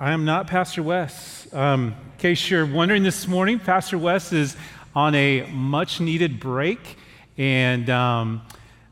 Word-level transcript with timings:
I 0.00 0.12
am 0.12 0.24
not 0.24 0.46
Pastor 0.46 0.80
Wes. 0.80 1.52
Um, 1.52 1.86
in 1.88 2.18
case 2.18 2.48
you're 2.48 2.64
wondering 2.64 3.02
this 3.02 3.26
morning, 3.26 3.58
Pastor 3.58 3.98
Wes 3.98 4.32
is 4.32 4.56
on 4.94 5.12
a 5.16 5.42
much 5.50 5.98
needed 5.98 6.38
break, 6.38 6.96
and 7.36 7.90
um, 7.90 8.42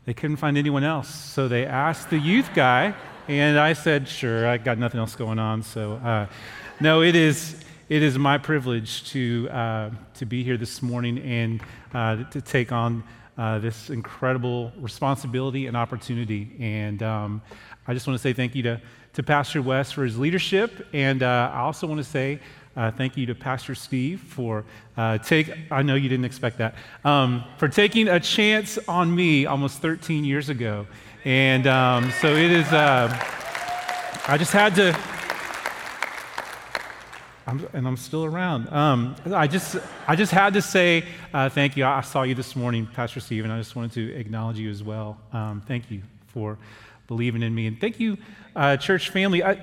they 0.03 0.13
couldn't 0.13 0.35
find 0.35 0.57
anyone 0.57 0.83
else. 0.83 1.07
So 1.07 1.47
they 1.47 1.65
asked 1.65 2.09
the 2.09 2.19
youth 2.19 2.49
guy, 2.53 2.93
and 3.29 3.57
I 3.57 3.71
said, 3.71 4.05
Sure, 4.05 4.49
I 4.49 4.57
got 4.57 4.79
nothing 4.79 4.99
else 4.99 5.15
going 5.15 5.39
on. 5.39 5.63
So, 5.63 5.93
uh, 5.93 6.27
no, 6.81 7.01
it 7.01 7.15
is, 7.15 7.55
it 7.87 8.03
is 8.03 8.17
my 8.17 8.37
privilege 8.37 9.09
to, 9.11 9.47
uh, 9.49 9.91
to 10.15 10.25
be 10.25 10.43
here 10.43 10.57
this 10.57 10.81
morning 10.81 11.19
and 11.19 11.61
uh, 11.93 12.29
to 12.31 12.41
take 12.41 12.73
on 12.73 13.01
uh, 13.37 13.59
this 13.59 13.89
incredible 13.89 14.73
responsibility 14.77 15.67
and 15.67 15.77
opportunity. 15.77 16.53
And 16.59 17.01
um, 17.01 17.41
I 17.87 17.93
just 17.93 18.07
want 18.07 18.19
to 18.19 18.21
say 18.21 18.33
thank 18.33 18.55
you 18.55 18.63
to 18.63 18.81
to 19.17 19.23
Pastor 19.23 19.63
Wes 19.63 19.91
for 19.91 20.03
his 20.03 20.19
leadership. 20.19 20.87
And 20.93 21.23
uh, 21.23 21.49
I 21.51 21.61
also 21.61 21.87
want 21.87 21.97
to 21.97 22.03
say 22.03 22.39
uh, 22.75 22.91
thank 22.91 23.17
you 23.17 23.25
to 23.25 23.33
Pastor 23.33 23.73
Steve 23.73 24.19
for 24.21 24.63
uh, 24.95 25.17
take. 25.17 25.51
I 25.71 25.81
know 25.81 25.95
you 25.95 26.07
didn't 26.07 26.25
expect 26.25 26.59
that 26.59 26.75
um, 27.03 27.43
for 27.57 27.67
taking 27.67 28.09
a 28.09 28.19
chance 28.19 28.77
on 28.87 29.15
me 29.15 29.47
almost 29.47 29.79
13 29.79 30.23
years 30.23 30.49
ago, 30.49 30.85
and 31.25 31.65
um, 31.65 32.11
so 32.21 32.35
it 32.35 32.51
is. 32.51 32.71
Uh, 32.71 33.09
I 34.27 34.37
just 34.37 34.51
had 34.51 34.75
to. 34.75 34.95
I'm, 37.47 37.67
and 37.73 37.87
I'm 37.87 37.97
still 37.97 38.23
around. 38.23 38.71
Um, 38.71 39.15
I 39.33 39.47
just, 39.47 39.77
I 40.07 40.15
just 40.15 40.31
had 40.31 40.53
to 40.53 40.61
say 40.61 41.05
uh, 41.33 41.49
thank 41.49 41.75
you. 41.75 41.85
I 41.85 42.01
saw 42.01 42.21
you 42.21 42.35
this 42.35 42.55
morning, 42.55 42.85
Pastor 42.85 43.19
Steve, 43.19 43.45
and 43.45 43.51
I 43.51 43.57
just 43.57 43.75
wanted 43.75 43.93
to 43.93 44.13
acknowledge 44.15 44.59
you 44.59 44.69
as 44.69 44.83
well. 44.83 45.17
Um, 45.33 45.63
thank 45.65 45.89
you 45.89 46.03
for 46.27 46.59
believing 47.07 47.41
in 47.41 47.55
me. 47.55 47.67
And 47.67 47.79
thank 47.79 47.99
you, 47.99 48.17
uh, 48.57 48.75
church 48.75 49.09
family. 49.11 49.43
I, 49.43 49.57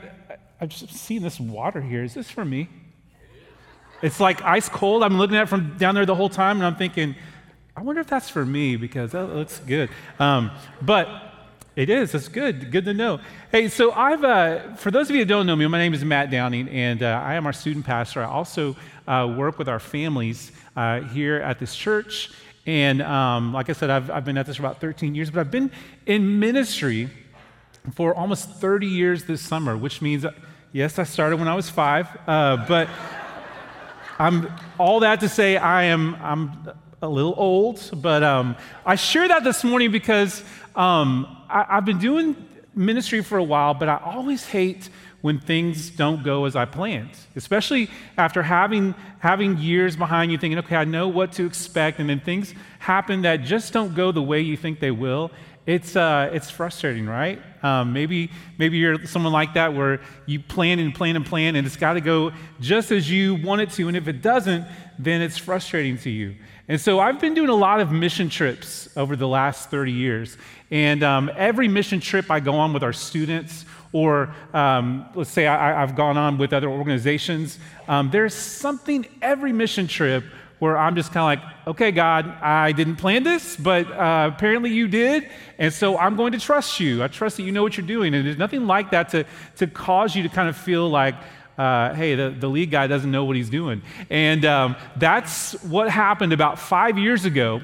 I've 0.61 0.69
just 0.71 0.89
seen 0.95 1.23
this 1.23 1.39
water 1.41 1.83
here. 1.83 2.05
Is 2.05 2.15
this 2.15 2.31
for 2.31 2.45
me? 2.45 2.69
It's 4.01 4.21
like 4.21 4.43
ice 4.43 4.69
cold. 4.69 5.03
I'm 5.03 5.19
looking 5.19 5.37
at 5.37 5.43
it 5.43 5.49
from 5.49 5.77
down 5.77 5.95
there 5.95 6.07
the 6.07 6.15
whole 6.15 6.29
time, 6.29 6.59
and 6.59 6.67
I'm 6.67 6.77
thinking, 6.77 7.17
I 7.77 7.83
wonder 7.83 8.01
if 8.01 8.07
that's 8.07 8.31
for 8.31 8.47
me 8.47 8.77
because 8.77 9.13
that 9.13 9.27
looks 9.27 9.59
good. 9.67 9.91
Um, 10.21 10.53
but 10.81 11.09
it 11.75 11.91
is. 11.91 12.15
It's 12.15 12.29
good. 12.29 12.71
Good 12.71 12.85
to 12.85 12.95
know. 12.95 13.19
Hey, 13.51 13.69
so 13.69 13.91
I've, 13.91 14.23
uh, 14.23 14.75
for 14.77 14.93
those 14.93 15.11
of 15.11 15.17
you 15.17 15.23
who 15.23 15.29
don't 15.29 15.47
know 15.47 15.57
me, 15.57 15.67
my 15.67 15.79
name 15.79 15.93
is 15.93 16.05
Matt 16.05 16.31
Downing, 16.31 16.69
and 16.69 17.03
uh, 17.03 17.21
I 17.25 17.35
am 17.35 17.47
our 17.47 17.53
student 17.53 17.85
pastor. 17.85 18.23
I 18.23 18.27
also 18.27 18.77
uh, 19.09 19.35
work 19.37 19.59
with 19.59 19.69
our 19.69 19.81
families 19.81 20.53
uh, 20.77 21.01
here 21.01 21.37
at 21.37 21.59
this 21.59 21.75
church. 21.75 22.31
And 22.67 23.03
um, 23.03 23.53
like 23.53 23.69
I 23.69 23.73
said, 23.73 23.91
I've, 23.91 24.11
I've 24.11 24.25
been 24.25 24.39
at 24.39 24.47
this 24.47 24.57
for 24.57 24.63
about 24.63 24.81
13 24.81 25.17
years, 25.17 25.31
but 25.31 25.41
I've 25.41 25.51
been 25.51 25.73
in 26.07 26.39
ministry 26.39 27.11
for 27.93 28.15
almost 28.15 28.49
30 28.49 28.87
years 28.87 29.25
this 29.25 29.43
summer, 29.43 29.77
which 29.77 30.01
means, 30.01 30.25
yes, 30.73 30.99
I 30.99 31.05
started 31.05 31.37
when 31.39 31.49
I 31.49 31.55
was 31.55 31.69
five, 31.69 32.09
uh, 32.27 32.65
but 32.67 32.89
I'm 34.19 34.51
all 34.79 35.01
that 35.01 35.21
to 35.21 35.29
say 35.29 35.57
I 35.57 35.85
am 35.85 36.15
I'm 36.17 36.69
a 37.03 37.09
little 37.09 37.35
old, 37.37 37.91
but 37.97 38.23
um, 38.23 38.57
I 38.87 38.95
share 38.95 39.29
that 39.29 39.45
this 39.45 39.63
morning 39.65 39.91
because 39.91 40.43
um, 40.75 41.27
I, 41.51 41.67
I've 41.69 41.85
been 41.85 41.99
doing 41.99 42.37
ministry 42.75 43.23
for 43.23 43.39
a 43.39 43.43
while, 43.43 43.75
but 43.75 43.89
I 43.89 44.01
always 44.03 44.47
hate 44.47 44.89
when 45.21 45.41
things 45.41 45.91
don't 45.91 46.23
go 46.23 46.45
as 46.45 46.55
I 46.55 46.65
planned, 46.67 47.11
especially 47.35 47.89
after 48.17 48.43
having, 48.43 48.95
having 49.21 49.57
years 49.57 49.97
behind 49.97 50.31
you 50.31 50.39
thinking, 50.39 50.59
okay, 50.59 50.77
I 50.77 50.85
know 50.85 51.09
what 51.09 51.33
to 51.33 51.47
expect, 51.47 51.99
and 51.99 52.09
then 52.09 52.21
things 52.21 52.55
happen 52.79 53.23
that 53.23 53.43
just 53.43 53.73
don't 53.73 53.95
go 53.95 54.13
the 54.13 54.23
way 54.23 54.41
you 54.43 54.57
think 54.57 54.81
they 54.81 54.91
will. 54.91 55.31
It's, 55.67 55.97
uh, 55.97 56.31
it's 56.33 56.51
frustrating, 56.51 57.07
right? 57.07 57.41
Um, 57.63 57.95
maybe, 57.95 58.31
maybe 58.59 58.77
you're 58.77 59.07
someone 59.07 59.33
like 59.33 59.55
that 59.55 59.73
where 59.73 60.01
you 60.27 60.39
plan 60.39 60.79
and 60.79 60.95
plan 60.95 61.17
and 61.17 61.25
plan, 61.25 61.57
and 61.57 61.67
it's 61.67 61.77
got 61.77 61.95
to 61.95 62.03
go 62.03 62.33
just 62.61 62.93
as 62.93 63.11
you 63.11 63.37
want 63.37 63.63
it 63.63 63.71
to. 63.71 63.89
And 63.89 63.97
if 63.97 64.07
it 64.07 64.21
doesn't, 64.21 64.67
then 64.99 65.23
it's 65.23 65.39
frustrating 65.39 65.97
to 65.99 66.11
you. 66.11 66.35
And 66.69 66.79
so 66.79 67.01
I've 67.01 67.19
been 67.19 67.33
doing 67.33 67.49
a 67.49 67.55
lot 67.55 67.81
of 67.81 67.91
mission 67.91 68.29
trips 68.29 68.89
over 68.97 69.17
the 69.17 69.29
last 69.29 69.71
30 69.71 69.93
years. 69.93 70.37
And 70.71 71.03
um, 71.03 71.31
every 71.35 71.69
mission 71.69 72.01
trip 72.01 72.31
I 72.31 72.41
go 72.41 72.55
on 72.55 72.75
with 72.75 72.83
our 72.83 72.93
students, 72.93 73.65
or 73.93 74.35
um, 74.53 75.07
let's 75.15 75.31
say 75.31 75.47
I, 75.47 75.81
have 75.81 75.97
gone 75.97 76.19
on 76.19 76.37
with 76.37 76.53
other 76.53 76.69
organizations, 76.69 77.59
um, 77.89 78.11
there's 78.11 78.35
something 78.35 79.07
every 79.23 79.53
mission 79.53 79.87
trip 79.87 80.25
where 80.59 80.79
I'm 80.79 80.95
just 80.95 81.13
kind 81.13 81.39
of 81.39 81.45
like, 81.45 81.57
okay, 81.67 81.91
God, 81.91 82.27
I 82.41 82.73
didn't 82.73 82.97
plan 82.97 83.23
this, 83.23 83.57
but 83.57 83.91
uh, 83.91 84.31
apparently 84.35 84.71
you 84.71 84.89
did. 84.89 85.29
And 85.59 85.73
so 85.73 85.99
I'm 85.99 86.17
going 86.17 86.33
to 86.33 86.39
trust 86.39 86.81
you. 86.81 87.03
I 87.03 87.09
trust 87.09 87.37
that 87.37 87.43
you 87.43 87.53
know 87.53 87.63
what 87.63 87.77
you're 87.77 87.87
doing. 87.87 88.15
And 88.15 88.27
there's 88.27 88.39
nothing 88.39 88.67
like 88.67 88.91
that 88.93 89.11
to, 89.11 89.25
to 89.57 89.67
cause 89.67 90.15
you 90.15 90.23
to 90.23 90.29
kind 90.29 90.49
of 90.49 90.57
feel 90.57 90.89
like, 90.89 91.15
uh, 91.59 91.95
hey, 91.95 92.15
the, 92.15 92.31
the 92.31 92.49
lead 92.49 92.71
guy 92.71 92.87
doesn't 92.87 93.11
know 93.11 93.25
what 93.25 93.37
he's 93.37 93.51
doing. 93.51 93.83
And 94.11 94.45
um, 94.45 94.77
that's 94.97 95.53
what 95.65 95.91
happened 95.91 96.33
about 96.33 96.59
five 96.59 96.99
years 96.99 97.25
ago. 97.25 97.61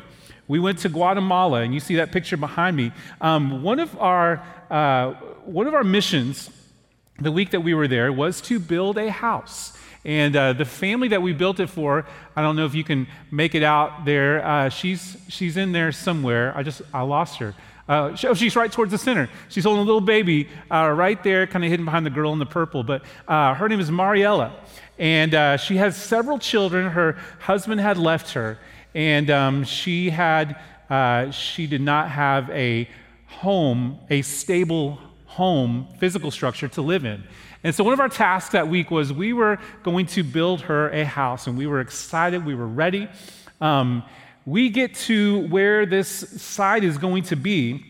We 0.47 0.59
went 0.59 0.79
to 0.79 0.89
Guatemala, 0.89 1.61
and 1.61 1.73
you 1.73 1.79
see 1.79 1.97
that 1.97 2.11
picture 2.11 2.37
behind 2.37 2.77
me. 2.77 2.93
Um, 3.21 3.63
one, 3.63 3.79
of 3.79 3.97
our, 3.99 4.45
uh, 4.69 5.13
one 5.45 5.69
of 5.69 5.75
our 5.75 5.85
missions 5.85 6.51
the 7.21 7.31
week 7.31 7.51
that 7.51 7.61
we 7.61 7.75
were 7.75 7.87
there 7.87 8.13
was 8.13 8.41
to 8.43 8.59
build 8.59 8.99
a 8.99 9.11
house. 9.11 9.77
And 10.05 10.35
uh, 10.35 10.55
the 10.55 10.65
family 10.65 11.09
that 11.09 11.21
we 11.21 11.33
built 11.33 11.61
it 11.61 11.69
for, 11.69 12.07
I 12.35 12.41
don't 12.43 12.57
know 12.57 12.65
if 12.65 12.75
you 12.75 12.85
can 12.85 13.07
make 13.31 13.55
it 13.55 13.63
out 13.63 14.05
there. 14.07 14.45
Uh, 14.45 14.69
she's, 14.71 15.17
she's 15.29 15.57
in 15.57 15.73
there 15.73 15.93
somewhere. 15.93 16.57
I 16.57 16.63
just, 16.63 16.81
I 16.95 17.03
lost 17.03 17.39
her. 17.39 17.55
Uh, 17.87 18.17
oh, 18.25 18.35
she's 18.35 18.57
right 18.57 18.71
towards 18.73 18.93
the 18.93 18.99
center. 18.99 19.29
She's 19.49 19.65
holding 19.65 19.83
a 19.83 19.85
little 19.85 20.01
baby 20.01 20.49
uh, 20.71 20.91
right 20.91 21.23
there, 21.23 21.47
kind 21.47 21.65
of 21.65 21.71
hidden 21.71 21.85
behind 21.85 22.07
the 22.07 22.11
girl 22.11 22.33
in 22.33 22.39
the 22.39 22.47
purple. 22.47 22.83
But 22.83 23.03
uh, 23.29 23.55
her 23.55 23.69
name 23.69 23.81
is 23.81 23.91
Mariella. 23.91 24.53
And 24.99 25.35
uh, 25.35 25.57
she 25.57 25.77
has 25.77 25.97
several 25.97 26.39
children. 26.39 26.91
Her 26.91 27.19
husband 27.41 27.81
had 27.81 27.99
left 27.99 28.33
her. 28.33 28.59
And 28.95 29.31
um, 29.31 29.65
she 29.65 30.11
had, 30.11 30.57
she 31.33 31.67
did 31.67 31.81
not 31.81 32.11
have 32.11 32.49
a 32.51 32.89
home, 33.27 33.99
a 34.09 34.23
stable 34.23 34.99
home, 35.27 35.89
physical 35.99 36.31
structure 36.31 36.69
to 36.69 36.83
live 36.83 37.05
in. 37.05 37.23
And 37.63 37.75
so, 37.75 37.85
one 37.85 37.93
of 37.93 38.01
our 38.01 38.09
tasks 38.09 38.53
that 38.53 38.69
week 38.69 38.91
was 38.91 39.13
we 39.13 39.33
were 39.33 39.59
going 39.83 40.07
to 40.07 40.23
build 40.23 40.63
her 40.63 40.89
a 40.91 41.05
house, 41.05 41.47
and 41.47 41.59
we 41.59 41.67
were 41.67 41.81
excited, 41.81 42.45
we 42.45 42.55
were 42.55 42.67
ready. 42.67 43.09
Um, 43.61 44.03
we 44.47 44.71
get 44.71 44.95
to 44.95 45.47
where 45.49 45.85
this 45.85 46.09
site 46.09 46.85
is 46.85 46.97
going 46.97 47.25
to 47.25 47.37
be. 47.37 47.85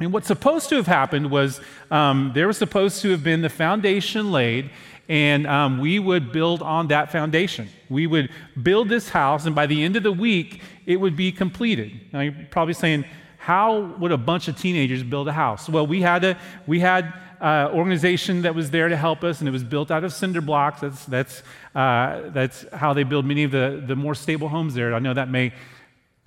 And 0.00 0.12
what's 0.12 0.26
supposed 0.26 0.68
to 0.70 0.76
have 0.76 0.86
happened 0.86 1.30
was 1.30 1.60
um, 1.90 2.32
there 2.34 2.46
was 2.46 2.58
supposed 2.58 3.00
to 3.02 3.10
have 3.10 3.22
been 3.22 3.40
the 3.40 3.48
foundation 3.48 4.32
laid, 4.32 4.70
and 5.08 5.46
um, 5.46 5.78
we 5.78 5.98
would 5.98 6.32
build 6.32 6.60
on 6.60 6.88
that 6.88 7.12
foundation. 7.12 7.68
We 7.88 8.06
would 8.06 8.30
build 8.60 8.88
this 8.88 9.08
house, 9.08 9.46
and 9.46 9.54
by 9.54 9.66
the 9.66 9.82
end 9.82 9.96
of 9.96 10.02
the 10.02 10.12
week, 10.12 10.60
it 10.84 10.96
would 10.96 11.16
be 11.16 11.32
completed. 11.32 11.92
Now, 12.12 12.20
you're 12.20 12.34
probably 12.50 12.74
saying, 12.74 13.04
how 13.38 13.94
would 13.98 14.10
a 14.10 14.18
bunch 14.18 14.48
of 14.48 14.58
teenagers 14.58 15.04
build 15.04 15.28
a 15.28 15.32
house? 15.32 15.68
Well, 15.68 15.86
we 15.86 16.02
had, 16.02 16.22
to, 16.22 16.36
we 16.66 16.80
had 16.80 17.14
uh, 17.40 17.70
organization 17.72 18.42
that 18.42 18.54
was 18.54 18.70
there 18.70 18.88
to 18.88 18.96
help 18.96 19.24
us, 19.24 19.40
and 19.40 19.48
it 19.48 19.52
was 19.52 19.64
built 19.64 19.90
out 19.90 20.04
of 20.04 20.12
cinder 20.12 20.40
blocks. 20.40 20.80
That's, 20.80 21.04
that's, 21.06 21.42
uh, 21.74 22.30
that's 22.30 22.64
how 22.72 22.92
they 22.92 23.04
build 23.04 23.24
many 23.24 23.44
of 23.44 23.50
the, 23.50 23.82
the 23.86 23.96
more 23.96 24.14
stable 24.14 24.48
homes 24.48 24.74
there. 24.74 24.94
I 24.94 24.98
know 24.98 25.14
that 25.14 25.28
may 25.28 25.52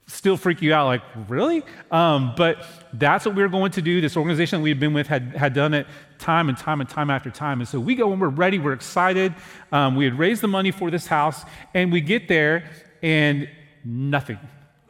still 0.07 0.37
freak 0.37 0.61
you 0.61 0.73
out, 0.73 0.87
like, 0.87 1.03
really? 1.27 1.63
Um, 1.91 2.33
but 2.35 2.65
that's 2.93 3.25
what 3.25 3.35
we 3.35 3.43
were 3.43 3.49
going 3.49 3.71
to 3.73 3.81
do. 3.81 4.01
This 4.01 4.17
organization 4.17 4.59
that 4.59 4.63
we 4.63 4.69
had 4.69 4.79
been 4.79 4.93
with 4.93 5.07
had, 5.07 5.35
had 5.35 5.53
done 5.53 5.73
it 5.73 5.85
time 6.17 6.49
and 6.49 6.57
time 6.57 6.81
and 6.81 6.89
time 6.89 7.09
after 7.09 7.29
time. 7.29 7.59
And 7.59 7.67
so 7.67 7.79
we 7.79 7.95
go 7.95 8.11
and 8.11 8.19
we're 8.19 8.29
ready, 8.29 8.57
we're 8.57 8.73
excited. 8.73 9.33
Um, 9.71 9.95
we 9.95 10.05
had 10.05 10.17
raised 10.17 10.41
the 10.41 10.47
money 10.47 10.71
for 10.71 10.89
this 10.89 11.05
house, 11.05 11.43
and 11.73 11.91
we 11.91 12.01
get 12.01 12.27
there, 12.27 12.69
and 13.03 13.47
nothing. 13.85 14.39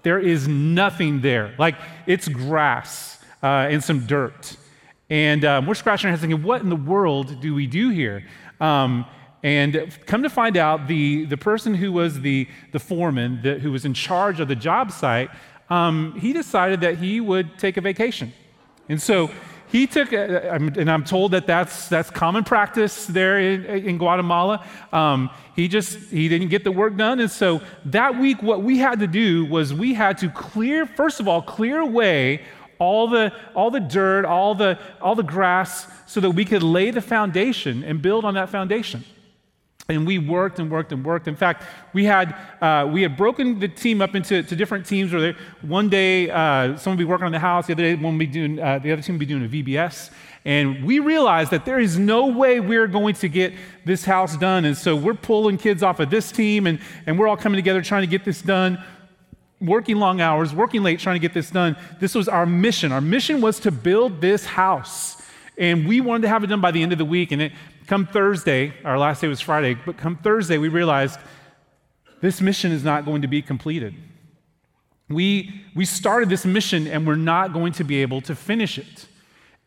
There 0.04 0.20
is 0.20 0.48
nothing 0.48 1.20
there. 1.20 1.54
Like, 1.58 1.76
it's 2.08 2.30
grass 2.30 3.22
uh, 3.44 3.68
and 3.70 3.84
some 3.84 4.06
dirt. 4.06 4.56
And 5.10 5.44
um, 5.44 5.66
we're 5.66 5.76
scratching 5.76 6.08
our 6.08 6.12
heads 6.12 6.22
thinking, 6.22 6.44
what 6.44 6.62
in 6.62 6.70
the 6.70 6.76
world 6.76 7.42
do 7.42 7.56
we 7.56 7.66
do 7.66 7.90
here? 7.90 8.26
Um, 8.60 9.06
and 9.42 9.98
come 10.06 10.24
to 10.24 10.30
find 10.30 10.58
out, 10.58 10.88
the, 10.88 11.26
the 11.26 11.38
person 11.38 11.74
who 11.74 11.92
was 11.92 12.22
the, 12.22 12.48
the 12.72 12.80
foreman, 12.80 13.42
the, 13.42 13.58
who 13.58 13.72
was 13.72 13.86
in 13.86 13.94
charge 13.94 14.40
of 14.40 14.48
the 14.48 14.56
job 14.56 14.92
site, 14.92 15.30
um, 15.70 16.14
he 16.20 16.34
decided 16.34 16.82
that 16.82 16.98
he 16.98 17.22
would 17.22 17.58
take 17.58 17.78
a 17.78 17.82
vacation. 17.82 18.34
And 18.90 19.02
so 19.02 19.32
he 19.72 19.86
took, 19.88 20.12
a, 20.14 20.52
and 20.52 20.90
I'm 20.90 21.04
told 21.04 21.32
that 21.32 21.46
that's, 21.46 21.90
that's 21.90 22.10
common 22.10 22.44
practice 22.44 23.06
there 23.06 23.40
in, 23.40 23.66
in 23.66 23.98
Guatemala. 23.98 24.66
Um, 24.92 25.30
he 25.56 25.68
just, 25.68 26.10
he 26.10 26.28
didn't 26.28 26.50
get 26.50 26.64
the 26.64 26.72
work 26.72 26.98
done. 26.98 27.20
And 27.20 27.30
so 27.30 27.62
that 27.86 28.18
week, 28.18 28.42
what 28.42 28.64
we 28.64 28.80
had 28.80 29.00
to 29.00 29.08
do 29.08 29.46
was 29.46 29.74
we 29.74 29.94
had 29.94 30.18
to 30.20 30.30
clear, 30.30 30.86
first 30.86 31.20
of 31.20 31.28
all, 31.28 31.42
clear 31.42 31.80
away 31.80 32.42
all 32.80 33.08
the, 33.08 33.34
all 33.54 33.70
the 33.70 33.80
dirt, 33.80 34.26
all 34.26 34.56
the, 34.56 34.80
all 35.02 35.16
the 35.16 35.24
grass, 35.24 35.88
so 36.06 36.20
that 36.22 36.32
we 36.32 36.46
could 36.46 36.64
lay 36.64 36.92
the 36.92 37.02
foundation 37.02 37.84
and 37.84 38.02
build 38.02 38.26
on 38.26 38.34
that 38.34 38.50
foundation. 38.50 39.04
and 39.90 40.06
we 40.06 40.18
worked 40.18 40.60
and 40.60 40.72
worked 40.72 40.92
and 40.92 41.04
worked. 41.04 41.28
In 41.28 41.36
fact, 41.36 41.64
we 41.94 42.06
had 42.06 42.36
uh, 42.62 42.88
we 42.92 43.02
had 43.02 43.18
broken 43.18 43.60
the 43.60 43.68
team 43.68 44.02
up 44.02 44.16
into 44.16 44.44
different 44.44 44.86
teams. 44.86 45.12
Where 45.12 45.36
one 45.62 45.90
day 45.90 46.30
uh, 46.30 46.78
someone 46.78 46.98
would 46.98 47.04
be 47.04 47.10
working 47.10 47.26
on 47.26 47.32
the 47.32 47.40
house, 47.40 47.68
the 47.68 47.74
other 47.74 47.84
day 47.84 47.96
one 47.96 48.18
would 48.18 48.20
be 48.20 48.28
doing 48.28 48.60
uh, 48.60 48.80
the 48.80 48.92
other 48.92 49.02
team 49.02 49.16
would 49.16 49.20
be 49.20 49.26
doing 49.26 49.46
a 49.46 49.50
VBS. 49.50 50.12
And 50.46 50.86
we 50.86 51.00
realized 51.00 51.52
that 51.52 51.66
there 51.66 51.80
is 51.80 52.00
no 52.00 52.28
way 52.28 52.60
we're 52.60 52.88
going 52.88 53.14
to 53.16 53.28
get 53.28 53.54
this 53.84 54.06
house 54.06 54.38
done. 54.38 54.64
And 54.64 54.78
so 54.78 54.96
we're 54.96 55.14
pulling 55.14 55.58
kids 55.58 55.84
off 55.84 56.00
of 56.00 56.10
this 56.10 56.32
team, 56.32 56.66
and, 56.66 56.80
and 57.06 57.20
we're 57.20 57.28
all 57.28 57.38
coming 57.38 57.58
together 57.58 57.82
trying 57.82 58.04
to 58.04 58.08
get 58.08 58.24
this 58.24 58.42
done, 58.42 58.82
working 59.62 59.98
long 59.98 60.22
hours, 60.22 60.54
working 60.54 60.84
late, 60.84 61.00
trying 61.00 61.16
to 61.16 61.20
get 61.20 61.34
this 61.34 61.50
done. 61.50 61.76
This 62.00 62.16
was 62.16 62.28
our 62.28 62.46
mission. 62.46 62.92
Our 62.92 63.02
mission 63.02 63.42
was 63.42 63.60
to 63.62 63.72
build 63.72 64.22
this 64.22 64.46
house. 64.46 65.22
And 65.58 65.88
we 65.88 66.00
wanted 66.00 66.22
to 66.24 66.30
have 66.30 66.44
it 66.44 66.48
done 66.48 66.62
by 66.62 66.72
the 66.72 66.82
end 66.82 66.94
of 66.94 66.98
the 66.98 67.06
week. 67.06 67.32
And 67.32 67.42
it, 67.42 67.52
come 67.88 68.06
Thursday, 68.06 68.74
our 68.86 68.98
last 68.98 69.22
day 69.22 69.28
was 69.28 69.42
Friday, 69.42 69.74
but 69.74 69.98
come 69.98 70.16
Thursday, 70.16 70.58
we 70.58 70.70
realized 70.70 71.20
this 72.22 72.40
mission 72.40 72.72
is 72.72 72.84
not 72.84 73.06
going 73.06 73.22
to 73.24 73.28
be 73.28 73.42
completed. 73.42 73.96
We, 75.10 75.66
we 75.76 75.86
started 75.86 76.30
this 76.30 76.46
mission 76.46 76.88
and 76.88 77.06
we're 77.06 77.16
not 77.16 77.52
going 77.52 77.74
to 77.74 77.84
be 77.84 78.02
able 78.02 78.22
to 78.22 78.36
finish 78.36 78.78
it. 78.78 79.08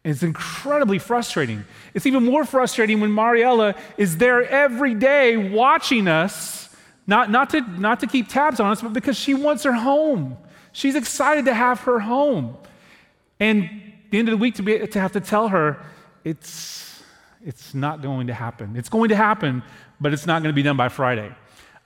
It's 0.05 0.23
incredibly 0.23 0.99
frustrating. 0.99 1.65
It's 1.94 2.06
even 2.06 2.25
more 2.25 2.44
frustrating 2.44 3.00
when 3.00 3.12
Mariella 3.12 3.75
is 3.97 4.17
there 4.17 4.44
every 4.44 4.94
day 4.94 5.37
watching 5.37 6.09
us, 6.09 6.62
not, 7.06 7.31
not, 7.31 7.50
to, 7.50 7.60
not 7.60 8.00
to 8.00 8.06
keep 8.06 8.28
tabs 8.28 8.60
on 8.60 8.70
us, 8.70 8.82
but 8.82 8.93
because 8.93 9.16
she 9.16 9.34
wants 9.34 9.64
her 9.64 9.72
home. 9.72 10.37
She's 10.72 10.94
excited 10.94 11.44
to 11.46 11.54
have 11.54 11.81
her 11.81 12.00
home. 12.00 12.56
And 13.40 13.93
the 14.10 14.19
end 14.19 14.28
of 14.28 14.32
the 14.32 14.38
week 14.38 14.54
to, 14.56 14.62
be, 14.62 14.87
to 14.87 15.00
have 15.00 15.12
to 15.12 15.20
tell 15.20 15.49
her, 15.49 15.84
it's, 16.25 17.02
it's 17.44 17.75
not 17.75 18.02
going 18.02 18.28
to 18.28 18.34
happen. 18.34 18.76
It's 18.76 18.88
going 18.88 19.08
to 19.08 19.16
happen, 19.16 19.62
but 20.00 20.12
it's 20.12 20.26
not 20.26 20.43
going 20.43 20.52
to 20.52 20.56
be 20.56 20.62
done 20.62 20.76
by 20.76 20.88
Friday. 20.88 21.34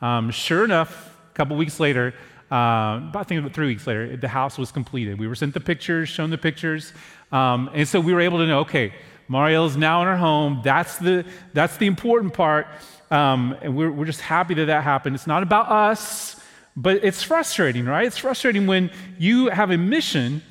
Um, 0.02 0.30
sure 0.30 0.64
enough, 0.64 1.16
a 1.30 1.34
couple 1.34 1.56
weeks 1.56 1.80
later, 1.80 2.14
uh, 2.50 3.10
I 3.14 3.24
think 3.26 3.40
about 3.40 3.54
three 3.54 3.66
weeks 3.66 3.86
later, 3.86 4.16
the 4.16 4.28
house 4.28 4.58
was 4.58 4.70
completed. 4.70 5.19
We 5.19 5.26
were 5.26 5.34
sent 5.34 5.54
the 5.54 5.60
pictures, 5.60 6.08
shown 6.08 6.30
the 6.30 6.38
pictures. 6.38 6.92
Um, 7.32 7.70
and 7.74 7.88
so 7.88 7.98
we 8.00 8.12
were 8.12 8.20
able 8.20 8.38
to 8.38 8.46
know, 8.46 8.60
okay, 8.60 8.92
Marielle 9.28 9.67
is 9.67 9.76
now 9.76 10.02
in 10.02 10.08
her 10.08 10.17
home. 10.17 10.61
That's 10.62 10.99
the, 10.99 11.25
that's 11.52 11.76
the 11.76 11.87
important 11.87 12.34
part. 12.34 12.67
Um, 13.11 13.56
and 13.62 13.76
we're, 13.76 13.90
we're 13.90 14.05
just 14.05 14.20
happy 14.20 14.55
that 14.55 14.67
that 14.67 14.84
happened. 14.84 15.14
It's 15.14 15.26
not 15.26 15.43
about 15.43 15.69
us, 15.69 16.40
but 16.76 17.05
it's 17.05 17.23
frustrating, 17.23 17.87
right? 17.87 18.06
It's 18.06 18.19
frustrating 18.19 18.67
when 18.67 18.90
you 19.19 19.49
have 19.49 19.70
a 19.70 19.78
mission 19.78 20.43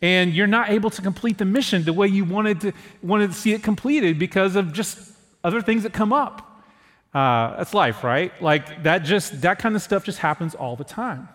and 0.00 0.34
you're 0.34 0.46
not 0.46 0.70
able 0.70 0.90
to 0.90 1.02
complete 1.02 1.38
the 1.38 1.44
mission 1.44 1.84
the 1.84 1.92
way 1.92 2.08
you 2.08 2.24
wanted 2.24 2.60
to, 2.62 2.72
wanted 3.02 3.28
to 3.30 3.36
see 3.36 3.52
it 3.52 3.62
completed 3.62 4.18
because 4.18 4.56
of 4.56 4.72
just 4.72 5.12
other 5.42 5.60
things 5.60 5.82
that 5.84 5.92
come 5.92 6.12
up. 6.12 6.62
Uh, 7.12 7.56
that's 7.56 7.74
life, 7.74 8.02
right? 8.02 8.32
Like 8.42 8.82
that 8.82 8.98
just, 8.98 9.42
that 9.42 9.58
kind 9.58 9.76
of 9.76 9.82
stuff 9.82 10.04
just 10.04 10.18
happens 10.18 10.54
all 10.54 10.74
the 10.74 10.84
time. 10.84 11.28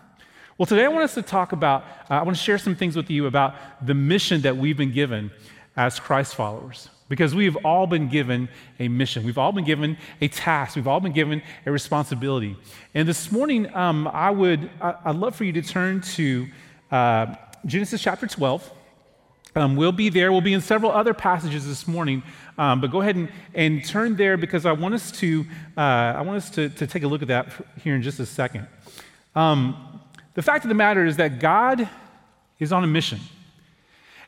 Well, 0.58 0.66
today 0.66 0.84
I 0.84 0.88
want 0.88 1.04
us 1.04 1.14
to 1.14 1.22
talk 1.22 1.52
about, 1.52 1.84
uh, 2.10 2.14
I 2.14 2.22
want 2.22 2.36
to 2.36 2.42
share 2.42 2.58
some 2.58 2.74
things 2.74 2.94
with 2.94 3.08
you 3.08 3.26
about 3.26 3.54
the 3.86 3.94
mission 3.94 4.42
that 4.42 4.58
we've 4.58 4.76
been 4.76 4.92
given 4.92 5.30
as 5.76 6.00
Christ 6.00 6.34
followers. 6.34 6.88
Because 7.08 7.34
we've 7.34 7.56
all 7.64 7.86
been 7.86 8.08
given 8.08 8.48
a 8.78 8.86
mission. 8.88 9.24
We've 9.24 9.38
all 9.38 9.50
been 9.50 9.64
given 9.64 9.98
a 10.20 10.28
task. 10.28 10.76
We've 10.76 10.86
all 10.86 11.00
been 11.00 11.12
given 11.12 11.42
a 11.66 11.72
responsibility. 11.72 12.56
And 12.94 13.08
this 13.08 13.32
morning, 13.32 13.74
um, 13.74 14.06
I 14.08 14.30
would, 14.30 14.70
I, 14.80 15.10
would 15.10 15.16
love 15.16 15.34
for 15.34 15.44
you 15.44 15.52
to 15.54 15.62
turn 15.62 16.02
to 16.02 16.46
uh, 16.92 17.34
Genesis 17.66 18.00
chapter 18.00 18.26
12. 18.26 18.70
Um, 19.56 19.74
we'll 19.74 19.90
be 19.90 20.08
there. 20.08 20.30
We'll 20.30 20.40
be 20.40 20.52
in 20.52 20.60
several 20.60 20.92
other 20.92 21.12
passages 21.12 21.66
this 21.66 21.88
morning, 21.88 22.22
um, 22.56 22.80
but 22.80 22.92
go 22.92 23.00
ahead 23.00 23.16
and, 23.16 23.28
and 23.52 23.84
turn 23.84 24.14
there 24.16 24.36
because 24.36 24.64
I 24.64 24.70
want 24.70 24.94
us 24.94 25.10
to 25.12 25.44
uh, 25.76 25.80
I 25.80 26.20
want 26.22 26.36
us 26.36 26.50
to, 26.50 26.68
to 26.68 26.86
take 26.86 27.02
a 27.02 27.08
look 27.08 27.22
at 27.22 27.28
that 27.28 27.48
here 27.82 27.96
in 27.96 28.02
just 28.02 28.20
a 28.20 28.26
second. 28.26 28.68
Um, 29.34 30.00
the 30.34 30.42
fact 30.42 30.64
of 30.64 30.68
the 30.68 30.74
matter 30.74 31.04
is 31.04 31.16
that 31.16 31.40
God 31.40 31.88
is 32.60 32.72
on 32.72 32.84
a 32.84 32.86
mission. 32.86 33.18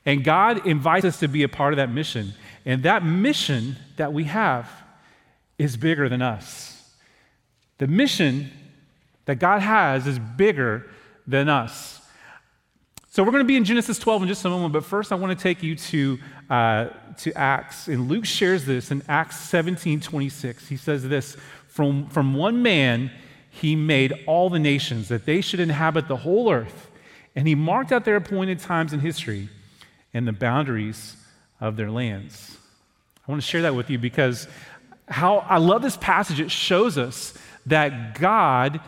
And 0.05 0.25
God 0.25 0.67
invites 0.67 1.05
us 1.05 1.21
to 1.21 1.29
be 1.29 1.43
a 1.43 1.49
part 1.49 1.73
of 1.73 1.77
that 1.77 1.91
mission. 1.91 2.35
And 2.65 2.83
that 2.83 3.05
mission 3.05 3.77
that 3.97 4.13
we 4.13 4.25
have 4.25 4.69
is 5.59 5.77
bigger 5.77 6.09
than 6.09 6.23
us. 6.23 6.91
The 7.79 7.87
mission 7.87 8.51
that 9.27 9.37
God 9.37 9.63
has 9.63 10.07
is 10.07 10.19
bigger 10.19 10.89
than 11.27 11.49
us. 11.49 12.01
So 13.11 13.23
we're 13.23 13.31
going 13.31 13.45
to 13.45 13.49
be 13.49 13.57
in 13.57 13.65
Genesis 13.65 13.99
12 13.99 14.23
in 14.23 14.29
just 14.29 14.45
a 14.45 14.49
moment, 14.49 14.73
but 14.73 14.85
first 14.85 15.13
I 15.13 15.17
want 15.17 15.39
to 15.39 15.43
take 15.43 15.63
you 15.63 15.77
to, 15.77 16.19
uh, 16.49 16.87
to 17.19 17.33
Acts. 17.35 17.89
And 17.89 18.09
Luke 18.09 18.25
shares 18.25 18.65
this 18.65 18.91
in 18.91 19.03
Acts 19.09 19.39
17 19.39 20.01
26. 20.01 20.69
He 20.69 20.77
says 20.77 21.07
this 21.07 21.37
From, 21.69 22.09
from 22.09 22.35
one 22.35 22.63
man, 22.63 23.11
he 23.51 23.77
made 23.77 24.15
all 24.27 24.49
the 24.49 24.59
nations 24.59 25.09
that 25.09 25.27
they 25.27 25.43
should 25.43 25.61
inhabit 25.61 26.09
the 26.09 26.17
whole 26.17 26.51
earth. 26.51 26.91
And 27.37 27.47
he 27.47 27.55
marked 27.55 27.93
out 27.93 28.05
their 28.05 28.17
appointed 28.17 28.61
times 28.61 28.93
in 28.93 29.01
history 29.01 29.51
and 30.15 30.27
the 30.27 30.33
boundaries 30.33 31.17
of 31.61 31.77
their 31.77 31.91
lands. 31.91 32.59
I 33.27 33.31
want 33.31 33.43
to 33.43 33.47
share 33.47 33.63
that 33.63 33.75
with 33.75 33.89
you 33.89 33.99
because 33.99 34.49
how 35.09 35.39
I 35.39 35.59
love 35.59 35.83
this 35.83 35.97
passage. 35.97 36.41
It 36.41 36.51
shows 36.51 36.99
us 36.99 37.35
that 37.67 38.19
God, 38.19 38.81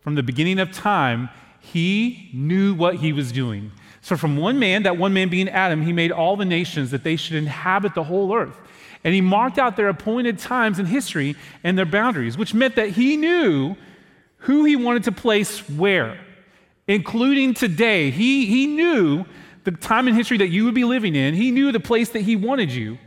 from 0.00 0.14
the 0.14 0.22
beginning 0.22 0.58
of 0.58 0.72
time, 0.72 1.28
he 1.60 2.30
knew 2.32 2.74
what 2.74 2.96
he 2.96 3.12
was 3.12 3.32
doing. 3.32 3.72
So, 4.00 4.16
from 4.16 4.36
one 4.36 4.58
man, 4.58 4.84
that 4.84 4.96
one 4.96 5.12
man 5.12 5.28
being 5.28 5.48
Adam, 5.48 5.82
he 5.82 5.92
made 5.92 6.12
all 6.12 6.36
the 6.36 6.44
nations 6.44 6.92
that 6.92 7.04
they 7.04 7.16
should 7.16 7.36
inhabit 7.36 7.94
the 7.94 8.04
whole 8.04 8.34
earth. 8.34 8.56
And 9.04 9.14
he 9.14 9.20
marked 9.20 9.58
out 9.58 9.76
their 9.76 9.88
appointed 9.88 10.38
times 10.38 10.78
in 10.78 10.86
history 10.86 11.36
and 11.62 11.76
their 11.76 11.86
boundaries, 11.86 12.38
which 12.38 12.54
meant 12.54 12.76
that 12.76 12.90
he 12.90 13.16
knew 13.16 13.76
who 14.38 14.64
he 14.64 14.76
wanted 14.76 15.04
to 15.04 15.12
place 15.12 15.68
where, 15.68 16.18
including 16.86 17.54
today. 17.54 18.10
He, 18.10 18.46
he 18.46 18.66
knew 18.66 19.24
the 19.70 19.76
time 19.76 20.08
in 20.08 20.14
history 20.14 20.38
that 20.38 20.48
you 20.48 20.64
would 20.64 20.74
be 20.74 20.84
living 20.84 21.14
in, 21.14 21.34
he 21.34 21.50
knew 21.50 21.72
the 21.72 21.80
place 21.80 22.10
that 22.10 22.20
he 22.20 22.36
wanted 22.36 22.70
you. 22.72 22.98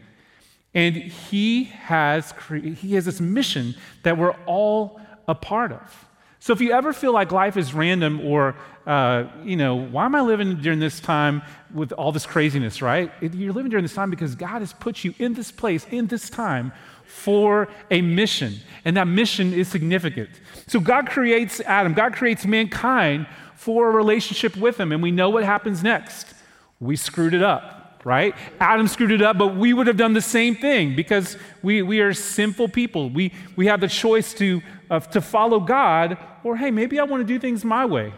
And 0.73 0.95
he 0.95 1.65
has, 1.65 2.33
he 2.49 2.95
has 2.95 3.05
this 3.05 3.19
mission 3.19 3.75
that 4.03 4.17
we're 4.17 4.35
all 4.45 5.01
a 5.27 5.35
part 5.35 5.71
of. 5.71 6.07
So 6.39 6.53
if 6.53 6.61
you 6.61 6.71
ever 6.71 6.93
feel 6.93 7.13
like 7.13 7.31
life 7.31 7.57
is 7.57 7.73
random 7.73 8.21
or, 8.21 8.55
uh, 8.87 9.25
you 9.43 9.55
know, 9.55 9.75
why 9.75 10.05
am 10.05 10.15
I 10.15 10.21
living 10.21 10.59
during 10.61 10.79
this 10.79 10.99
time 10.99 11.43
with 11.73 11.91
all 11.91 12.11
this 12.11 12.25
craziness, 12.25 12.81
right? 12.81 13.11
You're 13.21 13.53
living 13.53 13.69
during 13.69 13.83
this 13.83 13.93
time 13.93 14.09
because 14.09 14.33
God 14.33 14.59
has 14.59 14.73
put 14.73 15.03
you 15.03 15.13
in 15.19 15.33
this 15.33 15.51
place, 15.51 15.85
in 15.91 16.07
this 16.07 16.29
time, 16.29 16.71
for 17.05 17.67
a 17.91 18.01
mission. 18.01 18.55
And 18.85 18.97
that 18.97 19.07
mission 19.07 19.53
is 19.53 19.67
significant. 19.67 20.29
So 20.67 20.79
God 20.79 21.07
creates 21.09 21.59
Adam, 21.61 21.93
God 21.93 22.15
creates 22.15 22.45
mankind 22.45 23.27
for 23.55 23.89
a 23.89 23.91
relationship 23.91 24.55
with 24.57 24.79
him. 24.79 24.91
And 24.91 25.03
we 25.03 25.11
know 25.11 25.29
what 25.29 25.43
happens 25.43 25.83
next. 25.83 26.33
We 26.81 26.95
screwed 26.95 27.35
it 27.35 27.43
up, 27.43 28.01
right? 28.03 28.35
Adam 28.59 28.87
screwed 28.87 29.11
it 29.11 29.21
up, 29.21 29.37
but 29.37 29.55
we 29.55 29.71
would 29.71 29.85
have 29.85 29.97
done 29.97 30.13
the 30.13 30.21
same 30.21 30.55
thing 30.55 30.95
because 30.95 31.37
we, 31.61 31.83
we 31.83 31.99
are 31.99 32.11
sinful 32.11 32.69
people. 32.69 33.11
We, 33.11 33.31
we 33.55 33.67
have 33.67 33.79
the 33.79 33.87
choice 33.87 34.33
to, 34.33 34.61
uh, 34.89 34.99
to 34.99 35.21
follow 35.21 35.59
God, 35.59 36.17
or 36.43 36.57
hey, 36.57 36.71
maybe 36.71 36.99
I 36.99 37.03
want 37.03 37.21
to 37.21 37.33
do 37.33 37.39
things 37.39 37.63
my 37.63 37.85
way. 37.85 38.13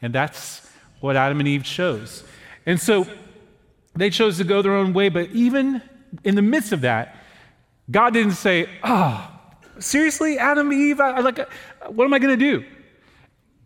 And 0.00 0.14
that's 0.14 0.66
what 1.00 1.16
Adam 1.16 1.38
and 1.38 1.48
Eve 1.48 1.64
chose. 1.64 2.24
And 2.64 2.80
so 2.80 3.06
they 3.94 4.08
chose 4.08 4.38
to 4.38 4.44
go 4.44 4.62
their 4.62 4.74
own 4.74 4.94
way, 4.94 5.10
but 5.10 5.30
even 5.32 5.82
in 6.24 6.34
the 6.34 6.42
midst 6.42 6.72
of 6.72 6.80
that, 6.80 7.16
God 7.90 8.14
didn't 8.14 8.32
say, 8.32 8.68
oh, 8.82 9.30
seriously, 9.78 10.38
Adam, 10.38 10.70
and 10.70 10.80
Eve, 10.80 11.00
I, 11.00 11.10
I 11.10 11.20
like, 11.20 11.38
what 11.88 12.04
am 12.04 12.14
I 12.14 12.18
going 12.18 12.38
to 12.38 12.60
do? 12.60 12.64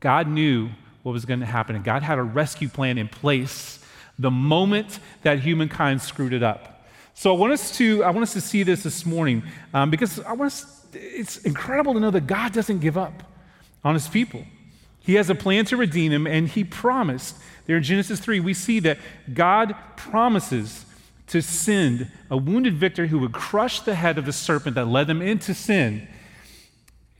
God 0.00 0.26
knew 0.26 0.69
what 1.05 1.12
was 1.12 1.25
going 1.25 1.40
to 1.40 1.47
happen, 1.47 1.76
and 1.76 1.85
God 1.85 2.02
had 2.02 2.19
a 2.19 2.23
rescue 2.23 2.69
plan 2.69 2.99
in 2.99 3.09
place 3.09 3.80
the 4.21 4.31
moment 4.31 4.99
that 5.23 5.41
humankind 5.41 6.03
screwed 6.03 6.33
it 6.33 6.43
up. 6.43 6.87
So 7.15 7.35
I 7.35 7.39
want 7.39 7.53
us 7.53 7.77
to, 7.79 8.05
I 8.05 8.11
want 8.11 8.23
us 8.23 8.33
to 8.35 8.41
see 8.41 8.62
this 8.62 8.83
this 8.83 9.05
morning 9.05 9.43
um, 9.75 9.91
because 9.91 10.21
I 10.21 10.33
want 10.33 10.53
us, 10.53 10.87
it's 10.93 11.39
incredible 11.39 11.95
to 11.95 12.00
know 12.00 12.11
that 12.11 12.27
God 12.27 12.53
doesn't 12.53 12.81
give 12.81 12.97
up 12.97 13.23
on 13.85 13.95
his 13.95 14.09
people. 14.09 14.45
He 15.00 15.15
has 15.15 15.31
a 15.31 15.35
plan 15.35 15.65
to 15.67 15.77
redeem 15.77 16.12
them, 16.12 16.27
and 16.27 16.47
he 16.49 16.62
promised. 16.62 17.37
There 17.67 17.77
in 17.77 17.83
Genesis 17.83 18.21
3, 18.21 18.41
we 18.41 18.55
see 18.55 18.81
that 18.81 18.99
God 19.33 19.75
promises 19.97 20.85
to 21.29 21.41
send 21.41 22.11
a 22.31 22.37
wounded 22.37 22.75
victor 22.75 23.07
who 23.07 23.19
would 23.19 23.33
crush 23.33 23.81
the 23.81 23.95
head 23.95 24.19
of 24.19 24.27
the 24.27 24.33
serpent 24.33 24.75
that 24.75 24.87
led 24.87 25.07
them 25.07 25.23
into 25.23 25.55
sin 25.55 26.07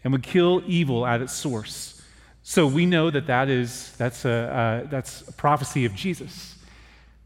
and 0.03 0.13
would 0.13 0.23
kill 0.23 0.63
evil 0.67 1.07
at 1.07 1.23
its 1.23 1.33
source. 1.33 2.03
So 2.43 2.67
we 2.67 2.87
know 2.87 3.11
that, 3.11 3.27
that 3.29 3.49
is, 3.49 3.93
that's, 3.97 4.25
a, 4.25 4.31
uh, 4.31 4.89
that's 4.89 5.29
a 5.29 5.33
prophecy 5.33 5.85
of 5.85 5.95
Jesus. 5.95 6.57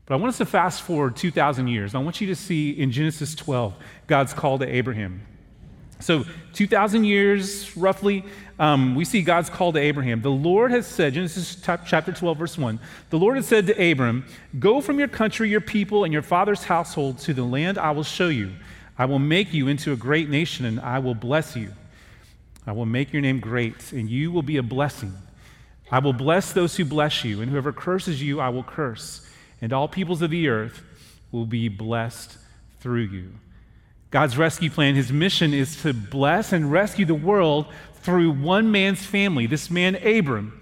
But 0.06 0.14
I 0.14 0.16
want 0.18 0.30
us 0.30 0.38
to 0.38 0.46
fast 0.46 0.82
forward 0.82 1.16
2,000 1.16 1.68
years. 1.68 1.94
I 1.94 1.98
want 1.98 2.20
you 2.20 2.26
to 2.26 2.36
see 2.36 2.70
in 2.70 2.90
Genesis 2.90 3.34
12 3.34 3.74
God's 4.06 4.34
call 4.34 4.58
to 4.58 4.66
Abraham. 4.66 5.26
So, 6.00 6.24
2,000 6.52 7.04
years 7.04 7.74
roughly, 7.76 8.24
um, 8.58 8.94
we 8.94 9.06
see 9.06 9.22
God's 9.22 9.48
call 9.48 9.72
to 9.72 9.78
Abraham. 9.78 10.20
The 10.20 10.30
Lord 10.30 10.70
has 10.72 10.86
said, 10.86 11.14
Genesis 11.14 11.56
chapter 11.86 12.12
12, 12.12 12.36
verse 12.36 12.58
1, 12.58 12.78
the 13.08 13.18
Lord 13.18 13.36
has 13.36 13.46
said 13.46 13.66
to 13.68 13.90
Abram, 13.92 14.26
Go 14.58 14.80
from 14.80 14.98
your 14.98 15.08
country, 15.08 15.48
your 15.48 15.62
people, 15.62 16.04
and 16.04 16.12
your 16.12 16.22
father's 16.22 16.64
household 16.64 17.18
to 17.20 17.32
the 17.32 17.44
land 17.44 17.78
I 17.78 17.92
will 17.92 18.02
show 18.02 18.28
you. 18.28 18.52
I 18.98 19.06
will 19.06 19.18
make 19.18 19.54
you 19.54 19.68
into 19.68 19.92
a 19.92 19.96
great 19.96 20.28
nation, 20.28 20.66
and 20.66 20.78
I 20.80 20.98
will 20.98 21.14
bless 21.14 21.56
you. 21.56 21.72
I 22.66 22.72
will 22.72 22.86
make 22.86 23.12
your 23.12 23.22
name 23.22 23.40
great, 23.40 23.92
and 23.92 24.10
you 24.10 24.30
will 24.30 24.42
be 24.42 24.58
a 24.58 24.62
blessing. 24.62 25.14
I 25.90 26.00
will 26.00 26.12
bless 26.12 26.52
those 26.52 26.76
who 26.76 26.84
bless 26.84 27.24
you, 27.24 27.40
and 27.40 27.50
whoever 27.50 27.72
curses 27.72 28.22
you, 28.22 28.40
I 28.40 28.50
will 28.50 28.62
curse. 28.62 29.26
And 29.60 29.72
all 29.72 29.88
peoples 29.88 30.22
of 30.22 30.30
the 30.30 30.48
earth 30.48 30.82
will 31.32 31.46
be 31.46 31.68
blessed 31.68 32.38
through 32.80 33.02
you. 33.02 33.32
God's 34.10 34.36
rescue 34.36 34.70
plan, 34.70 34.94
his 34.94 35.10
mission 35.10 35.52
is 35.52 35.82
to 35.82 35.92
bless 35.92 36.52
and 36.52 36.70
rescue 36.70 37.04
the 37.04 37.14
world 37.14 37.66
through 37.94 38.30
one 38.30 38.70
man's 38.70 39.04
family, 39.04 39.46
this 39.46 39.70
man, 39.70 39.96
Abram. 39.96 40.60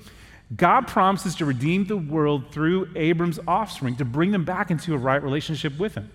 God 0.56 0.86
promises 0.86 1.34
to 1.36 1.44
redeem 1.44 1.86
the 1.86 1.96
world 1.96 2.50
through 2.50 2.88
Abram's 2.94 3.38
offspring 3.46 3.96
to 3.96 4.04
bring 4.04 4.30
them 4.30 4.44
back 4.44 4.70
into 4.70 4.94
a 4.94 4.98
right 4.98 5.22
relationship 5.22 5.78
with 5.78 5.94
him. 5.94 6.10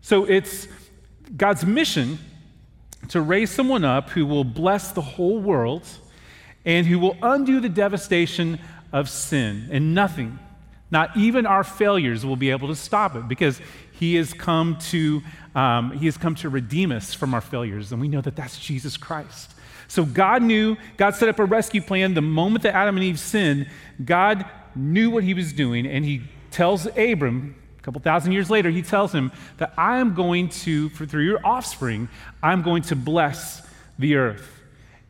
So 0.00 0.24
it's 0.24 0.68
God's 1.36 1.64
mission 1.64 2.18
to 3.08 3.20
raise 3.20 3.50
someone 3.50 3.84
up 3.84 4.10
who 4.10 4.26
will 4.26 4.44
bless 4.44 4.92
the 4.92 5.00
whole 5.00 5.38
world 5.38 5.86
and 6.64 6.86
who 6.86 6.98
will 6.98 7.16
undo 7.22 7.60
the 7.60 7.68
devastation 7.68 8.58
of 8.92 9.08
sin. 9.08 9.68
And 9.70 9.94
nothing, 9.94 10.38
not 10.90 11.16
even 11.16 11.46
our 11.46 11.64
failures, 11.64 12.24
will 12.24 12.36
be 12.36 12.50
able 12.50 12.68
to 12.68 12.74
stop 12.74 13.14
it 13.14 13.28
because 13.28 13.60
he 13.92 14.14
has 14.14 14.32
come 14.32 14.78
to, 14.90 15.22
um, 15.54 15.92
he 15.92 16.06
has 16.06 16.16
come 16.16 16.34
to 16.36 16.48
redeem 16.48 16.92
us 16.92 17.12
from 17.12 17.34
our 17.34 17.40
failures. 17.40 17.92
And 17.92 18.00
we 18.00 18.08
know 18.08 18.20
that 18.20 18.36
that's 18.36 18.58
Jesus 18.58 18.96
Christ. 18.96 19.54
So 19.88 20.04
God 20.04 20.42
knew, 20.42 20.76
God 20.96 21.14
set 21.14 21.28
up 21.28 21.38
a 21.38 21.44
rescue 21.44 21.80
plan. 21.80 22.14
The 22.14 22.22
moment 22.22 22.62
that 22.62 22.74
Adam 22.74 22.96
and 22.96 23.04
Eve 23.04 23.18
sinned, 23.18 23.68
God 24.04 24.44
knew 24.74 25.10
what 25.10 25.24
he 25.24 25.34
was 25.34 25.52
doing, 25.52 25.86
and 25.86 26.04
he 26.04 26.22
tells 26.50 26.86
Abram, 26.96 27.56
a 27.78 27.82
couple 27.82 28.00
thousand 28.00 28.32
years 28.32 28.50
later, 28.50 28.70
he 28.70 28.82
tells 28.82 29.12
him 29.12 29.32
that 29.56 29.72
I 29.76 29.98
am 29.98 30.14
going 30.14 30.50
to, 30.50 30.90
for, 30.90 31.06
through 31.06 31.24
your 31.24 31.44
offspring, 31.44 32.08
I'm 32.42 32.62
going 32.62 32.82
to 32.84 32.96
bless 32.96 33.66
the 33.98 34.16
earth. 34.16 34.62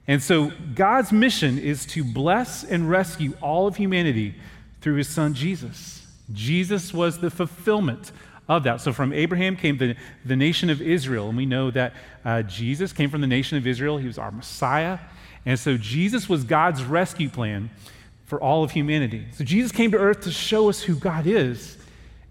And 0.06 0.22
so 0.22 0.52
God's 0.74 1.12
mission 1.12 1.58
is 1.58 1.84
to 1.86 2.02
bless 2.02 2.64
and 2.64 2.88
rescue 2.88 3.34
all 3.42 3.66
of 3.66 3.76
humanity 3.76 4.36
through 4.80 4.96
his 4.96 5.08
son 5.08 5.34
Jesus. 5.34 6.06
Jesus 6.32 6.92
was 6.92 7.18
the 7.18 7.30
fulfillment 7.30 8.12
of 8.48 8.64
that. 8.64 8.80
So 8.80 8.92
from 8.92 9.12
Abraham 9.12 9.56
came 9.56 9.78
the, 9.78 9.96
the 10.24 10.36
nation 10.36 10.70
of 10.70 10.80
Israel, 10.80 11.28
and 11.28 11.36
we 11.36 11.46
know 11.46 11.70
that 11.70 11.94
uh, 12.24 12.42
Jesus 12.42 12.92
came 12.92 13.10
from 13.10 13.20
the 13.20 13.26
nation 13.26 13.58
of 13.58 13.66
Israel. 13.66 13.98
He 13.98 14.06
was 14.06 14.18
our 14.18 14.30
Messiah. 14.30 14.98
And 15.46 15.58
so 15.58 15.76
Jesus 15.76 16.28
was 16.28 16.44
God's 16.44 16.82
rescue 16.82 17.28
plan 17.28 17.70
for 18.24 18.40
all 18.40 18.62
of 18.62 18.72
humanity. 18.72 19.26
So 19.32 19.44
Jesus 19.44 19.72
came 19.72 19.90
to 19.92 19.98
earth 19.98 20.22
to 20.22 20.30
show 20.30 20.68
us 20.68 20.82
who 20.82 20.94
God 20.94 21.26
is 21.26 21.78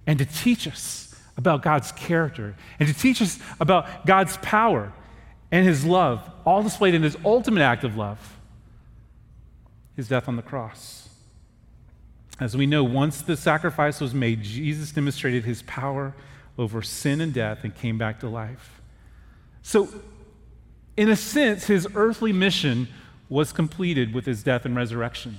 and 0.06 0.20
to 0.20 0.26
teach 0.26 0.68
us 0.68 1.16
about 1.38 1.62
God's 1.62 1.92
character 1.92 2.56
and 2.80 2.88
to 2.88 2.94
teach 2.94 3.22
us 3.22 3.40
about 3.60 4.06
God's 4.06 4.38
power 4.38 4.94
and 5.52 5.66
his 5.66 5.86
love, 5.86 6.30
all 6.46 6.62
displayed 6.62 6.94
in 6.94 7.04
his 7.04 7.18
ultimate 7.24 7.62
act 7.62 7.84
of 7.84 7.96
love 7.96 8.38
his 9.98 10.08
death 10.08 10.30
on 10.30 10.36
the 10.36 10.44
cross. 10.44 11.07
As 12.40 12.56
we 12.56 12.66
know, 12.68 12.84
once 12.84 13.22
the 13.22 13.36
sacrifice 13.36 14.00
was 14.00 14.14
made, 14.14 14.44
Jesus 14.44 14.92
demonstrated 14.92 15.44
his 15.44 15.64
power 15.64 16.14
over 16.58 16.82
sin 16.82 17.22
and 17.22 17.34
death 17.34 17.64
and 17.64 17.76
came 17.76 17.98
back 17.98 18.20
to 18.20 18.30
life. 18.30 18.82
So, 19.64 19.90
in 20.96 21.10
a 21.10 21.16
sense, 21.16 21.66
his 21.66 21.88
earthly 21.96 22.34
mission 22.34 22.88
was 23.30 23.52
completed 23.52 24.14
with 24.14 24.26
his 24.26 24.44
death 24.44 24.66
and 24.66 24.76
resurrection. 24.76 25.38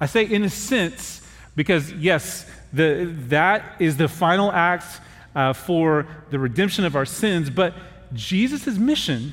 I 0.00 0.06
say 0.06 0.24
in 0.24 0.44
a 0.44 0.50
sense 0.50 1.26
because, 1.56 1.92
yes, 1.92 2.46
the, 2.72 3.14
that 3.28 3.76
is 3.78 3.96
the 3.96 4.08
final 4.08 4.50
act 4.52 5.00
uh, 5.34 5.52
for 5.52 6.06
the 6.30 6.38
redemption 6.38 6.84
of 6.84 6.96
our 6.96 7.04
sins, 7.04 7.50
but 7.50 7.74
Jesus' 8.12 8.78
mission 8.78 9.32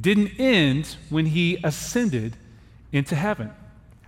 didn't 0.00 0.38
end 0.38 0.96
when 1.10 1.26
he 1.26 1.58
ascended 1.64 2.36
into 2.92 3.14
heaven. 3.14 3.50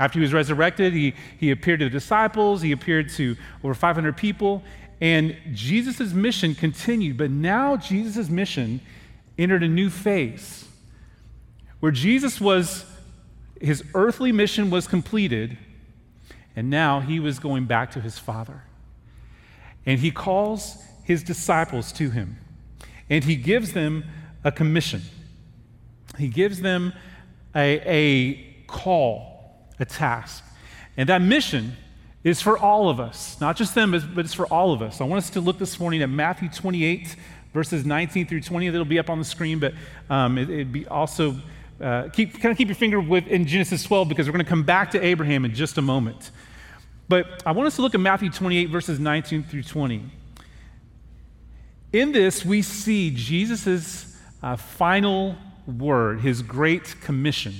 After 0.00 0.18
he 0.18 0.22
was 0.22 0.32
resurrected, 0.32 0.94
he, 0.94 1.14
he 1.38 1.50
appeared 1.50 1.80
to 1.80 1.84
the 1.84 1.90
disciples, 1.90 2.62
he 2.62 2.72
appeared 2.72 3.10
to 3.10 3.36
over 3.62 3.74
500 3.74 4.16
people, 4.16 4.62
and 4.98 5.36
Jesus' 5.52 6.14
mission 6.14 6.54
continued. 6.54 7.18
But 7.18 7.30
now 7.30 7.76
Jesus' 7.76 8.30
mission 8.30 8.80
entered 9.38 9.62
a 9.62 9.68
new 9.68 9.90
phase 9.90 10.66
where 11.80 11.92
Jesus 11.92 12.40
was, 12.40 12.86
his 13.60 13.84
earthly 13.92 14.32
mission 14.32 14.70
was 14.70 14.88
completed, 14.88 15.58
and 16.56 16.70
now 16.70 17.00
he 17.00 17.20
was 17.20 17.38
going 17.38 17.66
back 17.66 17.90
to 17.90 18.00
his 18.00 18.18
Father. 18.18 18.62
And 19.84 20.00
he 20.00 20.10
calls 20.10 20.82
his 21.04 21.22
disciples 21.22 21.92
to 21.92 22.08
him, 22.08 22.38
and 23.10 23.22
he 23.22 23.36
gives 23.36 23.74
them 23.74 24.04
a 24.44 24.50
commission. 24.50 25.02
He 26.16 26.28
gives 26.28 26.62
them 26.62 26.94
a, 27.54 27.82
a 27.84 28.64
call 28.66 29.39
a 29.80 29.84
task. 29.84 30.44
And 30.96 31.08
that 31.08 31.22
mission 31.22 31.76
is 32.22 32.40
for 32.40 32.58
all 32.58 32.88
of 32.88 33.00
us, 33.00 33.40
not 33.40 33.56
just 33.56 33.74
them, 33.74 33.90
but 34.14 34.24
it's 34.24 34.34
for 34.34 34.46
all 34.46 34.72
of 34.72 34.82
us. 34.82 35.00
I 35.00 35.04
want 35.04 35.24
us 35.24 35.30
to 35.30 35.40
look 35.40 35.58
this 35.58 35.80
morning 35.80 36.02
at 36.02 36.10
Matthew 36.10 36.50
28, 36.50 37.16
verses 37.54 37.86
19 37.86 38.26
through 38.26 38.42
20. 38.42 38.68
That'll 38.68 38.84
be 38.84 38.98
up 38.98 39.08
on 39.08 39.18
the 39.18 39.24
screen, 39.24 39.58
but 39.58 39.72
um, 40.10 40.36
it, 40.36 40.48
would 40.48 40.72
be 40.72 40.86
also 40.86 41.36
uh, 41.80 42.08
keep 42.12 42.34
kind 42.34 42.52
of 42.52 42.58
keep 42.58 42.68
your 42.68 42.74
finger 42.74 43.00
with 43.00 43.26
in 43.26 43.46
Genesis 43.46 43.82
12 43.84 44.08
because 44.08 44.26
we're 44.26 44.32
going 44.32 44.44
to 44.44 44.48
come 44.48 44.64
back 44.64 44.90
to 44.90 45.02
Abraham 45.02 45.46
in 45.46 45.54
just 45.54 45.78
a 45.78 45.82
moment. 45.82 46.30
But 47.08 47.42
I 47.46 47.52
want 47.52 47.66
us 47.66 47.76
to 47.76 47.82
look 47.82 47.94
at 47.94 48.00
Matthew 48.00 48.30
28, 48.30 48.66
verses 48.66 49.00
19 49.00 49.42
through 49.44 49.62
20. 49.62 50.04
In 51.92 52.12
this, 52.12 52.44
we 52.44 52.62
see 52.62 53.10
Jesus' 53.10 54.16
uh, 54.42 54.56
final 54.56 55.34
word, 55.66 56.20
his 56.20 56.42
great 56.42 57.00
commission. 57.00 57.54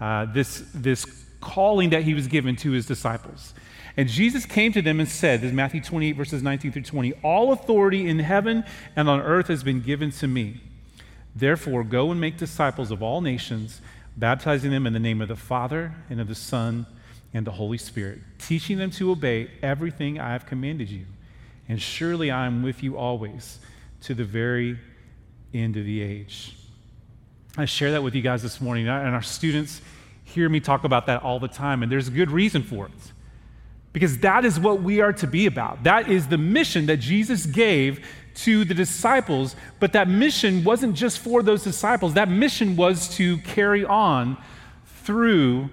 Uh, 0.00 0.24
this, 0.24 0.64
this 0.74 1.23
calling 1.44 1.90
that 1.90 2.02
he 2.02 2.14
was 2.14 2.26
given 2.26 2.56
to 2.56 2.72
his 2.72 2.86
disciples. 2.86 3.54
And 3.96 4.08
Jesus 4.08 4.44
came 4.44 4.72
to 4.72 4.82
them 4.82 4.98
and 4.98 5.08
said, 5.08 5.40
this 5.40 5.48
is 5.48 5.54
Matthew 5.54 5.80
28, 5.80 6.12
verses 6.12 6.42
19 6.42 6.72
through 6.72 6.82
20, 6.82 7.12
All 7.22 7.52
authority 7.52 8.08
in 8.08 8.18
heaven 8.18 8.64
and 8.96 9.08
on 9.08 9.20
earth 9.20 9.46
has 9.46 9.62
been 9.62 9.80
given 9.80 10.10
to 10.12 10.26
me. 10.26 10.60
Therefore, 11.36 11.84
go 11.84 12.10
and 12.10 12.20
make 12.20 12.36
disciples 12.36 12.90
of 12.90 13.02
all 13.02 13.20
nations, 13.20 13.80
baptizing 14.16 14.70
them 14.70 14.86
in 14.86 14.92
the 14.92 14.98
name 14.98 15.20
of 15.20 15.28
the 15.28 15.36
Father 15.36 15.94
and 16.10 16.20
of 16.20 16.28
the 16.28 16.34
Son 16.34 16.86
and 17.32 17.46
the 17.46 17.52
Holy 17.52 17.78
Spirit, 17.78 18.20
teaching 18.38 18.78
them 18.78 18.90
to 18.92 19.10
obey 19.10 19.50
everything 19.62 20.18
I 20.18 20.32
have 20.32 20.46
commanded 20.46 20.88
you. 20.88 21.06
And 21.68 21.80
surely 21.80 22.30
I 22.30 22.46
am 22.46 22.62
with 22.62 22.82
you 22.82 22.96
always 22.96 23.58
to 24.02 24.14
the 24.14 24.24
very 24.24 24.78
end 25.52 25.76
of 25.76 25.84
the 25.84 26.02
age. 26.02 26.56
I 27.56 27.64
share 27.64 27.92
that 27.92 28.02
with 28.02 28.14
you 28.14 28.22
guys 28.22 28.42
this 28.42 28.60
morning, 28.60 28.88
and 28.88 29.14
our 29.14 29.22
students 29.22 29.80
hear 30.24 30.48
me 30.48 30.60
talk 30.60 30.84
about 30.84 31.06
that 31.06 31.22
all 31.22 31.38
the 31.38 31.48
time, 31.48 31.82
and 31.82 31.92
there's 31.92 32.08
a 32.08 32.10
good 32.10 32.30
reason 32.30 32.62
for 32.62 32.86
it. 32.86 33.12
Because 33.92 34.18
that 34.18 34.44
is 34.44 34.58
what 34.58 34.82
we 34.82 35.00
are 35.00 35.12
to 35.12 35.26
be 35.26 35.46
about. 35.46 35.84
That 35.84 36.08
is 36.08 36.26
the 36.26 36.38
mission 36.38 36.86
that 36.86 36.96
Jesus 36.96 37.46
gave 37.46 38.04
to 38.36 38.64
the 38.64 38.74
disciples, 38.74 39.54
but 39.78 39.92
that 39.92 40.08
mission 40.08 40.64
wasn't 40.64 40.96
just 40.96 41.20
for 41.20 41.42
those 41.42 41.62
disciples. 41.62 42.14
That 42.14 42.28
mission 42.28 42.74
was 42.74 43.08
to 43.16 43.38
carry 43.38 43.84
on 43.84 44.36
through 45.04 45.70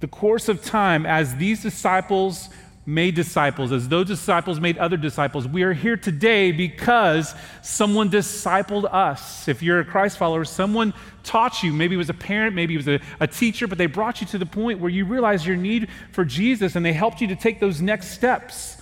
the 0.00 0.08
course 0.08 0.50
of 0.50 0.62
time 0.62 1.06
as 1.06 1.36
these 1.36 1.62
disciples 1.62 2.50
made 2.86 3.14
disciples, 3.14 3.72
as 3.72 3.88
those 3.88 4.06
disciples 4.06 4.60
made 4.60 4.76
other 4.76 4.96
disciples. 4.96 5.48
We 5.48 5.62
are 5.62 5.72
here 5.72 5.96
today 5.96 6.52
because 6.52 7.34
someone 7.62 8.10
discipled 8.10 8.92
us. 8.92 9.48
If 9.48 9.62
you're 9.62 9.80
a 9.80 9.84
Christ 9.84 10.18
follower, 10.18 10.44
someone 10.44 10.92
taught 11.22 11.62
you. 11.62 11.72
Maybe 11.72 11.94
it 11.94 11.98
was 11.98 12.10
a 12.10 12.14
parent, 12.14 12.54
maybe 12.54 12.74
it 12.74 12.78
was 12.78 12.88
a, 12.88 13.00
a, 13.20 13.26
teacher, 13.26 13.66
but 13.66 13.78
they 13.78 13.86
brought 13.86 14.20
you 14.20 14.26
to 14.28 14.38
the 14.38 14.46
point 14.46 14.80
where 14.80 14.90
you 14.90 15.06
realized 15.06 15.46
your 15.46 15.56
need 15.56 15.88
for 16.12 16.24
Jesus 16.24 16.76
and 16.76 16.84
they 16.84 16.92
helped 16.92 17.22
you 17.22 17.28
to 17.28 17.36
take 17.36 17.58
those 17.58 17.80
next 17.80 18.08
steps. 18.08 18.76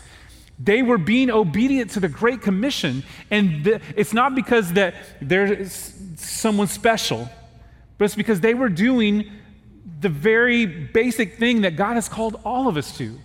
They 0.59 0.83
were 0.83 0.99
being 0.99 1.31
obedient 1.31 1.93
to 1.93 2.01
the 2.01 2.09
Great 2.09 2.43
Commission. 2.43 3.05
And 3.31 3.65
the, 3.65 3.81
it's 3.97 4.13
not 4.13 4.35
because 4.35 4.73
that 4.73 4.95
they're 5.21 5.65
someone 6.17 6.67
special, 6.67 7.29
but 7.99 8.07
it's 8.07 8.15
because 8.17 8.41
they 8.41 8.55
were 8.55 8.69
doing 8.69 9.31
the 10.01 10.09
very 10.09 10.67
basic 10.67 11.39
thing 11.39 11.61
that 11.61 11.77
God 11.77 11.95
has 11.95 12.09
called 12.09 12.41
all 12.45 12.67
of 12.67 12.77
us 12.77 12.97
to. 12.99 13.19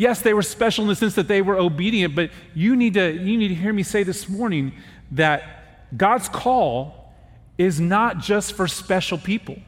Yes, 0.00 0.22
they 0.22 0.32
were 0.32 0.40
special 0.40 0.84
in 0.84 0.88
the 0.88 0.96
sense 0.96 1.14
that 1.16 1.28
they 1.28 1.42
were 1.42 1.58
obedient, 1.58 2.14
but 2.14 2.30
you 2.54 2.74
need 2.74 2.94
to, 2.94 3.12
you 3.12 3.36
need 3.36 3.48
to 3.48 3.54
hear 3.54 3.70
me 3.70 3.82
say 3.82 4.02
this 4.02 4.30
morning 4.30 4.72
that 5.10 5.94
God's 5.94 6.26
call 6.26 7.12
is 7.58 7.78
not 7.78 8.16
just 8.16 8.54
for 8.54 8.66
special 8.66 9.18
people. 9.18 9.58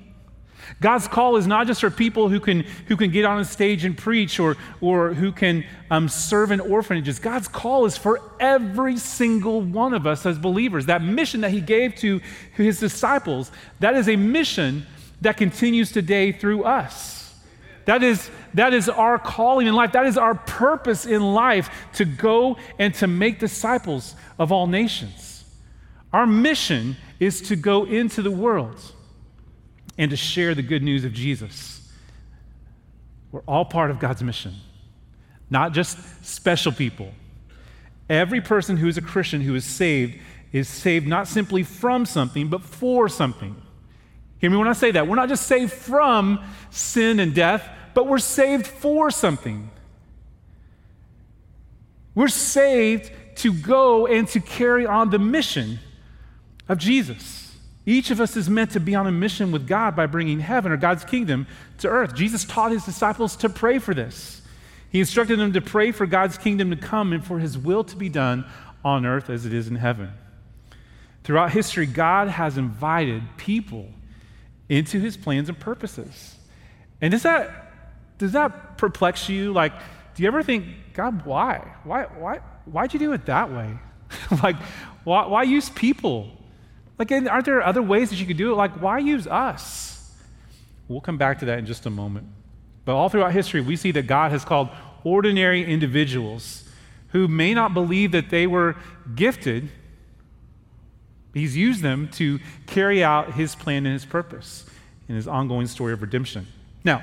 God's 0.80 1.06
call 1.06 1.36
is 1.36 1.46
not 1.46 1.66
just 1.66 1.82
for 1.82 1.90
people 1.90 2.30
who 2.30 2.40
can, 2.40 2.60
who 2.88 2.96
can 2.96 3.10
get 3.10 3.26
on 3.26 3.40
a 3.40 3.44
stage 3.44 3.84
and 3.84 3.94
preach 3.94 4.40
or, 4.40 4.56
or 4.80 5.12
who 5.12 5.32
can 5.32 5.66
um, 5.90 6.08
serve 6.08 6.50
in 6.50 6.60
orphanages. 6.60 7.18
God's 7.18 7.46
call 7.46 7.84
is 7.84 7.98
for 7.98 8.18
every 8.40 8.96
single 8.96 9.60
one 9.60 9.92
of 9.92 10.06
us 10.06 10.24
as 10.24 10.38
believers. 10.38 10.86
That 10.86 11.02
mission 11.02 11.42
that 11.42 11.50
He 11.50 11.60
gave 11.60 11.94
to 11.96 12.22
His 12.54 12.80
disciples, 12.80 13.52
that 13.80 13.94
is 13.96 14.08
a 14.08 14.16
mission 14.16 14.86
that 15.20 15.36
continues 15.36 15.92
today 15.92 16.32
through 16.32 16.64
us. 16.64 17.21
That 17.84 18.02
is, 18.02 18.30
that 18.54 18.72
is 18.72 18.88
our 18.88 19.18
calling 19.18 19.66
in 19.66 19.74
life. 19.74 19.92
That 19.92 20.06
is 20.06 20.16
our 20.16 20.34
purpose 20.34 21.06
in 21.06 21.22
life 21.34 21.70
to 21.94 22.04
go 22.04 22.56
and 22.78 22.94
to 22.94 23.06
make 23.06 23.38
disciples 23.38 24.14
of 24.38 24.52
all 24.52 24.66
nations. 24.66 25.44
Our 26.12 26.26
mission 26.26 26.96
is 27.18 27.40
to 27.42 27.56
go 27.56 27.84
into 27.84 28.22
the 28.22 28.30
world 28.30 28.78
and 29.98 30.10
to 30.10 30.16
share 30.16 30.54
the 30.54 30.62
good 30.62 30.82
news 30.82 31.04
of 31.04 31.12
Jesus. 31.12 31.90
We're 33.30 33.40
all 33.40 33.64
part 33.64 33.90
of 33.90 33.98
God's 33.98 34.22
mission, 34.22 34.54
not 35.48 35.72
just 35.72 36.24
special 36.24 36.72
people. 36.72 37.12
Every 38.10 38.40
person 38.40 38.76
who 38.76 38.88
is 38.88 38.98
a 38.98 39.02
Christian 39.02 39.40
who 39.40 39.54
is 39.54 39.64
saved 39.64 40.18
is 40.52 40.68
saved 40.68 41.08
not 41.08 41.26
simply 41.26 41.62
from 41.62 42.04
something, 42.04 42.48
but 42.48 42.62
for 42.62 43.08
something. 43.08 43.56
Hear 44.42 44.50
me 44.50 44.56
when 44.56 44.66
I 44.66 44.72
say 44.72 44.90
that. 44.90 45.06
We're 45.06 45.14
not 45.14 45.28
just 45.28 45.46
saved 45.46 45.72
from 45.72 46.44
sin 46.70 47.20
and 47.20 47.32
death, 47.32 47.68
but 47.94 48.08
we're 48.08 48.18
saved 48.18 48.66
for 48.66 49.08
something. 49.08 49.70
We're 52.16 52.26
saved 52.26 53.12
to 53.36 53.54
go 53.54 54.08
and 54.08 54.26
to 54.28 54.40
carry 54.40 54.84
on 54.84 55.10
the 55.10 55.20
mission 55.20 55.78
of 56.68 56.78
Jesus. 56.78 57.56
Each 57.86 58.10
of 58.10 58.20
us 58.20 58.36
is 58.36 58.50
meant 58.50 58.72
to 58.72 58.80
be 58.80 58.96
on 58.96 59.06
a 59.06 59.12
mission 59.12 59.52
with 59.52 59.68
God 59.68 59.94
by 59.94 60.06
bringing 60.06 60.40
heaven 60.40 60.72
or 60.72 60.76
God's 60.76 61.04
kingdom 61.04 61.46
to 61.78 61.88
earth. 61.88 62.16
Jesus 62.16 62.42
taught 62.44 62.72
his 62.72 62.84
disciples 62.84 63.36
to 63.36 63.48
pray 63.48 63.78
for 63.78 63.94
this. 63.94 64.42
He 64.90 64.98
instructed 64.98 65.38
them 65.38 65.52
to 65.52 65.60
pray 65.60 65.92
for 65.92 66.04
God's 66.04 66.36
kingdom 66.36 66.70
to 66.70 66.76
come 66.76 67.12
and 67.12 67.24
for 67.24 67.38
his 67.38 67.56
will 67.56 67.84
to 67.84 67.96
be 67.96 68.08
done 68.08 68.44
on 68.84 69.06
earth 69.06 69.30
as 69.30 69.46
it 69.46 69.54
is 69.54 69.68
in 69.68 69.76
heaven. 69.76 70.10
Throughout 71.22 71.52
history, 71.52 71.86
God 71.86 72.26
has 72.26 72.58
invited 72.58 73.22
people 73.36 73.88
into 74.72 74.98
his 74.98 75.18
plans 75.18 75.50
and 75.50 75.58
purposes. 75.60 76.34
And 77.02 77.10
does 77.10 77.24
that, 77.24 77.72
does 78.16 78.32
that 78.32 78.78
perplex 78.78 79.28
you? 79.28 79.52
Like, 79.52 79.72
do 80.14 80.22
you 80.22 80.26
ever 80.26 80.42
think, 80.42 80.64
God, 80.94 81.26
why? 81.26 81.74
Why, 81.84 82.04
why, 82.04 82.38
why'd 82.64 82.94
you 82.94 82.98
do 82.98 83.12
it 83.12 83.26
that 83.26 83.52
way? 83.52 83.76
like, 84.42 84.56
why, 85.04 85.26
why 85.26 85.42
use 85.42 85.68
people? 85.68 86.30
Like, 86.98 87.12
aren't 87.12 87.44
there 87.44 87.62
other 87.62 87.82
ways 87.82 88.08
that 88.10 88.16
you 88.16 88.24
could 88.24 88.38
do 88.38 88.52
it? 88.52 88.54
Like, 88.54 88.80
why 88.80 88.98
use 88.98 89.26
us? 89.26 90.10
We'll 90.88 91.02
come 91.02 91.18
back 91.18 91.40
to 91.40 91.44
that 91.46 91.58
in 91.58 91.66
just 91.66 91.84
a 91.84 91.90
moment. 91.90 92.26
But 92.86 92.94
all 92.94 93.10
throughout 93.10 93.32
history, 93.32 93.60
we 93.60 93.76
see 93.76 93.90
that 93.92 94.06
God 94.06 94.32
has 94.32 94.42
called 94.42 94.70
ordinary 95.04 95.64
individuals 95.64 96.64
who 97.08 97.28
may 97.28 97.52
not 97.52 97.74
believe 97.74 98.12
that 98.12 98.30
they 98.30 98.46
were 98.46 98.76
gifted. 99.14 99.70
He's 101.34 101.56
used 101.56 101.82
them 101.82 102.08
to 102.12 102.38
carry 102.66 103.02
out 103.02 103.34
his 103.34 103.54
plan 103.54 103.86
and 103.86 103.92
his 103.92 104.04
purpose 104.04 104.66
in 105.08 105.16
his 105.16 105.26
ongoing 105.26 105.66
story 105.66 105.92
of 105.92 106.02
redemption. 106.02 106.46
Now, 106.84 107.02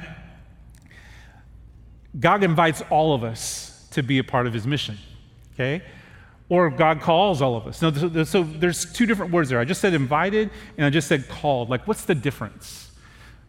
God 2.19 2.43
invites 2.43 2.81
all 2.89 3.13
of 3.13 3.23
us 3.23 3.87
to 3.91 4.03
be 4.03 4.19
a 4.19 4.23
part 4.23 4.47
of 4.47 4.53
his 4.53 4.67
mission, 4.67 4.97
okay? 5.53 5.83
Or 6.47 6.69
God 6.69 7.01
calls 7.01 7.41
all 7.41 7.55
of 7.55 7.67
us. 7.67 7.81
No, 7.81 8.23
so 8.23 8.43
there's 8.43 8.91
two 8.91 9.05
different 9.05 9.31
words 9.31 9.49
there. 9.49 9.59
I 9.59 9.65
just 9.65 9.81
said 9.81 9.93
invited 9.93 10.49
and 10.77 10.85
I 10.85 10.89
just 10.89 11.07
said 11.07 11.27
called. 11.27 11.69
Like, 11.69 11.87
what's 11.87 12.05
the 12.05 12.15
difference? 12.15 12.91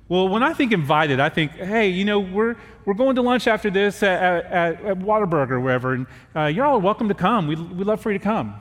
Well, 0.09 0.29
when 0.29 0.43
I 0.43 0.53
think 0.53 0.73
invited, 0.73 1.21
I 1.21 1.29
think, 1.29 1.53
hey, 1.53 1.89
you 1.89 2.05
know, 2.05 2.19
we're, 2.19 2.57
we're 2.85 2.95
going 2.95 3.15
to 3.15 3.23
lunch 3.23 3.47
after 3.47 3.71
this 3.71 4.03
at, 4.03 4.45
at, 4.45 4.85
at 4.85 4.99
Whataburger 4.99 5.53
or 5.53 5.61
wherever, 5.61 5.95
and 5.95 6.07
uh, 6.35 6.47
you're 6.47 6.67
all 6.67 6.81
welcome 6.81 7.09
to 7.09 7.15
come. 7.15 7.47
We, 7.47 7.55
we'd 7.55 7.87
love 7.87 8.01
for 8.01 8.11
you 8.11 8.19
to 8.19 8.25
come. 8.25 8.55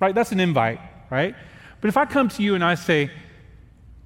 Right? 0.00 0.14
That's 0.14 0.32
an 0.32 0.40
invite, 0.40 0.80
right? 1.10 1.34
But 1.82 1.88
if 1.88 1.96
I 1.96 2.06
come 2.06 2.28
to 2.28 2.42
you 2.44 2.54
and 2.54 2.64
I 2.64 2.76
say, 2.76 3.10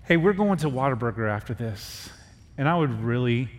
hey, 0.05 0.17
we're 0.17 0.33
going 0.33 0.57
to 0.59 0.67
Whataburger 0.69 1.29
after 1.29 1.53
this, 1.53 2.09
and 2.57 2.67
I 2.67 2.75
would 2.75 3.03
really 3.03 3.51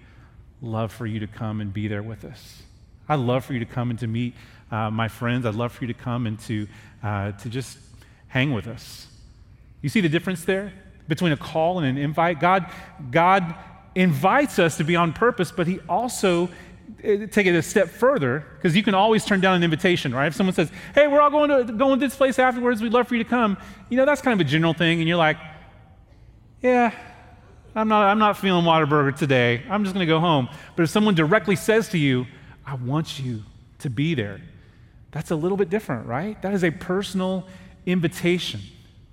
love 0.59 0.91
for 0.91 1.05
you 1.05 1.19
to 1.19 1.27
come 1.27 1.62
and 1.62 1.71
be 1.71 1.88
there 1.88 2.01
with 2.01 2.25
us. 2.25 2.63
I'd 3.07 3.19
love 3.19 3.45
for 3.45 3.53
you 3.53 3.59
to 3.59 3.65
come 3.65 3.91
and 3.91 4.00
to 4.00 4.07
meet 4.07 4.33
uh, 4.71 4.89
my 4.89 5.07
friends. 5.07 5.45
I'd 5.45 5.53
love 5.53 5.71
for 5.71 5.83
you 5.83 5.93
to 5.93 6.00
come 6.00 6.25
and 6.25 6.39
to, 6.39 6.67
uh, 7.03 7.33
to 7.33 7.50
just 7.50 7.77
hang 8.27 8.53
with 8.53 8.65
us. 8.65 9.05
You 9.83 9.89
see 9.89 10.01
the 10.01 10.09
difference 10.09 10.45
there 10.45 10.74
between 11.07 11.31
a 11.31 11.38
call 11.38 11.77
and 11.77 11.88
an 11.88 12.03
invite? 12.03 12.39
God, 12.39 12.65
God 13.12 13.53
invites 13.93 14.57
us 14.57 14.77
to 14.77 14.83
be 14.83 14.95
on 14.95 15.13
purpose, 15.13 15.51
but 15.51 15.67
He 15.67 15.79
also 15.88 16.50
take 17.01 17.46
it 17.46 17.56
a 17.56 17.62
step 17.62 17.89
further 17.89 18.46
because 18.56 18.75
you 18.75 18.84
can 18.84 18.94
always 18.94 19.25
turn 19.25 19.41
down 19.41 19.56
an 19.56 19.63
invitation, 19.63 20.13
right? 20.13 20.27
If 20.27 20.36
someone 20.36 20.53
says, 20.53 20.72
"Hey, 20.96 21.08
we're 21.08 21.22
all 21.22 21.29
going 21.29 21.67
to 21.67 21.74
going 21.74 22.00
to 22.00 22.06
this 22.06 22.15
place 22.15 22.39
afterwards. 22.39 22.82
We'd 22.82 22.94
love 22.94 23.08
for 23.08 23.15
you 23.15 23.24
to 23.24 23.29
come," 23.29 23.58
you 23.89 23.98
know 23.98 24.06
that's 24.06 24.22
kind 24.22 24.39
of 24.39 24.46
a 24.46 24.50
general 24.50 24.74
thing, 24.74 25.00
and 25.00 25.08
you're 25.08 25.17
like, 25.17 25.38
"Yeah, 26.62 26.91
I'm 27.77 27.88
not, 27.88 28.06
I'm 28.06 28.17
not 28.17 28.38
feeling 28.38 28.65
Whataburger 28.65 29.15
today. 29.15 29.62
I'm 29.69 29.84
just 29.84 29.93
going 29.93 30.06
to 30.06 30.12
go 30.12 30.19
home. 30.19 30.50
But 30.76 30.84
if 30.84 30.89
someone 30.89 31.13
directly 31.13 31.56
says 31.56 31.89
to 31.89 32.00
you, 32.00 32.26
I 32.65 32.73
want 32.73 33.19
you 33.19 33.43
to 33.80 33.89
be 33.89 34.15
there, 34.15 34.41
that's 35.12 35.30
a 35.30 35.36
little 35.36 35.58
bit 35.58 35.69
different, 35.69 36.08
right? 36.08 36.41
That 36.41 36.56
is 36.56 36.63
a 36.63 36.71
personal 36.71 37.45
invitation. 37.86 38.62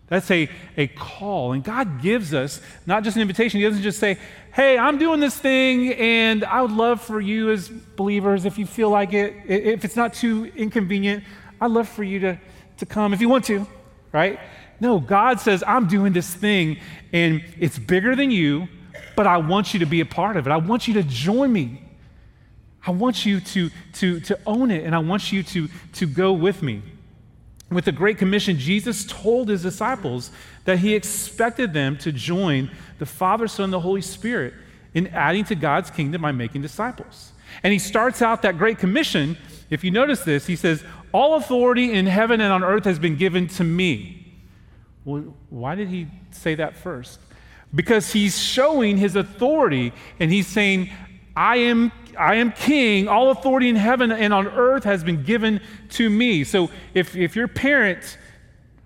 That's 0.08 0.30
a, 0.30 0.48
a 0.76 0.86
call. 0.88 1.52
And 1.52 1.64
God 1.64 2.02
gives 2.02 2.34
us 2.34 2.60
not 2.86 3.04
just 3.04 3.16
an 3.16 3.22
invitation, 3.22 3.60
He 3.60 3.66
doesn't 3.66 3.82
just 3.82 3.98
say, 3.98 4.18
Hey, 4.52 4.78
I'm 4.78 4.98
doing 4.98 5.18
this 5.18 5.36
thing, 5.36 5.94
and 5.94 6.44
I 6.44 6.62
would 6.62 6.70
love 6.70 7.00
for 7.00 7.20
you 7.20 7.50
as 7.50 7.68
believers, 7.68 8.44
if 8.44 8.56
you 8.56 8.66
feel 8.66 8.88
like 8.88 9.12
it, 9.12 9.34
if 9.46 9.84
it's 9.84 9.96
not 9.96 10.14
too 10.14 10.52
inconvenient, 10.54 11.24
I'd 11.60 11.70
love 11.70 11.88
for 11.88 12.04
you 12.04 12.20
to, 12.20 12.38
to 12.76 12.86
come 12.86 13.12
if 13.12 13.20
you 13.20 13.28
want 13.28 13.46
to, 13.46 13.66
right? 14.12 14.38
No, 14.80 15.00
God 15.00 15.40
says, 15.40 15.64
I'm 15.66 15.86
doing 15.88 16.12
this 16.12 16.32
thing 16.32 16.78
and 17.12 17.42
it's 17.58 17.78
bigger 17.78 18.14
than 18.14 18.30
you, 18.30 18.68
but 19.16 19.26
I 19.26 19.38
want 19.38 19.72
you 19.72 19.80
to 19.80 19.86
be 19.86 20.00
a 20.00 20.06
part 20.06 20.36
of 20.36 20.46
it. 20.46 20.50
I 20.50 20.56
want 20.56 20.86
you 20.86 20.94
to 20.94 21.02
join 21.02 21.52
me. 21.52 21.82
I 22.86 22.90
want 22.90 23.24
you 23.24 23.40
to, 23.40 23.70
to, 23.94 24.20
to 24.20 24.38
own 24.46 24.70
it 24.70 24.84
and 24.84 24.94
I 24.94 24.98
want 24.98 25.32
you 25.32 25.42
to, 25.42 25.68
to 25.94 26.06
go 26.06 26.32
with 26.32 26.62
me. 26.62 26.82
With 27.74 27.87
the 27.87 27.92
Great 27.92 28.18
Commission, 28.18 28.56
Jesus 28.56 29.04
told 29.04 29.48
his 29.48 29.62
disciples 29.62 30.30
that 30.64 30.78
he 30.78 30.94
expected 30.94 31.72
them 31.72 31.98
to 31.98 32.12
join 32.12 32.70
the 33.00 33.06
Father, 33.06 33.48
Son, 33.48 33.64
and 33.64 33.72
the 33.72 33.80
Holy 33.80 34.00
Spirit 34.00 34.54
in 34.94 35.08
adding 35.08 35.44
to 35.46 35.56
God's 35.56 35.90
kingdom 35.90 36.22
by 36.22 36.30
making 36.30 36.62
disciples. 36.62 37.32
And 37.64 37.72
he 37.72 37.80
starts 37.80 38.22
out 38.22 38.42
that 38.42 38.58
Great 38.58 38.78
Commission. 38.78 39.37
If 39.70 39.82
you 39.82 39.90
notice 39.90 40.22
this, 40.22 40.46
he 40.46 40.54
says, 40.54 40.84
All 41.10 41.34
authority 41.34 41.92
in 41.92 42.06
heaven 42.06 42.40
and 42.40 42.52
on 42.52 42.62
earth 42.62 42.84
has 42.84 43.00
been 43.00 43.16
given 43.16 43.48
to 43.48 43.64
me. 43.64 44.37
Well, 45.04 45.34
why 45.50 45.74
did 45.74 45.88
he 45.88 46.06
say 46.30 46.54
that 46.54 46.76
first? 46.76 47.18
Because 47.74 48.12
he's 48.12 48.40
showing 48.40 48.98
his 48.98 49.16
authority 49.16 49.92
and 50.20 50.30
he's 50.30 50.46
saying, 50.46 50.90
I 51.37 51.56
am, 51.56 51.90
I 52.16 52.37
am 52.37 52.53
king. 52.53 53.09
All 53.09 53.31
authority 53.31 53.68
in 53.68 53.77
heaven 53.77 54.12
and 54.12 54.33
on 54.33 54.46
earth 54.48 54.85
has 54.85 55.05
been 55.05 55.22
given 55.22 55.61
to 55.90 56.09
me. 56.09 56.44
So 56.44 56.70
if, 56.94 57.16
if 57.16 57.37
your 57.37 57.48
parent 57.48 58.18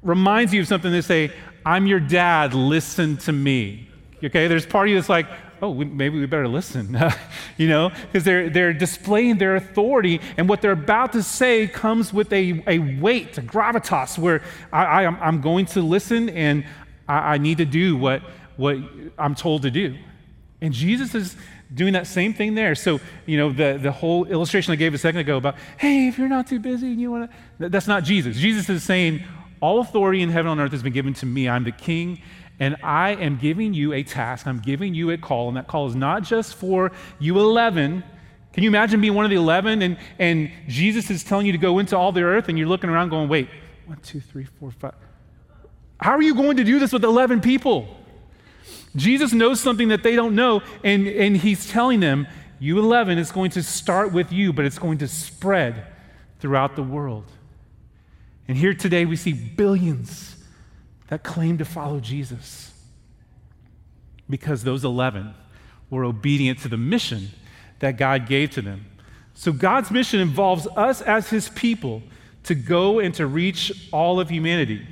reminds 0.02 0.52
you 0.52 0.60
of 0.60 0.68
something, 0.68 0.90
they 0.90 1.00
say, 1.00 1.32
I'm 1.64 1.86
your 1.86 2.00
dad, 2.00 2.54
listen 2.54 3.16
to 3.18 3.32
me. 3.32 3.88
Okay, 4.24 4.48
there's 4.48 4.66
part 4.66 4.88
of 4.88 4.90
you 4.90 4.96
that's 4.96 5.08
like, 5.08 5.26
oh, 5.62 5.70
we, 5.70 5.84
maybe 5.84 6.18
we 6.18 6.26
better 6.26 6.48
listen, 6.48 6.98
you 7.56 7.68
know, 7.68 7.90
because 7.90 8.24
they're, 8.24 8.48
they're 8.50 8.72
displaying 8.72 9.38
their 9.38 9.56
authority, 9.56 10.20
and 10.36 10.48
what 10.48 10.62
they're 10.62 10.72
about 10.72 11.12
to 11.12 11.22
say 11.22 11.66
comes 11.66 12.12
with 12.12 12.32
a, 12.32 12.62
a 12.66 12.78
weight, 12.78 13.38
a 13.38 13.42
gravitas, 13.42 14.18
where 14.18 14.42
I, 14.72 15.04
I, 15.04 15.28
am 15.28 15.40
going 15.40 15.66
to 15.66 15.82
listen 15.82 16.28
and 16.30 16.64
I, 17.08 17.34
I 17.34 17.38
need 17.38 17.58
to 17.58 17.64
do 17.64 17.96
what, 17.96 18.22
what 18.56 18.78
I'm 19.18 19.34
told 19.34 19.62
to 19.62 19.70
do. 19.70 19.96
And 20.60 20.72
Jesus 20.72 21.14
is 21.14 21.36
doing 21.72 21.92
that 21.92 22.06
same 22.06 22.32
thing 22.32 22.54
there. 22.54 22.74
So, 22.74 23.00
you 23.26 23.36
know, 23.36 23.50
the, 23.52 23.78
the 23.80 23.92
whole 23.92 24.24
illustration 24.24 24.72
I 24.72 24.76
gave 24.76 24.94
a 24.94 24.98
second 24.98 25.20
ago 25.20 25.36
about, 25.36 25.56
hey, 25.76 26.08
if 26.08 26.18
you're 26.18 26.28
not 26.28 26.46
too 26.46 26.58
busy 26.58 26.88
and 26.88 27.00
you 27.00 27.10
want 27.10 27.30
to, 27.58 27.68
that's 27.68 27.86
not 27.86 28.04
Jesus. 28.04 28.36
Jesus 28.36 28.68
is 28.68 28.82
saying, 28.82 29.22
all 29.60 29.80
authority 29.80 30.22
in 30.22 30.30
heaven 30.30 30.50
and 30.50 30.60
on 30.60 30.66
earth 30.66 30.72
has 30.72 30.82
been 30.82 30.92
given 30.92 31.14
to 31.14 31.26
me. 31.26 31.48
I'm 31.48 31.64
the 31.64 31.72
king 31.72 32.22
and 32.60 32.76
I 32.82 33.10
am 33.10 33.36
giving 33.36 33.74
you 33.74 33.92
a 33.92 34.02
task. 34.02 34.46
I'm 34.46 34.60
giving 34.60 34.94
you 34.94 35.10
a 35.10 35.18
call. 35.18 35.48
And 35.48 35.56
that 35.56 35.66
call 35.66 35.88
is 35.88 35.94
not 35.94 36.22
just 36.22 36.54
for 36.54 36.92
you 37.18 37.38
11. 37.38 38.02
Can 38.52 38.62
you 38.62 38.70
imagine 38.70 39.00
being 39.00 39.14
one 39.14 39.24
of 39.24 39.30
the 39.30 39.36
11 39.36 39.82
and, 39.82 39.96
and 40.18 40.50
Jesus 40.66 41.10
is 41.10 41.22
telling 41.22 41.46
you 41.46 41.52
to 41.52 41.58
go 41.58 41.78
into 41.78 41.96
all 41.96 42.12
the 42.12 42.22
earth 42.22 42.48
and 42.48 42.58
you're 42.58 42.68
looking 42.68 42.90
around 42.90 43.10
going, 43.10 43.28
wait, 43.28 43.48
one, 43.86 43.98
two, 43.98 44.20
three, 44.20 44.44
four, 44.44 44.70
five. 44.70 44.94
How 46.00 46.12
are 46.12 46.22
you 46.22 46.34
going 46.34 46.56
to 46.58 46.64
do 46.64 46.78
this 46.78 46.92
with 46.92 47.04
11 47.04 47.40
people? 47.40 47.88
Jesus 48.98 49.32
knows 49.32 49.60
something 49.60 49.88
that 49.88 50.02
they 50.02 50.16
don't 50.16 50.34
know, 50.34 50.62
and, 50.82 51.06
and 51.06 51.36
he's 51.36 51.68
telling 51.70 52.00
them, 52.00 52.26
you 52.58 52.78
11 52.78 53.18
is 53.18 53.30
going 53.30 53.50
to 53.52 53.62
start 53.62 54.12
with 54.12 54.32
you, 54.32 54.52
but 54.52 54.64
it's 54.64 54.78
going 54.78 54.98
to 54.98 55.08
spread 55.08 55.86
throughout 56.40 56.76
the 56.76 56.82
world. 56.82 57.30
And 58.48 58.56
here 58.56 58.74
today 58.74 59.04
we 59.04 59.16
see 59.16 59.32
billions 59.32 60.36
that 61.08 61.22
claim 61.22 61.58
to 61.58 61.64
follow 61.64 62.00
Jesus 62.00 62.72
because 64.28 64.64
those 64.64 64.84
11 64.84 65.34
were 65.90 66.04
obedient 66.04 66.58
to 66.60 66.68
the 66.68 66.76
mission 66.76 67.30
that 67.78 67.96
God 67.96 68.26
gave 68.26 68.50
to 68.50 68.62
them. 68.62 68.86
So 69.34 69.52
God's 69.52 69.90
mission 69.90 70.20
involves 70.20 70.66
us 70.76 71.00
as 71.00 71.30
his 71.30 71.48
people 71.50 72.02
to 72.44 72.54
go 72.54 72.98
and 72.98 73.14
to 73.14 73.26
reach 73.26 73.88
all 73.92 74.18
of 74.18 74.28
humanity. 74.28 74.86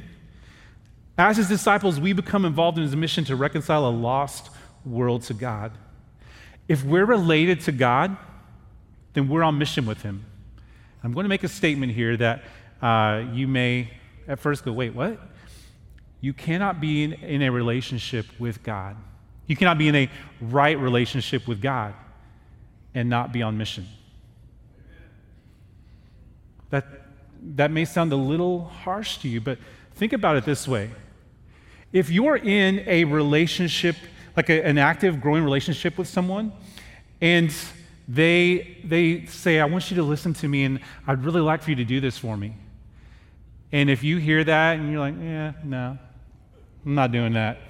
As 1.18 1.37
his 1.37 1.48
disciples, 1.48 1.98
we 1.98 2.12
become 2.12 2.44
involved 2.44 2.79
in 2.79 2.85
his 2.85 2.94
mission 2.94 3.24
to 3.24 3.37
reconcile 3.37 3.87
a 3.87 3.90
lost 3.90 4.50
world 4.85 5.22
to 5.22 5.35
God. 5.35 5.72
If 6.68 6.85
we're 6.85 7.07
related 7.07 7.61
to 7.62 7.72
God, 7.72 8.16
then 9.14 9.29
we're 9.29 9.42
on 9.42 9.59
mission 9.59 9.87
with 9.87 10.02
him. 10.02 10.24
I'm 11.02 11.12
going 11.12 11.24
to 11.24 11.29
make 11.29 11.44
a 11.44 11.48
statement 11.48 11.92
here 11.92 12.16
that 12.16 12.42
uh, 12.83 13.24
you 13.33 13.48
may 13.48 13.90
at 14.29 14.40
first 14.40 14.64
go, 14.64 14.72
wait, 14.72 14.94
what? 14.94 15.18
You 16.20 16.33
cannot 16.33 16.81
be 16.81 17.05
in, 17.05 17.12
in 17.14 17.42
a 17.42 17.50
relationship 17.50 18.26
with 18.38 18.62
God 18.62 18.96
You 19.46 19.57
cannot 19.57 19.79
be 19.79 19.88
in 19.88 19.94
a 19.94 20.11
right 20.40 20.79
relationship 20.79 21.46
with 21.46 21.62
God 21.62 21.94
and 22.94 23.09
not 23.09 23.33
be 23.33 23.42
on 23.42 23.57
mission. 23.57 23.87
That, 26.70 26.85
that 27.55 27.70
may 27.70 27.85
sound 27.85 28.12
a 28.12 28.16
little 28.16 28.64
harsh 28.64 29.18
to 29.18 29.29
you, 29.29 29.40
but 29.40 29.59
think 29.94 30.12
about 30.12 30.37
it 30.37 30.44
this 30.44 30.66
way. 30.66 30.90
If 31.96 32.11
you're 32.11 32.37
in 32.37 32.85
a 32.87 33.04
relationship, 33.04 33.96
like 34.37 34.50
a, 34.50 34.62
an 34.62 34.76
active, 34.76 35.18
growing 35.18 35.42
relationship 35.42 35.96
with 35.96 36.06
someone, 36.06 36.52
and 37.22 37.50
they, 38.06 38.82
they 38.85 39.24
say, 39.24 39.61
I 39.61 39.64
want 39.64 39.90
you 39.90 39.96
to 39.96 40.02
listen 40.02 40.35
to 40.35 40.46
me, 40.46 40.64
and 40.64 40.80
I'd 41.06 41.24
really 41.24 41.40
like 41.40 41.62
for 41.62 41.70
you 41.70 41.76
to 41.76 41.87
do 41.87 42.02
this 42.02 42.18
for 42.18 42.37
me. 42.37 42.54
And 43.72 43.88
if 43.88 44.04
you 44.04 44.18
hear 44.18 44.44
that 44.44 44.78
and 44.78 44.92
you're 44.92 45.00
like, 45.00 45.14
yeah, 45.18 45.52
no, 45.64 45.96
I'm 46.85 46.94
not 46.94 47.12
doing 47.12 47.32
that. 47.32 47.61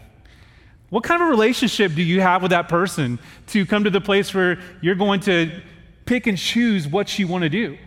What 0.90 1.04
kind 1.04 1.22
of 1.22 1.28
a 1.28 1.30
relationship 1.30 1.94
do 1.94 2.02
you 2.02 2.20
have 2.20 2.42
with 2.42 2.50
that 2.50 2.68
person 2.68 3.20
to 3.48 3.64
come 3.64 3.84
to 3.84 3.90
the 3.90 4.00
place 4.00 4.34
where 4.34 4.58
you're 4.80 4.96
going 4.96 5.20
to 5.20 5.62
pick 6.04 6.26
and 6.26 6.36
choose 6.36 6.88
what 6.88 7.16
you 7.16 7.28
want 7.28 7.42
to 7.42 7.48
do? 7.48 7.78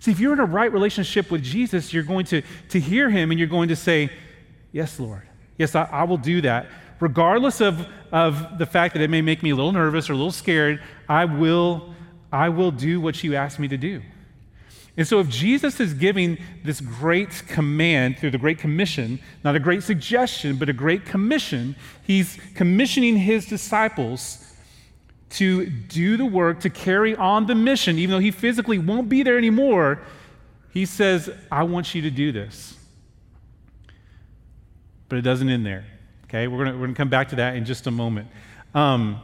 See, 0.00 0.10
if 0.10 0.18
you're 0.18 0.32
in 0.32 0.40
a 0.40 0.46
right 0.46 0.72
relationship 0.72 1.30
with 1.30 1.44
Jesus, 1.44 1.92
you're 1.92 2.02
going 2.02 2.26
to, 2.26 2.42
to 2.70 2.80
hear 2.80 3.08
him 3.08 3.30
and 3.30 3.38
you're 3.38 3.48
going 3.48 3.68
to 3.68 3.76
say, 3.76 4.10
Yes, 4.72 5.00
Lord. 5.00 5.27
Yes, 5.58 5.74
I, 5.74 5.84
I 5.84 6.04
will 6.04 6.16
do 6.16 6.40
that. 6.42 6.66
Regardless 7.00 7.60
of, 7.60 7.86
of 8.10 8.58
the 8.58 8.66
fact 8.66 8.94
that 8.94 9.02
it 9.02 9.10
may 9.10 9.20
make 9.20 9.42
me 9.42 9.50
a 9.50 9.56
little 9.56 9.72
nervous 9.72 10.08
or 10.08 10.14
a 10.14 10.16
little 10.16 10.32
scared, 10.32 10.82
I 11.08 11.26
will, 11.26 11.94
I 12.32 12.48
will 12.48 12.70
do 12.70 13.00
what 13.00 13.22
you 13.22 13.34
ask 13.34 13.58
me 13.58 13.68
to 13.68 13.76
do. 13.76 14.02
And 14.96 15.06
so, 15.06 15.20
if 15.20 15.28
Jesus 15.28 15.78
is 15.78 15.94
giving 15.94 16.38
this 16.64 16.80
great 16.80 17.46
command 17.46 18.18
through 18.18 18.32
the 18.32 18.38
Great 18.38 18.58
Commission, 18.58 19.20
not 19.44 19.54
a 19.54 19.60
great 19.60 19.84
suggestion, 19.84 20.56
but 20.56 20.68
a 20.68 20.72
great 20.72 21.04
commission, 21.04 21.76
he's 22.02 22.36
commissioning 22.56 23.16
his 23.16 23.46
disciples 23.46 24.44
to 25.30 25.66
do 25.66 26.16
the 26.16 26.24
work, 26.24 26.58
to 26.60 26.70
carry 26.70 27.14
on 27.14 27.46
the 27.46 27.54
mission, 27.54 27.96
even 27.96 28.10
though 28.12 28.18
he 28.18 28.32
physically 28.32 28.78
won't 28.78 29.08
be 29.08 29.22
there 29.22 29.38
anymore. 29.38 30.02
He 30.72 30.84
says, 30.84 31.30
I 31.52 31.62
want 31.62 31.94
you 31.94 32.02
to 32.02 32.10
do 32.10 32.32
this. 32.32 32.76
But 35.08 35.18
it 35.18 35.22
doesn't 35.22 35.48
end 35.48 35.64
there. 35.64 35.84
Okay, 36.24 36.46
we're 36.48 36.64
going 36.64 36.78
we're 36.78 36.86
gonna 36.86 36.96
come 36.96 37.08
back 37.08 37.28
to 37.30 37.36
that 37.36 37.56
in 37.56 37.64
just 37.64 37.86
a 37.86 37.90
moment. 37.90 38.28
Um, 38.74 39.20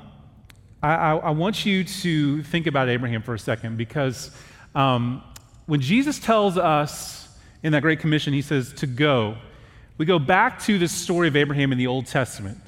I, 0.82 0.94
I, 0.94 1.16
I, 1.16 1.30
want 1.30 1.66
you 1.66 1.84
to 1.84 2.42
think 2.44 2.66
about 2.66 2.88
Abraham 2.88 3.22
for 3.22 3.34
a 3.34 3.38
second 3.38 3.76
because. 3.76 4.30
Um, 4.74 5.22
when 5.66 5.80
Jesus 5.80 6.18
tells 6.18 6.58
us 6.58 7.28
in 7.62 7.72
that 7.72 7.82
Great 7.82 8.00
Commission, 8.00 8.32
he 8.32 8.42
says 8.42 8.72
to 8.74 8.86
go, 8.86 9.36
we 9.96 10.04
go 10.04 10.18
back 10.18 10.60
to 10.64 10.78
the 10.78 10.88
story 10.88 11.28
of 11.28 11.36
Abraham 11.36 11.72
in 11.72 11.78
the 11.78 11.86
Old 11.86 12.06
Testament 12.06 12.60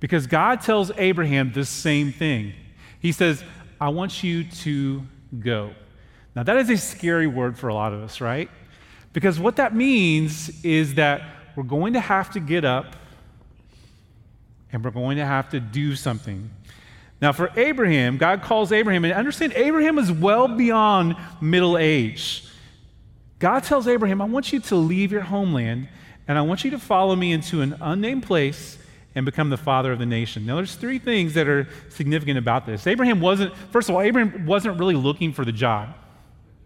because 0.00 0.26
God 0.26 0.60
tells 0.60 0.90
Abraham 0.96 1.52
the 1.52 1.64
same 1.64 2.12
thing. 2.12 2.54
He 2.98 3.12
says, 3.12 3.44
I 3.80 3.90
want 3.90 4.22
you 4.22 4.44
to 4.44 5.02
go. 5.38 5.74
Now, 6.34 6.42
that 6.42 6.56
is 6.56 6.70
a 6.70 6.76
scary 6.76 7.26
word 7.26 7.58
for 7.58 7.68
a 7.68 7.74
lot 7.74 7.92
of 7.92 8.02
us, 8.02 8.20
right? 8.20 8.50
Because 9.12 9.38
what 9.38 9.56
that 9.56 9.74
means 9.74 10.64
is 10.64 10.94
that 10.94 11.22
we're 11.60 11.66
going 11.66 11.92
to 11.92 12.00
have 12.00 12.30
to 12.30 12.40
get 12.40 12.64
up 12.64 12.96
and 14.72 14.82
we're 14.82 14.90
going 14.90 15.18
to 15.18 15.26
have 15.26 15.50
to 15.50 15.60
do 15.60 15.94
something. 15.94 16.48
Now, 17.20 17.32
for 17.32 17.50
Abraham, 17.54 18.16
God 18.16 18.40
calls 18.40 18.72
Abraham, 18.72 19.04
and 19.04 19.12
understand 19.12 19.52
Abraham 19.54 19.98
is 19.98 20.10
well 20.10 20.48
beyond 20.48 21.16
middle 21.38 21.76
age. 21.76 22.46
God 23.40 23.62
tells 23.62 23.86
Abraham, 23.86 24.22
I 24.22 24.24
want 24.24 24.54
you 24.54 24.60
to 24.60 24.76
leave 24.76 25.12
your 25.12 25.20
homeland, 25.20 25.88
and 26.26 26.38
I 26.38 26.40
want 26.40 26.64
you 26.64 26.70
to 26.70 26.78
follow 26.78 27.14
me 27.14 27.30
into 27.30 27.60
an 27.60 27.76
unnamed 27.78 28.22
place 28.22 28.78
and 29.14 29.26
become 29.26 29.50
the 29.50 29.58
father 29.58 29.92
of 29.92 29.98
the 29.98 30.06
nation. 30.06 30.46
Now, 30.46 30.56
there's 30.56 30.76
three 30.76 30.98
things 30.98 31.34
that 31.34 31.46
are 31.46 31.68
significant 31.90 32.38
about 32.38 32.64
this. 32.64 32.86
Abraham 32.86 33.20
wasn't, 33.20 33.54
first 33.70 33.90
of 33.90 33.96
all, 33.96 34.00
Abraham 34.00 34.46
wasn't 34.46 34.80
really 34.80 34.96
looking 34.96 35.34
for 35.34 35.44
the 35.44 35.52
job, 35.52 35.94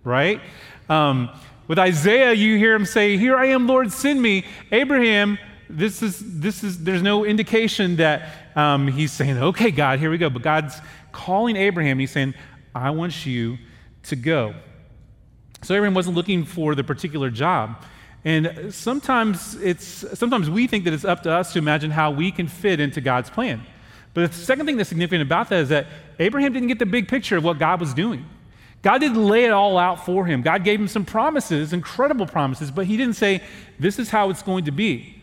right? 0.04 0.40
Um, 0.88 1.30
with 1.66 1.78
Isaiah, 1.78 2.32
you 2.32 2.58
hear 2.58 2.74
him 2.74 2.84
say, 2.86 3.16
Here 3.16 3.36
I 3.36 3.46
am, 3.46 3.66
Lord, 3.66 3.92
send 3.92 4.20
me. 4.20 4.44
Abraham, 4.70 5.38
this 5.68 6.02
is, 6.02 6.40
this 6.40 6.62
is, 6.62 6.84
there's 6.84 7.02
no 7.02 7.24
indication 7.24 7.96
that 7.96 8.56
um, 8.56 8.88
he's 8.88 9.12
saying, 9.12 9.38
okay, 9.38 9.70
God, 9.70 9.98
here 9.98 10.10
we 10.10 10.18
go. 10.18 10.30
But 10.30 10.42
God's 10.42 10.80
calling 11.12 11.56
Abraham. 11.56 11.98
He's 11.98 12.10
saying, 12.10 12.34
I 12.74 12.90
want 12.90 13.24
you 13.24 13.58
to 14.04 14.16
go. 14.16 14.54
So 15.62 15.74
Abraham 15.74 15.94
wasn't 15.94 16.16
looking 16.16 16.44
for 16.44 16.74
the 16.74 16.84
particular 16.84 17.30
job. 17.30 17.82
And 18.24 18.72
sometimes 18.74 19.54
it's 19.56 20.04
sometimes 20.18 20.48
we 20.48 20.66
think 20.66 20.84
that 20.84 20.94
it's 20.94 21.04
up 21.04 21.22
to 21.24 21.30
us 21.30 21.52
to 21.52 21.58
imagine 21.58 21.90
how 21.90 22.10
we 22.10 22.32
can 22.32 22.48
fit 22.48 22.80
into 22.80 23.00
God's 23.00 23.28
plan. 23.28 23.62
But 24.14 24.32
the 24.32 24.38
second 24.38 24.66
thing 24.66 24.76
that's 24.76 24.88
significant 24.88 25.22
about 25.22 25.50
that 25.50 25.60
is 25.60 25.68
that 25.70 25.86
Abraham 26.18 26.52
didn't 26.52 26.68
get 26.68 26.78
the 26.78 26.86
big 26.86 27.08
picture 27.08 27.36
of 27.36 27.44
what 27.44 27.58
God 27.58 27.80
was 27.80 27.92
doing. 27.92 28.24
God 28.84 28.98
didn't 28.98 29.26
lay 29.26 29.46
it 29.46 29.50
all 29.50 29.78
out 29.78 30.04
for 30.04 30.26
him. 30.26 30.42
God 30.42 30.62
gave 30.62 30.78
him 30.78 30.88
some 30.88 31.06
promises, 31.06 31.72
incredible 31.72 32.26
promises, 32.26 32.70
but 32.70 32.84
he 32.84 32.98
didn't 32.98 33.16
say, 33.16 33.42
This 33.78 33.98
is 33.98 34.10
how 34.10 34.28
it's 34.28 34.42
going 34.42 34.66
to 34.66 34.72
be. 34.72 35.16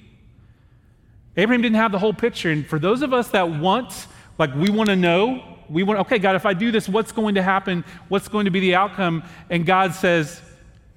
Abraham 1.38 1.62
didn't 1.62 1.76
have 1.76 1.92
the 1.92 2.00
whole 2.00 2.12
picture. 2.12 2.50
And 2.50 2.66
for 2.66 2.80
those 2.80 3.04
of 3.04 3.14
us 3.14 3.28
that 3.30 3.48
want, 3.48 4.08
like, 4.40 4.54
we 4.56 4.72
want 4.72 4.90
to 4.90 4.96
know, 4.96 5.60
we 5.70 5.84
want, 5.84 6.00
okay, 6.00 6.18
God, 6.18 6.36
if 6.36 6.46
I 6.48 6.56
do 6.56 6.72
this, 6.72 6.90
what's 6.90 7.12
going 7.12 7.36
to 7.36 7.44
happen? 7.44 7.86
What's 8.10 8.28
going 8.28 8.46
to 8.46 8.52
be 8.52 8.62
the 8.62 8.74
outcome? 8.74 9.24
And 9.52 9.64
God 9.64 9.94
says, 9.94 10.42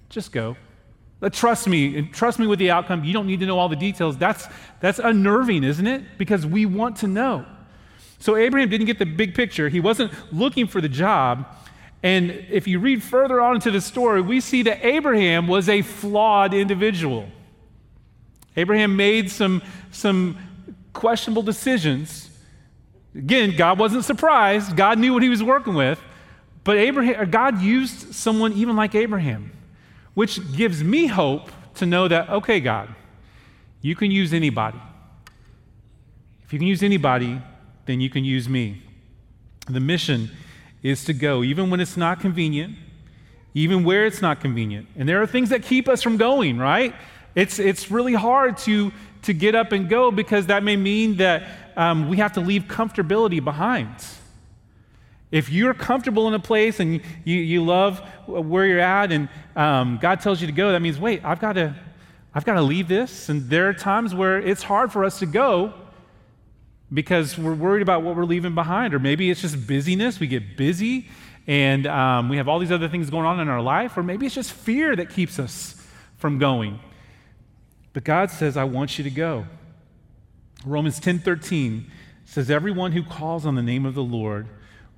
just 0.08 0.32
go. 0.32 0.56
Trust 1.32 1.68
me, 1.68 1.98
and 1.98 2.14
trust 2.14 2.38
me 2.38 2.46
with 2.46 2.58
the 2.58 2.70
outcome. 2.70 3.04
You 3.04 3.12
don't 3.12 3.26
need 3.26 3.40
to 3.40 3.46
know 3.46 3.58
all 3.58 3.68
the 3.68 3.76
details. 3.76 4.16
That's, 4.16 4.48
that's 4.80 4.98
unnerving, 4.98 5.64
isn't 5.64 5.86
it? 5.86 6.02
Because 6.16 6.46
we 6.46 6.64
want 6.64 6.96
to 6.96 7.08
know. 7.08 7.44
So 8.18 8.36
Abraham 8.36 8.70
didn't 8.70 8.86
get 8.86 8.98
the 8.98 9.04
big 9.04 9.34
picture. 9.34 9.68
He 9.68 9.80
wasn't 9.80 10.12
looking 10.32 10.66
for 10.66 10.80
the 10.80 10.88
job. 10.88 11.46
And 12.04 12.30
if 12.50 12.68
you 12.68 12.80
read 12.80 13.02
further 13.02 13.40
on 13.40 13.54
into 13.54 13.70
the 13.70 13.80
story, 13.80 14.20
we 14.20 14.38
see 14.38 14.62
that 14.64 14.84
Abraham 14.84 15.48
was 15.48 15.70
a 15.70 15.80
flawed 15.80 16.52
individual. 16.52 17.26
Abraham 18.58 18.94
made 18.94 19.30
some, 19.30 19.62
some 19.90 20.36
questionable 20.92 21.42
decisions. 21.42 22.28
Again, 23.14 23.56
God 23.56 23.78
wasn't 23.78 24.04
surprised. 24.04 24.76
God 24.76 24.98
knew 24.98 25.14
what 25.14 25.22
he 25.22 25.30
was 25.30 25.42
working 25.42 25.72
with. 25.72 25.98
But 26.62 26.76
Abraham, 26.76 27.30
God 27.30 27.62
used 27.62 28.14
someone 28.14 28.52
even 28.52 28.76
like 28.76 28.94
Abraham, 28.94 29.50
which 30.12 30.54
gives 30.54 30.84
me 30.84 31.06
hope 31.06 31.50
to 31.76 31.86
know 31.86 32.06
that, 32.06 32.28
okay, 32.28 32.60
God, 32.60 32.94
you 33.80 33.96
can 33.96 34.10
use 34.10 34.34
anybody. 34.34 34.78
If 36.44 36.52
you 36.52 36.58
can 36.58 36.68
use 36.68 36.82
anybody, 36.82 37.40
then 37.86 38.02
you 38.02 38.10
can 38.10 38.26
use 38.26 38.46
me. 38.46 38.82
The 39.70 39.80
mission 39.80 40.30
is 40.84 41.04
to 41.06 41.14
go, 41.14 41.42
even 41.42 41.70
when 41.70 41.80
it's 41.80 41.96
not 41.96 42.20
convenient, 42.20 42.76
even 43.54 43.82
where 43.82 44.04
it's 44.04 44.20
not 44.20 44.40
convenient. 44.40 44.86
And 44.96 45.08
there 45.08 45.20
are 45.22 45.26
things 45.26 45.48
that 45.48 45.62
keep 45.62 45.88
us 45.88 46.02
from 46.02 46.18
going, 46.18 46.58
right? 46.58 46.94
It's, 47.34 47.58
it's 47.58 47.90
really 47.90 48.12
hard 48.12 48.58
to, 48.58 48.92
to 49.22 49.32
get 49.32 49.54
up 49.54 49.72
and 49.72 49.88
go 49.88 50.10
because 50.10 50.46
that 50.46 50.62
may 50.62 50.76
mean 50.76 51.16
that 51.16 51.48
um, 51.76 52.08
we 52.08 52.18
have 52.18 52.34
to 52.34 52.40
leave 52.40 52.64
comfortability 52.64 53.42
behind. 53.42 53.88
If 55.32 55.50
you're 55.50 55.74
comfortable 55.74 56.28
in 56.28 56.34
a 56.34 56.38
place 56.38 56.78
and 56.78 57.00
you, 57.24 57.36
you 57.38 57.64
love 57.64 58.00
where 58.26 58.66
you're 58.66 58.78
at 58.78 59.10
and 59.10 59.28
um, 59.56 59.98
God 60.00 60.20
tells 60.20 60.40
you 60.42 60.46
to 60.46 60.52
go, 60.52 60.70
that 60.70 60.80
means, 60.80 61.00
wait, 61.00 61.24
I've 61.24 61.40
got 61.40 61.54
to, 61.54 61.74
I've 62.34 62.44
got 62.44 62.54
to 62.54 62.62
leave 62.62 62.88
this. 62.88 63.30
And 63.30 63.48
there 63.48 63.68
are 63.70 63.74
times 63.74 64.14
where 64.14 64.38
it's 64.38 64.62
hard 64.62 64.92
for 64.92 65.02
us 65.02 65.18
to 65.20 65.26
go 65.26 65.72
because 66.94 67.36
we're 67.36 67.54
worried 67.54 67.82
about 67.82 68.02
what 68.02 68.14
we're 68.14 68.24
leaving 68.24 68.54
behind. 68.54 68.94
Or 68.94 69.00
maybe 69.00 69.30
it's 69.30 69.42
just 69.42 69.66
busyness. 69.66 70.20
We 70.20 70.28
get 70.28 70.56
busy 70.56 71.08
and 71.46 71.86
um, 71.86 72.28
we 72.28 72.36
have 72.36 72.48
all 72.48 72.60
these 72.60 72.72
other 72.72 72.88
things 72.88 73.10
going 73.10 73.26
on 73.26 73.40
in 73.40 73.48
our 73.48 73.60
life. 73.60 73.96
Or 73.96 74.02
maybe 74.02 74.26
it's 74.26 74.34
just 74.34 74.52
fear 74.52 74.94
that 74.94 75.10
keeps 75.10 75.38
us 75.38 75.84
from 76.16 76.38
going. 76.38 76.78
But 77.92 78.04
God 78.04 78.30
says, 78.30 78.56
I 78.56 78.64
want 78.64 78.96
you 78.96 79.04
to 79.04 79.10
go. 79.10 79.46
Romans 80.64 80.98
10:13 81.00 81.84
says, 82.24 82.50
Everyone 82.50 82.92
who 82.92 83.02
calls 83.02 83.44
on 83.44 83.56
the 83.56 83.62
name 83.62 83.84
of 83.84 83.94
the 83.94 84.02
Lord 84.02 84.46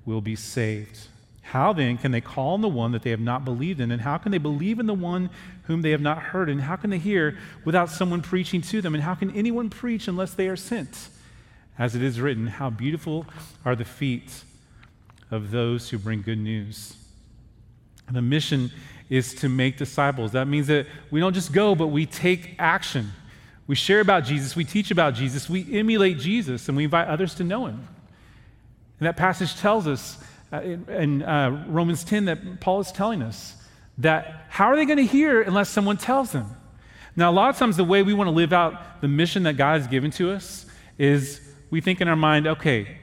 will 0.05 0.21
be 0.21 0.35
saved. 0.35 1.07
How 1.41 1.73
then 1.73 1.97
can 1.97 2.11
they 2.11 2.21
call 2.21 2.53
on 2.53 2.61
the 2.61 2.67
one 2.67 2.91
that 2.91 3.03
they 3.03 3.09
have 3.09 3.19
not 3.19 3.45
believed 3.45 3.79
in? 3.79 3.91
And 3.91 4.01
how 4.01 4.17
can 4.17 4.31
they 4.31 4.37
believe 4.37 4.79
in 4.79 4.85
the 4.85 4.93
one 4.93 5.29
whom 5.63 5.81
they 5.81 5.91
have 5.91 6.01
not 6.01 6.17
heard? 6.17 6.49
And 6.49 6.61
how 6.61 6.75
can 6.75 6.89
they 6.89 6.97
hear 6.97 7.37
without 7.63 7.89
someone 7.89 8.21
preaching 8.21 8.61
to 8.63 8.81
them? 8.81 8.93
And 8.93 9.03
how 9.03 9.15
can 9.15 9.31
anyone 9.31 9.69
preach 9.69 10.07
unless 10.07 10.33
they 10.33 10.47
are 10.47 10.57
sent? 10.57 11.09
As 11.79 11.95
it 11.95 12.01
is 12.01 12.19
written, 12.19 12.47
how 12.47 12.69
beautiful 12.69 13.25
are 13.63 13.75
the 13.75 13.85
feet 13.85 14.43
of 15.29 15.51
those 15.51 15.89
who 15.89 15.97
bring 15.97 16.21
good 16.21 16.39
news. 16.39 16.95
The 18.11 18.21
mission 18.21 18.71
is 19.09 19.33
to 19.35 19.49
make 19.49 19.77
disciples. 19.77 20.31
That 20.31 20.47
means 20.47 20.67
that 20.67 20.87
we 21.11 21.19
don't 21.19 21.33
just 21.33 21.53
go, 21.53 21.75
but 21.75 21.87
we 21.87 22.05
take 22.05 22.55
action. 22.57 23.11
We 23.67 23.75
share 23.75 23.99
about 23.99 24.23
Jesus, 24.23 24.55
we 24.55 24.63
teach 24.63 24.91
about 24.91 25.13
Jesus, 25.13 25.49
we 25.49 25.77
emulate 25.77 26.17
Jesus, 26.17 26.67
and 26.69 26.77
we 26.77 26.85
invite 26.85 27.07
others 27.07 27.35
to 27.35 27.43
know 27.43 27.65
him. 27.65 27.85
And 28.99 29.07
that 29.07 29.17
passage 29.17 29.55
tells 29.57 29.87
us 29.87 30.17
uh, 30.51 30.61
in, 30.61 30.85
in 30.89 31.23
uh, 31.23 31.65
Romans 31.67 32.03
10 32.05 32.25
that 32.25 32.61
Paul 32.61 32.79
is 32.79 32.91
telling 32.91 33.21
us 33.21 33.55
that 33.97 34.45
how 34.49 34.67
are 34.67 34.75
they 34.75 34.85
going 34.85 34.97
to 34.97 35.05
hear 35.05 35.41
unless 35.41 35.69
someone 35.69 35.97
tells 35.97 36.31
them? 36.31 36.55
Now, 37.15 37.29
a 37.29 37.33
lot 37.33 37.49
of 37.49 37.57
times, 37.57 37.77
the 37.77 37.83
way 37.83 38.03
we 38.03 38.13
want 38.13 38.27
to 38.27 38.31
live 38.31 38.53
out 38.53 39.01
the 39.01 39.07
mission 39.07 39.43
that 39.43 39.57
God 39.57 39.81
has 39.81 39.87
given 39.87 40.11
to 40.11 40.31
us 40.31 40.65
is 40.97 41.46
we 41.69 41.81
think 41.81 42.01
in 42.01 42.07
our 42.07 42.15
mind, 42.15 42.47
okay, 42.47 42.97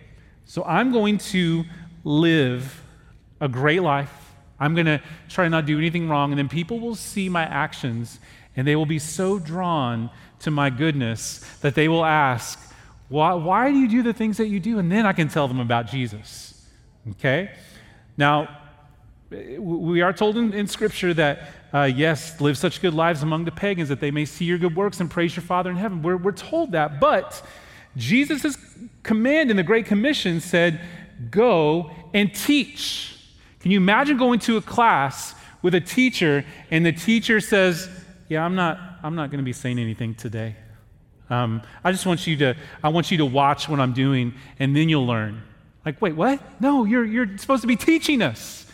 so 0.44 0.64
I'm 0.64 0.92
going 0.92 1.18
to 1.18 1.64
live 2.04 2.82
a 3.40 3.48
great 3.48 3.82
life. 3.82 4.12
I'm 4.60 4.74
going 4.74 4.86
to 4.86 5.02
try 5.28 5.44
to 5.44 5.50
not 5.50 5.66
do 5.66 5.78
anything 5.78 6.08
wrong. 6.08 6.32
And 6.32 6.38
then 6.38 6.48
people 6.48 6.80
will 6.80 6.94
see 6.94 7.28
my 7.28 7.42
actions 7.42 8.20
and 8.56 8.66
they 8.66 8.76
will 8.76 8.86
be 8.86 8.98
so 8.98 9.38
drawn 9.38 10.10
to 10.40 10.50
my 10.50 10.70
goodness 10.70 11.40
that 11.60 11.74
they 11.74 11.88
will 11.88 12.04
ask, 12.04 12.60
why, 13.08 13.34
why 13.34 13.70
do 13.70 13.78
you 13.78 13.88
do 13.88 14.02
the 14.02 14.12
things 14.12 14.36
that 14.36 14.46
you 14.46 14.60
do? 14.60 14.78
And 14.78 14.90
then 14.90 15.06
I 15.06 15.12
can 15.12 15.28
tell 15.28 15.48
them 15.48 15.60
about 15.60 15.86
Jesus. 15.86 16.66
Okay? 17.12 17.50
Now, 18.16 18.60
we 19.58 20.00
are 20.00 20.12
told 20.12 20.36
in, 20.36 20.52
in 20.52 20.68
Scripture 20.68 21.12
that, 21.14 21.48
uh, 21.72 21.82
yes, 21.82 22.40
live 22.40 22.56
such 22.56 22.80
good 22.80 22.94
lives 22.94 23.22
among 23.22 23.44
the 23.44 23.50
pagans 23.50 23.88
that 23.88 23.98
they 23.98 24.12
may 24.12 24.24
see 24.24 24.44
your 24.44 24.58
good 24.58 24.76
works 24.76 25.00
and 25.00 25.10
praise 25.10 25.34
your 25.34 25.42
Father 25.42 25.70
in 25.70 25.76
heaven. 25.76 26.02
We're, 26.02 26.16
we're 26.16 26.32
told 26.32 26.72
that. 26.72 27.00
But 27.00 27.42
Jesus' 27.96 28.56
command 29.02 29.50
in 29.50 29.56
the 29.56 29.62
Great 29.62 29.86
Commission 29.86 30.40
said, 30.40 30.80
go 31.30 31.90
and 32.12 32.34
teach. 32.34 33.16
Can 33.60 33.70
you 33.70 33.78
imagine 33.78 34.16
going 34.16 34.40
to 34.40 34.56
a 34.56 34.62
class 34.62 35.34
with 35.62 35.74
a 35.74 35.80
teacher 35.80 36.44
and 36.70 36.84
the 36.84 36.92
teacher 36.92 37.40
says, 37.40 37.88
yeah, 38.28 38.44
I'm 38.44 38.54
not, 38.54 38.78
I'm 39.02 39.14
not 39.14 39.30
going 39.30 39.38
to 39.38 39.44
be 39.44 39.52
saying 39.52 39.78
anything 39.78 40.14
today. 40.14 40.56
Um, 41.30 41.62
I 41.82 41.92
just 41.92 42.04
want 42.04 42.26
you 42.26 42.36
to, 42.38 42.54
I 42.82 42.90
want 42.90 43.10
you 43.10 43.18
to 43.18 43.24
watch 43.24 43.68
what 43.68 43.80
I'm 43.80 43.92
doing 43.92 44.34
and 44.58 44.76
then 44.76 44.88
you'll 44.88 45.06
learn. 45.06 45.42
Like, 45.86 46.00
wait, 46.00 46.14
what? 46.14 46.40
No, 46.60 46.84
you're, 46.84 47.04
you're 47.04 47.38
supposed 47.38 47.62
to 47.62 47.66
be 47.66 47.76
teaching 47.76 48.22
us. 48.22 48.66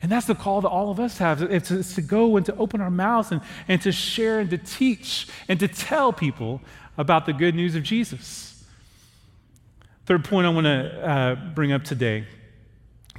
And 0.00 0.12
that's 0.12 0.26
the 0.26 0.34
call 0.34 0.60
that 0.60 0.68
all 0.68 0.90
of 0.90 1.00
us 1.00 1.18
have. 1.18 1.42
It's, 1.42 1.70
it's 1.70 1.94
to 1.96 2.02
go 2.02 2.36
and 2.36 2.46
to 2.46 2.54
open 2.56 2.80
our 2.80 2.90
mouths 2.90 3.32
and, 3.32 3.40
and 3.66 3.82
to 3.82 3.90
share 3.90 4.38
and 4.38 4.48
to 4.50 4.58
teach 4.58 5.26
and 5.48 5.58
to 5.58 5.66
tell 5.66 6.12
people 6.12 6.60
about 6.96 7.26
the 7.26 7.32
good 7.32 7.54
news 7.54 7.74
of 7.74 7.82
Jesus. 7.82 8.47
Third 10.08 10.24
point 10.24 10.46
I 10.46 10.48
want 10.48 10.64
to 10.64 11.06
uh, 11.06 11.34
bring 11.34 11.70
up 11.70 11.84
today. 11.84 12.24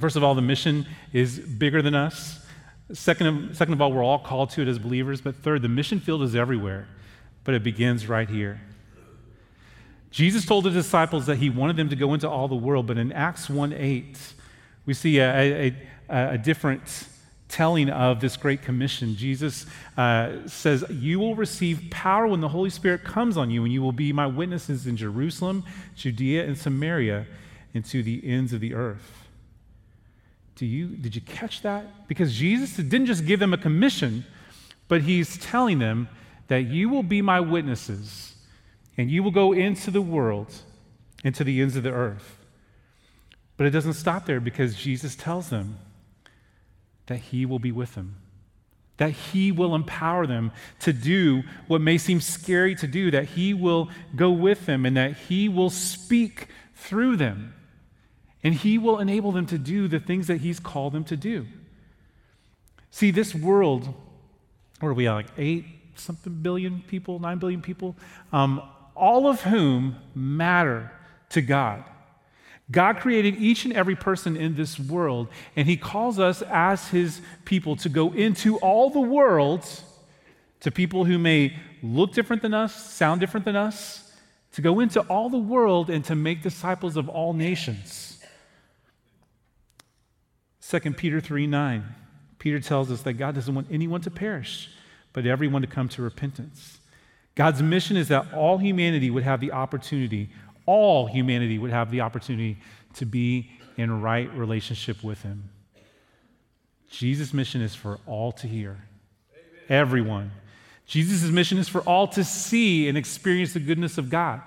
First 0.00 0.16
of 0.16 0.24
all, 0.24 0.34
the 0.34 0.42
mission 0.42 0.88
is 1.12 1.38
bigger 1.38 1.82
than 1.82 1.94
us. 1.94 2.44
Second 2.92 3.26
of, 3.28 3.56
second 3.56 3.74
of 3.74 3.80
all, 3.80 3.92
we're 3.92 4.02
all 4.02 4.18
called 4.18 4.50
to 4.50 4.62
it 4.62 4.66
as 4.66 4.80
believers. 4.80 5.20
But 5.20 5.36
third, 5.36 5.62
the 5.62 5.68
mission 5.68 6.00
field 6.00 6.20
is 6.24 6.34
everywhere, 6.34 6.88
but 7.44 7.54
it 7.54 7.62
begins 7.62 8.08
right 8.08 8.28
here. 8.28 8.60
Jesus 10.10 10.44
told 10.44 10.64
the 10.64 10.70
disciples 10.70 11.26
that 11.26 11.36
he 11.36 11.48
wanted 11.48 11.76
them 11.76 11.90
to 11.90 11.94
go 11.94 12.12
into 12.12 12.28
all 12.28 12.48
the 12.48 12.56
world, 12.56 12.88
but 12.88 12.98
in 12.98 13.12
Acts 13.12 13.48
1 13.48 13.72
8, 13.72 14.18
we 14.84 14.92
see 14.92 15.20
a, 15.20 15.30
a, 15.30 15.76
a, 16.08 16.30
a 16.30 16.38
different 16.38 17.06
telling 17.50 17.90
of 17.90 18.20
this 18.20 18.36
great 18.36 18.62
commission. 18.62 19.16
Jesus 19.16 19.66
uh, 19.96 20.46
says, 20.46 20.84
You 20.88 21.18
will 21.18 21.34
receive 21.34 21.90
power 21.90 22.26
when 22.26 22.40
the 22.40 22.48
Holy 22.48 22.70
Spirit 22.70 23.04
comes 23.04 23.36
on 23.36 23.50
you, 23.50 23.64
and 23.64 23.72
you 23.72 23.82
will 23.82 23.92
be 23.92 24.12
my 24.12 24.26
witnesses 24.26 24.86
in 24.86 24.96
Jerusalem, 24.96 25.64
Judea, 25.96 26.46
and 26.46 26.56
Samaria, 26.56 27.26
and 27.74 27.84
to 27.86 28.02
the 28.02 28.22
ends 28.24 28.52
of 28.52 28.60
the 28.60 28.74
earth. 28.74 29.26
Do 30.56 30.66
you, 30.66 30.88
did 30.88 31.14
you 31.14 31.22
catch 31.22 31.62
that? 31.62 32.06
Because 32.08 32.34
Jesus 32.34 32.76
didn't 32.76 33.06
just 33.06 33.26
give 33.26 33.40
them 33.40 33.54
a 33.54 33.58
commission, 33.58 34.24
but 34.88 35.02
he's 35.02 35.38
telling 35.38 35.78
them 35.78 36.08
that 36.48 36.66
you 36.66 36.88
will 36.88 37.02
be 37.02 37.22
my 37.22 37.40
witnesses 37.40 38.34
and 38.98 39.10
you 39.10 39.22
will 39.22 39.30
go 39.30 39.52
into 39.52 39.90
the 39.90 40.02
world, 40.02 40.52
into 41.24 41.44
the 41.44 41.62
ends 41.62 41.76
of 41.76 41.82
the 41.82 41.90
earth. 41.90 42.36
But 43.56 43.66
it 43.66 43.70
doesn't 43.70 43.94
stop 43.94 44.26
there 44.26 44.40
because 44.40 44.74
Jesus 44.74 45.16
tells 45.16 45.48
them 45.48 45.78
that 47.10 47.18
he 47.18 47.44
will 47.44 47.58
be 47.58 47.70
with 47.70 47.94
them, 47.94 48.16
that 48.96 49.10
he 49.10 49.52
will 49.52 49.74
empower 49.74 50.26
them 50.26 50.50
to 50.78 50.92
do 50.92 51.42
what 51.68 51.82
may 51.82 51.98
seem 51.98 52.20
scary 52.20 52.74
to 52.74 52.86
do, 52.86 53.10
that 53.10 53.26
he 53.26 53.52
will 53.52 53.90
go 54.16 54.30
with 54.30 54.64
them, 54.64 54.86
and 54.86 54.96
that 54.96 55.16
he 55.28 55.48
will 55.48 55.70
speak 55.70 56.48
through 56.74 57.16
them. 57.16 57.52
And 58.42 58.54
He 58.54 58.78
will 58.78 58.98
enable 58.98 59.32
them 59.32 59.46
to 59.46 59.58
do 59.58 59.88
the 59.88 60.00
things 60.00 60.26
that 60.28 60.38
He's 60.38 60.60
called 60.60 60.92
them 60.92 61.04
to 61.04 61.16
do. 61.16 61.46
See, 62.90 63.10
this 63.10 63.34
world, 63.34 63.94
where 64.80 64.90
are 64.90 64.94
we 64.94 65.06
at? 65.06 65.12
Like 65.12 65.26
eight 65.36 65.64
something 65.96 66.32
billion 66.40 66.82
people, 66.88 67.18
nine 67.18 67.38
billion 67.38 67.60
people, 67.60 67.94
um, 68.32 68.62
all 68.94 69.26
of 69.26 69.42
whom 69.42 69.96
matter 70.14 70.90
to 71.30 71.42
God. 71.42 71.84
God 72.70 72.98
created 72.98 73.36
each 73.36 73.64
and 73.64 73.74
every 73.74 73.96
person 73.96 74.36
in 74.36 74.54
this 74.54 74.78
world, 74.78 75.28
and 75.56 75.66
He 75.66 75.76
calls 75.76 76.18
us 76.18 76.42
as 76.42 76.88
His 76.88 77.20
people 77.44 77.76
to 77.76 77.88
go 77.88 78.12
into 78.12 78.58
all 78.58 78.90
the 78.90 79.00
world 79.00 79.64
to 80.60 80.70
people 80.70 81.04
who 81.04 81.18
may 81.18 81.56
look 81.82 82.12
different 82.12 82.42
than 82.42 82.54
us, 82.54 82.92
sound 82.92 83.20
different 83.20 83.44
than 83.44 83.56
us, 83.56 84.12
to 84.52 84.62
go 84.62 84.80
into 84.80 85.00
all 85.02 85.30
the 85.30 85.38
world 85.38 85.90
and 85.90 86.04
to 86.04 86.14
make 86.14 86.42
disciples 86.42 86.96
of 86.96 87.08
all 87.08 87.32
nations. 87.32 88.22
2 90.68 90.78
Peter 90.92 91.20
3 91.20 91.46
9, 91.46 91.84
Peter 92.38 92.60
tells 92.60 92.90
us 92.90 93.02
that 93.02 93.14
God 93.14 93.34
doesn't 93.34 93.54
want 93.54 93.66
anyone 93.70 94.00
to 94.02 94.10
perish, 94.10 94.70
but 95.12 95.26
everyone 95.26 95.62
to 95.62 95.68
come 95.68 95.88
to 95.88 96.02
repentance. 96.02 96.78
God's 97.34 97.62
mission 97.62 97.96
is 97.96 98.08
that 98.08 98.32
all 98.34 98.58
humanity 98.58 99.10
would 99.10 99.22
have 99.22 99.40
the 99.40 99.52
opportunity, 99.52 100.30
all 100.70 101.08
humanity 101.08 101.58
would 101.58 101.72
have 101.72 101.90
the 101.90 102.00
opportunity 102.00 102.56
to 102.94 103.04
be 103.04 103.50
in 103.76 104.00
right 104.00 104.32
relationship 104.34 105.02
with 105.02 105.20
Him. 105.22 105.50
Jesus' 106.88 107.34
mission 107.34 107.60
is 107.60 107.74
for 107.74 107.98
all 108.06 108.30
to 108.30 108.46
hear, 108.46 108.78
everyone. 109.68 110.30
Jesus' 110.86 111.28
mission 111.28 111.58
is 111.58 111.68
for 111.68 111.80
all 111.80 112.06
to 112.08 112.22
see 112.22 112.88
and 112.88 112.96
experience 112.96 113.52
the 113.52 113.58
goodness 113.58 113.98
of 113.98 114.10
God. 114.10 114.42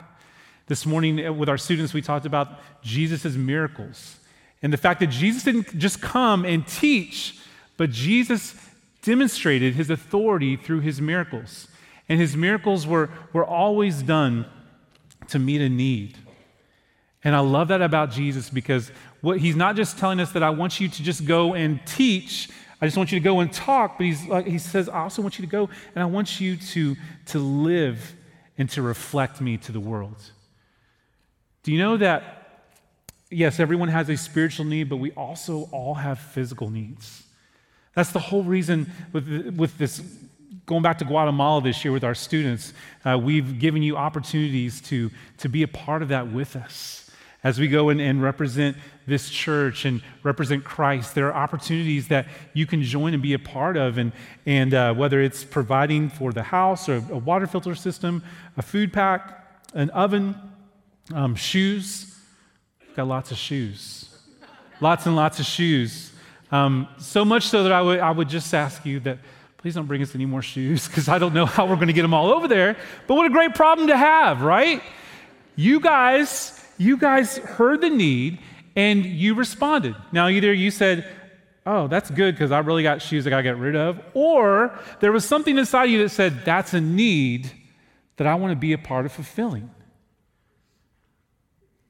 This 0.67 0.85
morning 0.85 1.25
uh, 1.25 1.33
with 1.33 1.49
our 1.49 1.57
students, 1.57 1.93
we 1.93 2.01
talked 2.01 2.25
about 2.25 2.47
Jesus' 2.81 3.35
miracles. 3.35 4.15
And 4.61 4.71
the 4.71 4.77
fact 4.77 5.01
that 5.01 5.07
Jesus 5.07 5.43
didn't 5.43 5.77
just 5.77 6.01
come 6.01 6.45
and 6.45 6.65
teach, 6.65 7.37
but 7.75 7.91
Jesus 7.91 8.55
demonstrated 9.01 9.73
his 9.73 9.89
authority 9.89 10.55
through 10.55 10.79
his 10.79 11.01
miracles. 11.01 11.67
And 12.07 12.17
his 12.17 12.37
miracles 12.37 12.87
were, 12.87 13.09
were 13.33 13.45
always 13.45 14.01
done 14.01 14.45
to 15.29 15.39
meet 15.39 15.61
a 15.61 15.69
need. 15.69 16.17
And 17.23 17.35
I 17.35 17.39
love 17.39 17.69
that 17.69 17.81
about 17.81 18.11
Jesus 18.11 18.49
because 18.49 18.91
what, 19.21 19.39
he's 19.39 19.55
not 19.55 19.75
just 19.75 19.97
telling 19.97 20.19
us 20.19 20.33
that 20.33 20.43
I 20.43 20.49
want 20.49 20.79
you 20.79 20.89
to 20.89 21.03
just 21.03 21.25
go 21.25 21.53
and 21.53 21.79
teach, 21.85 22.49
I 22.81 22.85
just 22.85 22.97
want 22.97 23.11
you 23.11 23.19
to 23.19 23.23
go 23.23 23.39
and 23.39 23.51
talk, 23.51 23.97
but 23.97 24.05
he's 24.05 24.25
like, 24.25 24.45
he 24.45 24.57
says, 24.57 24.89
I 24.89 24.99
also 24.99 25.21
want 25.21 25.39
you 25.39 25.45
to 25.45 25.51
go 25.51 25.69
and 25.95 26.03
I 26.03 26.05
want 26.05 26.41
you 26.41 26.57
to, 26.57 26.95
to 27.27 27.39
live 27.39 28.15
and 28.57 28.69
to 28.71 28.81
reflect 28.81 29.39
me 29.39 29.57
to 29.57 29.71
the 29.71 29.79
world. 29.79 30.17
Do 31.63 31.71
you 31.71 31.79
know 31.79 31.95
that 31.97 32.43
yes, 33.33 33.59
everyone 33.59 33.89
has 33.89 34.09
a 34.09 34.17
spiritual 34.17 34.65
need, 34.65 34.89
but 34.89 34.97
we 34.97 35.11
also 35.11 35.67
all 35.71 35.95
have 35.95 36.19
physical 36.19 36.69
needs. 36.69 37.23
That's 37.95 38.11
the 38.11 38.19
whole 38.19 38.43
reason 38.43 38.91
with, 39.11 39.55
with 39.55 39.77
this, 39.77 40.01
going 40.65 40.81
back 40.81 40.97
to 40.99 41.05
Guatemala 41.05 41.61
this 41.61 41.83
year 41.83 41.91
with 41.91 42.03
our 42.03 42.15
students, 42.15 42.73
uh, 43.05 43.17
we've 43.21 43.59
given 43.59 43.83
you 43.83 43.97
opportunities 43.97 44.81
to, 44.81 45.09
to 45.37 45.49
be 45.49 45.63
a 45.63 45.67
part 45.67 46.01
of 46.01 46.09
that 46.09 46.31
with 46.31 46.55
us. 46.55 47.09
As 47.43 47.59
we 47.59 47.67
go 47.67 47.89
and, 47.89 47.99
and 47.99 48.23
represent 48.23 48.77
this 49.05 49.29
church 49.29 49.83
and 49.83 50.01
represent 50.23 50.63
Christ, 50.63 51.13
there 51.13 51.27
are 51.27 51.33
opportunities 51.33 52.07
that 52.07 52.27
you 52.53 52.65
can 52.65 52.83
join 52.83 53.13
and 53.13 53.21
be 53.21 53.33
a 53.33 53.39
part 53.39 53.75
of. 53.75 53.97
And, 53.97 54.13
and 54.45 54.73
uh, 54.73 54.93
whether 54.93 55.21
it's 55.21 55.43
providing 55.43 56.09
for 56.09 56.31
the 56.31 56.43
house 56.43 56.87
or 56.87 57.03
a 57.11 57.17
water 57.17 57.45
filter 57.45 57.75
system, 57.75 58.23
a 58.55 58.61
food 58.61 58.93
pack, 58.93 59.45
an 59.73 59.89
oven, 59.89 60.35
um, 61.13 61.35
shoes, 61.35 62.13
Got 62.95 63.07
lots 63.07 63.31
of 63.31 63.37
shoes. 63.37 64.09
Lots 64.79 65.05
and 65.07 65.15
lots 65.15 65.39
of 65.39 65.45
shoes. 65.45 66.11
Um, 66.51 66.87
so 66.99 67.25
much 67.25 67.47
so 67.47 67.63
that 67.63 67.71
I 67.71 67.81
would, 67.81 67.99
I 67.99 68.11
would 68.11 68.29
just 68.29 68.53
ask 68.53 68.85
you 68.85 68.99
that 69.01 69.17
please 69.63 69.75
don't 69.75 69.85
bring 69.85 70.01
us 70.01 70.13
any 70.13 70.25
more 70.25 70.41
shoes 70.41 70.89
because 70.89 71.07
I 71.07 71.17
don't 71.17 71.33
know 71.33 71.45
how 71.45 71.65
we're 71.65 71.75
going 71.75 71.87
to 71.87 71.93
get 71.93 72.01
them 72.01 72.13
all 72.13 72.33
over 72.33 72.49
there. 72.49 72.75
But 73.07 73.15
what 73.15 73.25
a 73.25 73.29
great 73.29 73.55
problem 73.55 73.87
to 73.87 73.95
have, 73.95 74.41
right? 74.41 74.83
You 75.55 75.79
guys, 75.79 76.61
you 76.77 76.97
guys 76.97 77.37
heard 77.37 77.79
the 77.79 77.89
need 77.89 78.39
and 78.75 79.05
you 79.05 79.35
responded. 79.35 79.95
Now, 80.11 80.27
either 80.27 80.51
you 80.51 80.69
said, 80.69 81.07
oh, 81.65 81.87
that's 81.87 82.11
good 82.11 82.35
because 82.35 82.51
I 82.51 82.59
really 82.59 82.83
got 82.83 83.01
shoes 83.01 83.25
I 83.25 83.29
got 83.29 83.37
to 83.37 83.43
get 83.43 83.57
rid 83.57 83.77
of, 83.77 84.01
or 84.13 84.77
there 84.99 85.13
was 85.13 85.23
something 85.23 85.57
inside 85.57 85.85
you 85.85 85.99
that 86.03 86.09
said, 86.09 86.43
that's 86.43 86.73
a 86.73 86.81
need 86.81 87.49
that 88.17 88.27
I 88.27 88.35
want 88.35 88.51
to 88.51 88.57
be 88.57 88.73
a 88.73 88.77
part 88.77 89.05
of 89.05 89.13
fulfilling. 89.13 89.71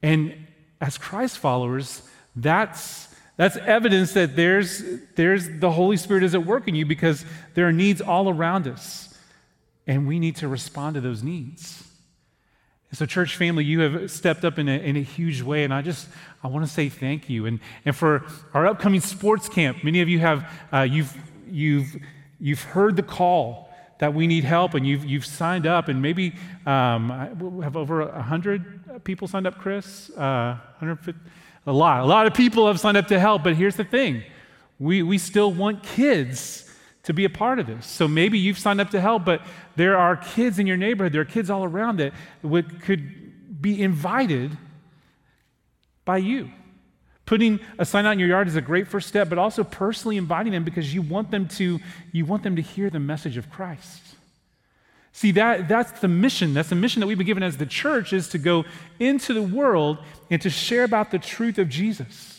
And 0.00 0.46
as 0.80 0.96
Christ 0.96 1.38
followers, 1.38 2.02
that's, 2.36 3.08
that's 3.36 3.56
evidence 3.56 4.12
that 4.12 4.36
there's, 4.36 4.82
there's 5.16 5.48
the 5.58 5.70
Holy 5.70 5.96
Spirit 5.96 6.22
is 6.22 6.34
at 6.34 6.46
work 6.46 6.68
in 6.68 6.74
you 6.74 6.86
because 6.86 7.24
there 7.54 7.66
are 7.66 7.72
needs 7.72 8.00
all 8.00 8.28
around 8.28 8.68
us. 8.68 9.12
And 9.86 10.06
we 10.06 10.18
need 10.18 10.36
to 10.36 10.48
respond 10.48 10.94
to 10.94 11.00
those 11.00 11.22
needs. 11.22 11.84
And 12.90 12.98
so, 12.98 13.06
church 13.06 13.36
family, 13.36 13.64
you 13.64 13.80
have 13.80 14.10
stepped 14.10 14.44
up 14.44 14.58
in 14.58 14.68
a, 14.68 14.78
in 14.78 14.96
a 14.96 15.02
huge 15.02 15.42
way, 15.42 15.64
and 15.64 15.74
I 15.74 15.82
just 15.82 16.06
I 16.42 16.46
want 16.46 16.64
to 16.64 16.70
say 16.70 16.88
thank 16.88 17.28
you. 17.28 17.44
And, 17.44 17.58
and 17.84 17.94
for 17.94 18.24
our 18.54 18.66
upcoming 18.66 19.00
sports 19.00 19.48
camp, 19.48 19.82
many 19.82 20.00
of 20.00 20.08
you 20.08 20.20
have 20.20 20.48
uh, 20.72 20.82
you've 20.82 21.12
you've 21.50 21.96
you've 22.38 22.62
heard 22.62 22.96
the 22.96 23.02
call 23.02 23.68
that 23.98 24.14
we 24.14 24.26
need 24.26 24.44
help 24.44 24.74
and 24.74 24.86
you've, 24.86 25.04
you've 25.04 25.26
signed 25.26 25.66
up, 25.66 25.88
and 25.88 26.02
maybe 26.02 26.34
um, 26.66 27.10
have 27.62 27.76
over 27.76 28.04
100 28.04 29.02
people 29.04 29.28
signed 29.28 29.46
up, 29.46 29.58
Chris? 29.58 30.10
Uh, 30.10 30.58
150? 30.78 31.18
A 31.66 31.72
lot. 31.72 32.02
A 32.02 32.06
lot 32.06 32.26
of 32.26 32.34
people 32.34 32.66
have 32.66 32.78
signed 32.78 32.96
up 32.96 33.08
to 33.08 33.18
help, 33.18 33.42
but 33.42 33.56
here's 33.56 33.76
the 33.76 33.84
thing 33.84 34.22
we, 34.78 35.02
we 35.02 35.18
still 35.18 35.52
want 35.52 35.82
kids 35.82 36.70
to 37.04 37.12
be 37.12 37.24
a 37.24 37.30
part 37.30 37.58
of 37.58 37.66
this. 37.66 37.86
So 37.86 38.08
maybe 38.08 38.38
you've 38.38 38.58
signed 38.58 38.80
up 38.80 38.90
to 38.90 39.00
help, 39.00 39.24
but 39.24 39.42
there 39.76 39.96
are 39.96 40.16
kids 40.16 40.58
in 40.58 40.66
your 40.66 40.76
neighborhood, 40.76 41.12
there 41.12 41.20
are 41.20 41.26
kids 41.26 41.50
all 41.50 41.64
around 41.64 41.98
that 41.98 42.12
would, 42.42 42.82
could 42.82 43.60
be 43.62 43.80
invited 43.80 44.56
by 46.04 46.18
you. 46.18 46.50
Putting 47.26 47.60
a 47.78 47.84
sign 47.86 48.04
out 48.04 48.12
in 48.12 48.18
your 48.18 48.28
yard 48.28 48.48
is 48.48 48.56
a 48.56 48.60
great 48.60 48.86
first 48.86 49.08
step, 49.08 49.30
but 49.30 49.38
also 49.38 49.64
personally 49.64 50.18
inviting 50.18 50.52
them 50.52 50.64
because 50.64 50.94
you 50.94 51.00
want 51.00 51.30
them 51.30 51.48
to, 51.48 51.80
you 52.12 52.26
want 52.26 52.42
them 52.42 52.56
to 52.56 52.62
hear 52.62 52.90
the 52.90 53.00
message 53.00 53.38
of 53.38 53.50
Christ. 53.50 54.13
See, 55.16 55.30
that, 55.32 55.68
that's 55.68 56.00
the 56.00 56.08
mission. 56.08 56.52
That's 56.54 56.68
the 56.68 56.74
mission 56.74 57.00
that 57.00 57.06
we've 57.06 57.16
been 57.16 57.26
given 57.26 57.42
as 57.42 57.56
the 57.56 57.66
church 57.66 58.12
is 58.12 58.28
to 58.30 58.38
go 58.38 58.64
into 58.98 59.32
the 59.32 59.42
world 59.42 59.98
and 60.28 60.42
to 60.42 60.50
share 60.50 60.84
about 60.84 61.10
the 61.12 61.18
truth 61.18 61.56
of 61.58 61.68
Jesus 61.68 62.34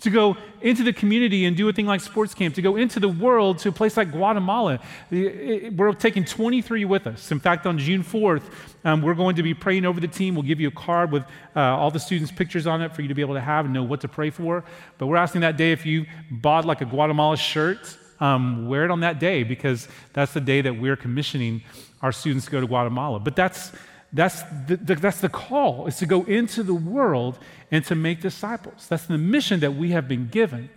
to 0.00 0.10
go 0.10 0.36
into 0.60 0.84
the 0.84 0.92
community 0.92 1.44
and 1.44 1.56
do 1.56 1.68
a 1.68 1.72
thing 1.72 1.86
like 1.86 2.00
sports 2.00 2.34
camp, 2.34 2.54
to 2.54 2.62
go 2.62 2.76
into 2.76 3.00
the 3.00 3.08
world 3.08 3.58
to 3.58 3.68
a 3.68 3.72
place 3.72 3.96
like 3.96 4.12
Guatemala. 4.12 4.80
We're 5.10 5.92
taking 5.92 6.24
23 6.24 6.84
with 6.84 7.06
us. 7.06 7.32
In 7.32 7.40
fact, 7.40 7.66
on 7.66 7.78
June 7.78 8.04
4th, 8.04 8.44
um, 8.84 9.02
we're 9.02 9.14
going 9.14 9.36
to 9.36 9.42
be 9.42 9.54
praying 9.54 9.84
over 9.84 10.00
the 10.00 10.08
team. 10.08 10.34
We'll 10.34 10.44
give 10.44 10.60
you 10.60 10.68
a 10.68 10.72
card 10.72 11.10
with 11.10 11.24
uh, 11.56 11.60
all 11.60 11.90
the 11.90 11.98
students' 11.98 12.30
pictures 12.30 12.66
on 12.66 12.80
it 12.80 12.94
for 12.94 13.02
you 13.02 13.08
to 13.08 13.14
be 13.14 13.22
able 13.22 13.34
to 13.34 13.40
have 13.40 13.64
and 13.64 13.74
know 13.74 13.82
what 13.82 14.00
to 14.02 14.08
pray 14.08 14.30
for. 14.30 14.64
But 14.98 15.08
we're 15.08 15.16
asking 15.16 15.40
that 15.40 15.56
day 15.56 15.72
if 15.72 15.84
you 15.84 16.06
bought 16.30 16.64
like 16.64 16.80
a 16.80 16.86
Guatemala 16.86 17.36
shirt, 17.36 17.98
um, 18.20 18.68
wear 18.68 18.84
it 18.84 18.90
on 18.90 19.00
that 19.00 19.18
day 19.18 19.42
because 19.42 19.88
that's 20.12 20.32
the 20.32 20.40
day 20.40 20.60
that 20.60 20.78
we're 20.78 20.96
commissioning 20.96 21.62
our 22.02 22.12
students 22.12 22.48
go 22.48 22.60
to 22.60 22.66
Guatemala. 22.66 23.20
But 23.20 23.36
that's 23.36 23.72
that's 24.12 24.42
the, 24.66 24.76
the, 24.76 24.94
that's 24.94 25.20
the 25.20 25.28
call, 25.28 25.86
is 25.86 25.98
to 25.98 26.06
go 26.06 26.24
into 26.24 26.62
the 26.62 26.74
world 26.74 27.38
and 27.70 27.84
to 27.86 27.94
make 27.94 28.22
disciples. 28.22 28.86
That's 28.88 29.04
the 29.04 29.18
mission 29.18 29.60
that 29.60 29.74
we 29.74 29.90
have 29.90 30.08
been 30.08 30.28
given. 30.28 30.70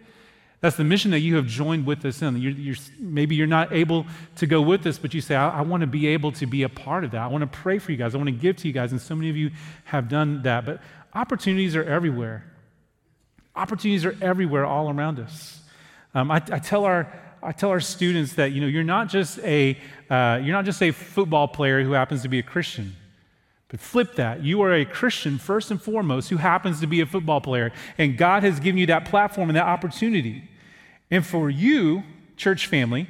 That's 0.60 0.76
the 0.76 0.84
mission 0.84 1.12
that 1.12 1.22
you 1.22 1.38
have 1.38 1.48
joined 1.48 1.88
with 1.88 2.06
us 2.06 2.22
in. 2.22 2.38
You're, 2.38 2.52
you're, 2.52 2.76
maybe 3.00 3.36
you're 3.36 3.48
not 3.48 3.72
able 3.72 4.06
to 4.36 4.46
go 4.46 4.62
with 4.62 4.86
us, 4.86 5.00
but 5.00 5.14
you 5.14 5.22
say, 5.22 5.36
I, 5.36 5.60
I 5.60 5.62
want 5.62 5.82
to 5.82 5.88
be 5.88 6.08
able 6.08 6.32
to 6.34 6.46
be 6.46 6.64
a 6.64 6.70
part 6.70 7.04
of 7.04 7.12
that. 7.12 7.22
I 7.22 7.28
want 7.28 7.42
to 7.42 7.48
pray 7.48 7.80
for 7.80 7.92
you 7.92 7.98
guys. 7.98 8.14
I 8.14 8.18
want 8.18 8.28
to 8.28 8.36
give 8.36 8.58
to 8.58 8.68
you 8.68 8.74
guys. 8.74 8.92
And 8.92 9.02
so 9.02 9.16
many 9.16 9.30
of 9.30 9.38
you 9.38 9.52
have 9.86 10.08
done 10.08 10.44
that. 10.44 10.66
But 10.66 10.82
opportunities 11.14 11.76
are 11.76 11.84
everywhere. 11.84 12.46
Opportunities 13.56 14.06
are 14.06 14.16
everywhere 14.22 14.66
all 14.66 14.92
around 14.92 15.20
us. 15.20 15.62
Um, 16.14 16.30
I, 16.30 16.36
I, 16.36 16.60
tell 16.60 16.84
our, 16.84 17.12
I 17.44 17.52
tell 17.52 17.70
our 17.70 17.80
students 17.80 18.34
that 18.34 18.52
you 18.52 18.62
know, 18.62 18.68
you're, 18.68 18.84
not 18.84 19.10
just 19.10 19.40
a, 19.40 19.78
uh, 20.10 20.40
you're 20.44 20.54
not 20.54 20.66
just 20.66 20.82
a 20.82 20.92
football 20.92 21.48
player 21.48 21.84
who 21.84 21.92
happens 21.94 22.22
to 22.22 22.30
be 22.30 22.40
a 22.40 22.44
Christian. 22.44 22.96
But 23.70 23.80
flip 23.80 24.16
that. 24.16 24.44
You 24.44 24.62
are 24.64 24.74
a 24.74 24.84
Christian, 24.86 25.38
first 25.38 25.72
and 25.72 25.82
foremost, 25.82 26.30
who 26.30 26.38
happens 26.38 26.82
to 26.82 26.88
be 26.88 27.00
a 27.00 27.06
football 27.06 27.40
player. 27.40 27.72
And 27.98 28.18
God 28.18 28.44
has 28.44 28.60
given 28.60 28.78
you 28.78 28.86
that 28.88 29.06
platform 29.06 29.50
and 29.50 29.56
that 29.56 29.66
opportunity. 29.66 30.44
And 31.10 31.26
for 31.26 31.50
you, 31.50 32.04
church 32.36 32.68
family, 32.68 33.08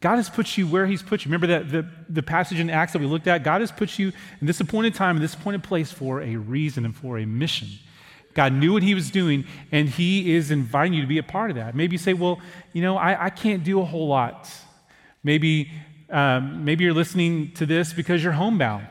God 0.00 0.16
has 0.16 0.30
put 0.30 0.56
you 0.56 0.66
where 0.68 0.86
He's 0.86 1.02
put 1.02 1.24
you. 1.24 1.28
Remember 1.28 1.48
that 1.48 1.70
the, 1.70 1.88
the 2.08 2.22
passage 2.22 2.60
in 2.60 2.70
Acts 2.70 2.92
that 2.92 3.00
we 3.00 3.06
looked 3.06 3.26
at? 3.26 3.42
God 3.42 3.60
has 3.60 3.72
put 3.72 3.98
you 3.98 4.12
in 4.40 4.46
this 4.46 4.60
appointed 4.60 4.94
time, 4.94 5.16
in 5.16 5.22
this 5.22 5.34
appointed 5.34 5.64
place 5.64 5.90
for 5.90 6.22
a 6.22 6.36
reason 6.36 6.84
and 6.84 6.94
for 6.94 7.18
a 7.18 7.26
mission. 7.26 7.68
God 8.38 8.52
knew 8.52 8.72
what 8.72 8.84
He 8.84 8.94
was 8.94 9.10
doing, 9.10 9.44
and 9.72 9.88
He 9.88 10.32
is 10.36 10.52
inviting 10.52 10.92
you 10.92 11.00
to 11.00 11.08
be 11.08 11.18
a 11.18 11.24
part 11.24 11.50
of 11.50 11.56
that. 11.56 11.74
Maybe 11.74 11.94
you 11.94 11.98
say, 11.98 12.12
Well, 12.12 12.38
you 12.72 12.80
know, 12.80 12.96
I, 12.96 13.24
I 13.24 13.30
can't 13.30 13.64
do 13.64 13.80
a 13.80 13.84
whole 13.84 14.06
lot. 14.06 14.48
Maybe, 15.24 15.72
um, 16.08 16.64
maybe 16.64 16.84
you're 16.84 16.94
listening 16.94 17.50
to 17.54 17.66
this 17.66 17.92
because 17.92 18.22
you're 18.22 18.34
homebound. 18.44 18.86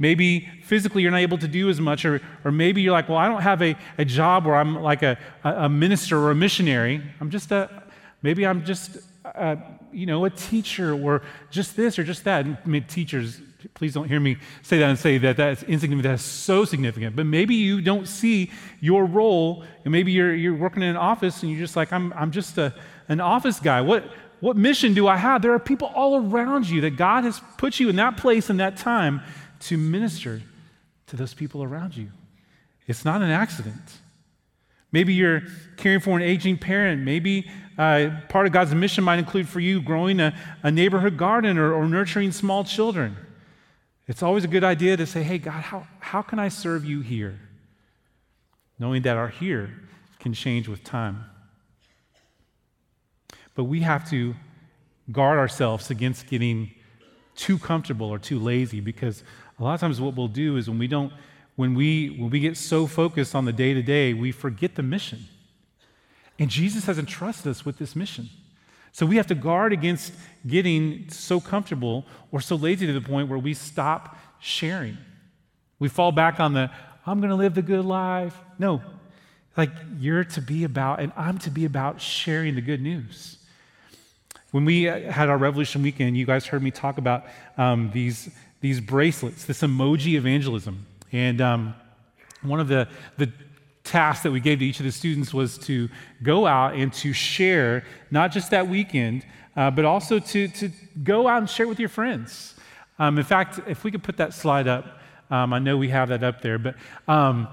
Maybe 0.00 0.48
physically 0.64 1.02
you're 1.02 1.12
not 1.12 1.20
able 1.20 1.38
to 1.38 1.46
do 1.46 1.70
as 1.70 1.80
much, 1.80 2.04
or, 2.04 2.20
or 2.44 2.50
maybe 2.50 2.82
you're 2.82 2.90
like, 2.92 3.08
well, 3.08 3.18
I 3.18 3.28
don't 3.28 3.42
have 3.42 3.62
a, 3.62 3.76
a 3.98 4.04
job 4.04 4.46
where 4.46 4.56
I'm 4.56 4.82
like 4.82 5.04
a, 5.04 5.16
a 5.44 5.68
minister 5.68 6.18
or 6.18 6.32
a 6.32 6.34
missionary. 6.34 7.00
I'm 7.20 7.30
just 7.30 7.52
a, 7.52 7.84
maybe 8.22 8.44
I'm 8.44 8.64
just, 8.64 8.98
a, 9.24 9.58
you 9.92 10.06
know, 10.06 10.24
a 10.24 10.30
teacher 10.30 10.92
or 10.92 11.22
just 11.50 11.76
this 11.76 12.00
or 12.00 12.02
just 12.02 12.24
that. 12.24 12.46
I 12.46 12.68
mean, 12.68 12.82
teachers, 12.82 13.40
please 13.74 13.94
don't 13.94 14.08
hear 14.08 14.20
me 14.20 14.36
say 14.62 14.78
that 14.78 14.88
and 14.88 14.98
say 14.98 15.18
that 15.18 15.36
that's 15.36 15.62
insignificant. 15.64 16.12
That's 16.12 16.22
so 16.22 16.64
significant. 16.64 17.16
But 17.16 17.26
maybe 17.26 17.54
you 17.54 17.80
don't 17.80 18.06
see 18.06 18.50
your 18.80 19.04
role, 19.04 19.64
and 19.84 19.92
maybe 19.92 20.12
you're, 20.12 20.34
you're 20.34 20.54
working 20.54 20.82
in 20.82 20.90
an 20.90 20.96
office 20.96 21.42
and 21.42 21.50
you're 21.50 21.60
just 21.60 21.76
like, 21.76 21.92
I'm, 21.92 22.12
I'm 22.12 22.30
just 22.30 22.58
a, 22.58 22.74
an 23.08 23.20
office 23.20 23.60
guy. 23.60 23.80
What, 23.80 24.04
what 24.40 24.56
mission 24.56 24.94
do 24.94 25.08
I 25.08 25.16
have? 25.16 25.42
There 25.42 25.52
are 25.52 25.58
people 25.58 25.90
all 25.94 26.16
around 26.16 26.68
you 26.68 26.82
that 26.82 26.96
God 26.96 27.24
has 27.24 27.40
put 27.56 27.80
you 27.80 27.88
in 27.88 27.96
that 27.96 28.16
place 28.16 28.50
and 28.50 28.60
that 28.60 28.76
time 28.76 29.22
to 29.60 29.76
minister 29.76 30.40
to 31.08 31.16
those 31.16 31.34
people 31.34 31.62
around 31.62 31.96
you. 31.96 32.10
It's 32.86 33.04
not 33.04 33.22
an 33.22 33.30
accident. 33.30 33.98
Maybe 34.92 35.12
you're 35.12 35.42
caring 35.76 36.00
for 36.00 36.16
an 36.16 36.22
aging 36.22 36.58
parent. 36.58 37.02
Maybe 37.02 37.50
uh, 37.76 38.10
part 38.28 38.46
of 38.46 38.52
God's 38.52 38.74
mission 38.74 39.04
might 39.04 39.18
include 39.18 39.48
for 39.48 39.60
you 39.60 39.82
growing 39.82 40.20
a, 40.20 40.34
a 40.62 40.70
neighborhood 40.70 41.16
garden 41.16 41.58
or, 41.58 41.72
or, 41.72 41.86
nurturing 41.86 42.32
small 42.32 42.64
children. 42.64 43.16
It's 44.08 44.22
always 44.22 44.42
a 44.42 44.48
good 44.48 44.64
idea 44.64 44.96
to 44.96 45.06
say, 45.06 45.22
hey, 45.22 45.36
God, 45.36 45.62
how, 45.62 45.86
how 46.00 46.22
can 46.22 46.38
I 46.38 46.48
serve 46.48 46.84
you 46.84 47.02
here? 47.02 47.38
Knowing 48.78 49.02
that 49.02 49.18
our 49.18 49.28
here 49.28 49.70
can 50.18 50.32
change 50.32 50.66
with 50.66 50.82
time. 50.82 51.26
But 53.54 53.64
we 53.64 53.80
have 53.80 54.08
to 54.10 54.34
guard 55.12 55.38
ourselves 55.38 55.90
against 55.90 56.26
getting 56.26 56.70
too 57.36 57.58
comfortable 57.58 58.08
or 58.08 58.18
too 58.18 58.38
lazy 58.38 58.80
because 58.80 59.22
a 59.58 59.62
lot 59.62 59.74
of 59.74 59.80
times, 59.80 60.00
what 60.00 60.16
we'll 60.16 60.28
do 60.28 60.56
is 60.56 60.70
when 60.70 60.78
we 60.78 60.86
don't, 60.86 61.12
when 61.56 61.74
we 61.74 62.16
when 62.18 62.30
we 62.30 62.38
get 62.38 62.56
so 62.56 62.86
focused 62.86 63.34
on 63.34 63.44
the 63.44 63.52
day 63.52 63.74
to 63.74 63.82
day, 63.82 64.14
we 64.14 64.30
forget 64.30 64.76
the 64.76 64.82
mission. 64.82 65.24
And 66.38 66.48
Jesus 66.48 66.86
has 66.86 66.98
entrusted 66.98 67.50
us 67.50 67.64
with 67.64 67.78
this 67.78 67.96
mission. 67.96 68.28
So 68.92 69.06
we 69.06 69.16
have 69.16 69.26
to 69.28 69.34
guard 69.34 69.72
against 69.72 70.12
getting 70.46 71.08
so 71.10 71.40
comfortable 71.40 72.04
or 72.32 72.40
so 72.40 72.56
lazy 72.56 72.86
to 72.86 72.92
the 72.92 73.00
point 73.00 73.28
where 73.28 73.38
we 73.38 73.54
stop 73.54 74.16
sharing. 74.40 74.98
We 75.78 75.88
fall 75.88 76.12
back 76.12 76.40
on 76.40 76.54
the, 76.54 76.70
I'm 77.06 77.20
going 77.20 77.30
to 77.30 77.36
live 77.36 77.54
the 77.54 77.62
good 77.62 77.84
life. 77.84 78.36
No, 78.58 78.82
like 79.56 79.70
you're 79.98 80.24
to 80.24 80.40
be 80.40 80.64
about, 80.64 81.00
and 81.00 81.12
I'm 81.16 81.38
to 81.38 81.50
be 81.50 81.64
about 81.64 82.00
sharing 82.00 82.54
the 82.54 82.60
good 82.60 82.82
news. 82.82 83.38
When 84.50 84.64
we 84.64 84.84
had 84.84 85.28
our 85.28 85.36
Revolution 85.36 85.82
weekend, 85.82 86.16
you 86.16 86.24
guys 86.24 86.46
heard 86.46 86.62
me 86.62 86.70
talk 86.70 86.98
about 86.98 87.24
um, 87.58 87.90
these 87.92 88.30
these 88.60 88.80
bracelets, 88.80 89.44
this 89.44 89.62
emoji 89.62 90.14
evangelism. 90.14 90.86
And 91.12 91.40
um, 91.40 91.74
one 92.42 92.60
of 92.60 92.68
the, 92.68 92.88
the 93.16 93.30
tasks 93.88 94.22
that 94.22 94.30
we 94.30 94.40
gave 94.40 94.58
to 94.60 94.66
each 94.66 94.80
of 94.80 94.86
the 94.86 94.92
students 94.92 95.34
was 95.34 95.58
to 95.58 95.88
go 96.22 96.46
out 96.46 96.74
and 96.74 96.92
to 96.92 97.12
share, 97.12 97.84
not 98.10 98.30
just 98.30 98.50
that 98.50 98.68
weekend, 98.68 99.24
uh, 99.56 99.70
but 99.70 99.84
also 99.84 100.18
to, 100.18 100.48
to 100.48 100.70
go 101.02 101.26
out 101.26 101.38
and 101.38 101.50
share 101.50 101.66
with 101.66 101.80
your 101.80 101.88
friends. 101.88 102.54
Um, 102.98 103.18
in 103.18 103.24
fact, 103.24 103.60
if 103.66 103.84
we 103.84 103.90
could 103.90 104.02
put 104.02 104.16
that 104.18 104.34
slide 104.34 104.68
up, 104.68 105.00
um, 105.30 105.52
I 105.52 105.58
know 105.58 105.76
we 105.76 105.88
have 105.88 106.08
that 106.10 106.22
up 106.22 106.42
there, 106.42 106.58
but 106.58 106.74
um, 107.06 107.48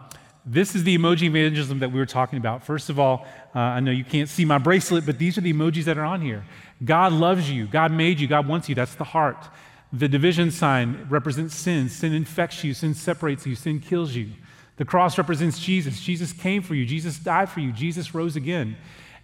this 0.45 0.76
is 0.76 0.84
the 0.84 0.98
emoji 0.98 1.24
evangelism 1.24 1.80
that 1.80 1.91
we 1.91 2.00
were 2.00 2.06
talking 2.06 2.38
about. 2.38 2.63
First 2.63 2.89
of 2.89 3.00
all, 3.00 3.26
uh, 3.56 3.60
I 3.60 3.80
know 3.80 3.91
you 3.91 4.04
can't 4.04 4.30
see 4.30 4.45
my 4.45 4.58
bracelet, 4.58 5.06
but 5.06 5.17
these 5.17 5.38
are 5.38 5.41
the 5.41 5.54
emojis 5.54 5.86
that 5.86 5.98
are 5.98 6.06
on 6.06 6.21
here. 6.21 6.45
God 6.84 7.13
loves 7.13 7.50
you. 7.50 7.65
God 7.67 7.91
made 7.91 8.19
you. 8.19 8.28
God 8.28 8.48
wants 8.48 8.69
you. 8.69 8.76
That's 8.76 8.95
the 8.95 9.04
heart. 9.04 9.48
The 9.91 10.08
division 10.08 10.52
sign 10.52 11.08
represents 11.10 11.56
sin. 11.56 11.89
Sin 11.89 12.13
infects 12.13 12.63
you, 12.63 12.74
sin 12.74 12.93
separates 12.93 13.45
you, 13.45 13.56
sin 13.56 13.80
kills 13.80 14.13
you. 14.13 14.32
The 14.77 14.85
cross 14.85 15.17
represents 15.17 15.59
Jesus. 15.59 16.01
Jesus 16.01 16.33
came 16.33 16.61
for 16.61 16.75
you, 16.75 16.85
Jesus 16.85 17.17
died 17.17 17.49
for 17.49 17.59
you, 17.59 17.71
Jesus 17.71 18.13
rose 18.13 18.35
again. 18.35 18.77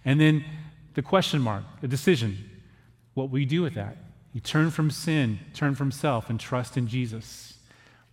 And 0.04 0.20
then 0.20 0.44
the 0.94 1.02
question 1.02 1.40
mark, 1.40 1.64
the 1.80 1.88
decision. 1.88 2.50
What 3.14 3.30
will 3.30 3.38
you 3.38 3.46
do 3.46 3.62
with 3.62 3.74
that? 3.74 3.96
You 4.32 4.40
turn 4.40 4.70
from 4.70 4.90
sin, 4.90 5.38
turn 5.52 5.74
from 5.74 5.92
self, 5.92 6.30
and 6.30 6.40
trust 6.40 6.76
in 6.76 6.88
Jesus. 6.88 7.54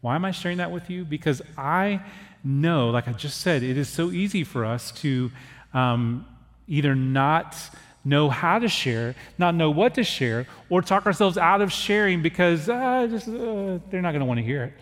Why 0.02 0.16
am 0.16 0.26
I 0.26 0.32
sharing 0.32 0.58
that 0.58 0.72
with 0.72 0.90
you? 0.90 1.06
Because 1.06 1.42
I 1.58 2.02
know, 2.44 2.90
like 2.90 3.08
I 3.08 3.14
just 3.14 3.42
said, 3.42 3.64
it 3.64 3.78
is 3.78 3.90
so 3.90 4.12
easy 4.12 4.44
for 4.44 4.66
us 4.66 4.92
to 4.94 5.32
um, 5.74 6.26
either 6.68 6.96
not 6.96 7.56
know 8.04 8.30
how 8.30 8.60
to 8.60 8.68
share, 8.68 9.16
not 9.38 9.56
know 9.56 9.70
what 9.70 9.94
to 9.96 10.04
share, 10.04 10.48
or 10.70 10.82
talk 10.82 11.06
ourselves 11.06 11.38
out 11.38 11.62
of 11.62 11.72
sharing 11.72 12.22
because 12.22 12.70
uh, 12.70 13.08
just, 13.10 13.28
uh, 13.28 13.80
they're 13.90 14.02
not 14.02 14.12
going 14.12 14.20
to 14.20 14.26
want 14.26 14.40
to 14.40 14.46
hear 14.46 14.66
it. 14.66 14.74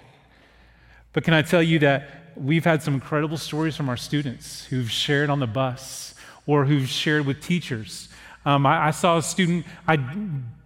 But 1.14 1.24
can 1.24 1.34
I 1.34 1.42
tell 1.42 1.64
you 1.64 1.80
that 1.80 2.27
we've 2.40 2.66
had 2.66 2.84
some 2.84 2.94
incredible 2.94 3.38
stories 3.38 3.76
from 3.76 3.90
our 3.90 3.98
students 3.98 4.66
who've 4.66 4.90
shared 4.90 5.30
on 5.30 5.40
the 5.40 5.48
bus 5.48 6.14
or 6.46 6.66
who've 6.66 6.88
shared 6.88 7.26
with 7.26 7.42
teachers. 7.42 8.10
Um, 8.46 8.66
I, 8.66 8.88
I, 8.88 8.92
saw 8.92 9.18
a 9.18 9.22
student 9.22 9.66
I 9.88 9.98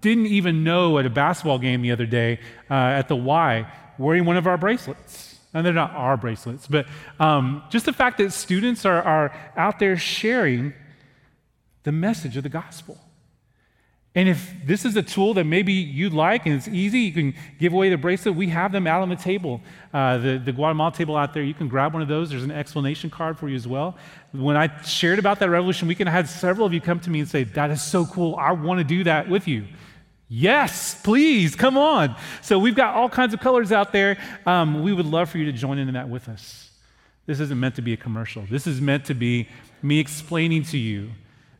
didn't 0.01 0.27
even 0.27 0.63
know 0.63 0.99
at 0.99 1.05
a 1.05 1.09
basketball 1.09 1.59
game 1.59 1.81
the 1.81 1.91
other 1.91 2.05
day 2.05 2.39
uh, 2.69 2.73
at 2.73 3.07
the 3.07 3.15
Y 3.15 3.71
wearing 3.97 4.25
one 4.25 4.37
of 4.37 4.47
our 4.47 4.57
bracelets. 4.57 5.39
And 5.53 5.65
they're 5.65 5.73
not 5.73 5.91
our 5.91 6.15
bracelets, 6.15 6.65
but 6.65 6.85
um, 7.19 7.63
just 7.69 7.85
the 7.85 7.91
fact 7.91 8.19
that 8.19 8.31
students 8.31 8.85
are, 8.85 9.01
are 9.01 9.35
out 9.57 9.79
there 9.79 9.97
sharing 9.97 10.73
the 11.83 11.91
message 11.91 12.37
of 12.37 12.43
the 12.43 12.49
gospel. 12.49 12.97
And 14.13 14.27
if 14.27 14.53
this 14.65 14.83
is 14.83 14.97
a 14.97 15.01
tool 15.01 15.33
that 15.35 15.45
maybe 15.45 15.71
you'd 15.71 16.11
like 16.11 16.45
and 16.45 16.53
it's 16.55 16.67
easy, 16.67 16.99
you 16.99 17.13
can 17.13 17.33
give 17.59 17.71
away 17.71 17.89
the 17.89 17.97
bracelet. 17.97 18.35
We 18.35 18.47
have 18.49 18.73
them 18.73 18.85
out 18.85 19.01
on 19.01 19.07
the 19.07 19.15
table, 19.15 19.61
uh, 19.93 20.17
the, 20.17 20.37
the 20.37 20.51
Guatemala 20.51 20.91
table 20.91 21.15
out 21.15 21.33
there. 21.33 21.43
You 21.43 21.53
can 21.53 21.69
grab 21.69 21.93
one 21.93 22.01
of 22.01 22.09
those. 22.09 22.29
There's 22.29 22.43
an 22.43 22.51
explanation 22.51 23.09
card 23.09 23.39
for 23.39 23.47
you 23.47 23.55
as 23.55 23.69
well. 23.69 23.95
When 24.33 24.57
I 24.57 24.81
shared 24.81 25.17
about 25.17 25.39
that 25.39 25.49
revolution 25.49 25.87
weekend, 25.87 26.09
I 26.09 26.11
had 26.11 26.27
several 26.27 26.67
of 26.67 26.73
you 26.73 26.81
come 26.81 26.99
to 26.99 27.09
me 27.09 27.21
and 27.21 27.29
say, 27.29 27.45
That 27.45 27.71
is 27.71 27.81
so 27.81 28.05
cool. 28.05 28.35
I 28.35 28.51
want 28.51 28.79
to 28.79 28.83
do 28.83 29.05
that 29.05 29.29
with 29.29 29.47
you. 29.47 29.65
Yes, 30.27 30.99
please, 31.01 31.55
come 31.55 31.77
on. 31.77 32.15
So 32.41 32.59
we've 32.59 32.75
got 32.75 32.95
all 32.95 33.09
kinds 33.09 33.33
of 33.33 33.39
colors 33.39 33.71
out 33.71 33.93
there. 33.93 34.17
Um, 34.45 34.83
we 34.83 34.91
would 34.91 35.05
love 35.05 35.29
for 35.29 35.37
you 35.37 35.45
to 35.45 35.51
join 35.53 35.77
in 35.77 35.91
that 35.93 36.09
with 36.09 36.27
us. 36.27 36.69
This 37.27 37.39
isn't 37.39 37.59
meant 37.59 37.75
to 37.75 37.81
be 37.81 37.93
a 37.93 37.97
commercial, 37.97 38.45
this 38.49 38.67
is 38.67 38.81
meant 38.81 39.05
to 39.05 39.13
be 39.13 39.47
me 39.81 39.99
explaining 39.99 40.63
to 40.63 40.77
you 40.77 41.11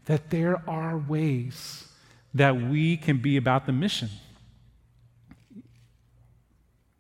that 0.06 0.30
there 0.32 0.62
are 0.70 0.98
ways 0.98 1.88
that 2.34 2.56
we 2.56 2.98
can 2.98 3.18
be 3.18 3.38
about 3.38 3.66
the 3.66 3.72
mission. 3.72 4.10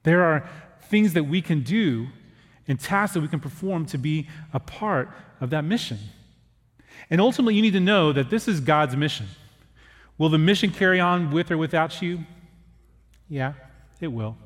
There 0.03 0.23
are 0.23 0.49
things 0.89 1.13
that 1.13 1.23
we 1.23 1.41
can 1.41 1.61
do 1.61 2.07
and 2.67 2.79
tasks 2.79 3.13
that 3.13 3.21
we 3.21 3.27
can 3.27 3.39
perform 3.39 3.85
to 3.87 3.97
be 3.97 4.27
a 4.53 4.59
part 4.59 5.09
of 5.39 5.49
that 5.51 5.63
mission. 5.63 5.97
And 7.09 7.19
ultimately, 7.19 7.55
you 7.55 7.61
need 7.61 7.73
to 7.73 7.79
know 7.79 8.13
that 8.13 8.29
this 8.29 8.47
is 8.47 8.59
God's 8.59 8.95
mission. 8.95 9.27
Will 10.17 10.29
the 10.29 10.37
mission 10.37 10.71
carry 10.71 10.99
on 10.99 11.31
with 11.31 11.51
or 11.51 11.57
without 11.57 12.01
you? 12.01 12.19
Yeah, 13.27 13.53
it 13.99 14.07
will. 14.07 14.37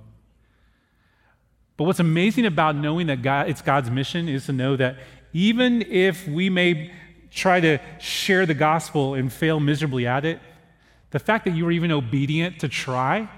But 1.77 1.83
what's 1.85 1.99
amazing 1.99 2.45
about 2.45 2.75
knowing 2.75 3.07
that 3.07 3.21
God, 3.21 3.49
it's 3.49 3.61
God's 3.61 3.89
mission 3.89 4.29
is 4.29 4.45
to 4.45 4.53
know 4.53 4.75
that 4.77 4.97
even 5.33 5.81
if 5.81 6.27
we 6.27 6.49
may 6.49 6.91
try 7.29 7.59
to 7.59 7.79
share 7.99 8.45
the 8.45 8.53
gospel 8.53 9.15
and 9.15 9.31
fail 9.31 9.59
miserably 9.59 10.07
at 10.07 10.23
it, 10.23 10.39
the 11.15 11.19
fact 11.19 11.45
that 11.45 11.51
you 11.51 11.63
were 11.63 11.71
even 11.71 11.93
obedient 11.93 12.59
to 12.59 12.67
try 12.67 13.29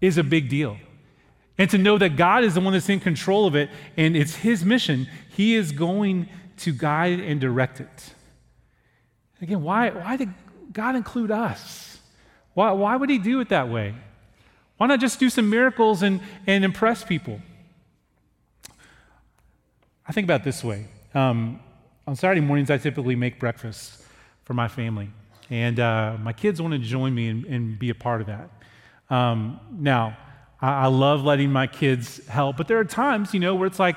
is 0.00 0.16
a 0.16 0.24
big 0.24 0.48
deal. 0.48 0.78
And 1.58 1.68
to 1.68 1.76
know 1.76 1.98
that 1.98 2.16
God 2.16 2.42
is 2.42 2.54
the 2.54 2.62
one 2.62 2.72
that's 2.72 2.88
in 2.88 3.00
control 3.00 3.46
of 3.46 3.54
it 3.54 3.68
and 3.98 4.16
it's 4.16 4.36
His 4.36 4.64
mission, 4.64 5.06
He 5.36 5.54
is 5.54 5.72
going 5.72 6.30
to 6.56 6.72
guide 6.72 7.20
and 7.20 7.38
direct 7.38 7.80
it. 7.80 8.14
Again, 9.42 9.62
why, 9.62 9.90
why 9.90 10.16
did 10.16 10.32
God 10.72 10.96
include 10.96 11.30
us? 11.30 11.98
Why, 12.54 12.72
why 12.72 12.96
would 12.96 13.10
He 13.10 13.18
do 13.18 13.40
it 13.40 13.50
that 13.50 13.68
way? 13.68 13.94
Why 14.78 14.86
not 14.86 14.98
just 14.98 15.20
do 15.20 15.28
some 15.28 15.50
miracles 15.50 16.02
and, 16.02 16.18
and 16.46 16.64
impress 16.64 17.04
people? 17.04 17.42
I 20.08 20.12
think 20.12 20.24
about 20.24 20.44
this 20.44 20.64
way. 20.64 20.86
Um, 21.12 21.60
on 22.06 22.16
Saturday 22.16 22.40
mornings, 22.40 22.70
I 22.70 22.78
typically 22.78 23.16
make 23.16 23.38
breakfast 23.38 24.02
for 24.44 24.54
my 24.54 24.66
family. 24.66 25.10
And 25.52 25.78
uh, 25.80 26.16
my 26.18 26.32
kids 26.32 26.62
want 26.62 26.72
to 26.72 26.78
join 26.78 27.14
me 27.14 27.28
and, 27.28 27.44
and, 27.44 27.78
be 27.78 27.90
a 27.90 27.94
part 27.94 28.22
of 28.22 28.28
that. 28.28 28.48
Um, 29.14 29.60
now, 29.70 30.16
I, 30.62 30.84
I, 30.84 30.86
love 30.86 31.24
letting 31.24 31.52
my 31.52 31.66
kids 31.66 32.26
help, 32.26 32.56
but 32.56 32.68
there 32.68 32.78
are 32.78 32.86
times, 32.86 33.34
you 33.34 33.40
know, 33.40 33.54
where 33.54 33.66
it's 33.66 33.78
like, 33.78 33.96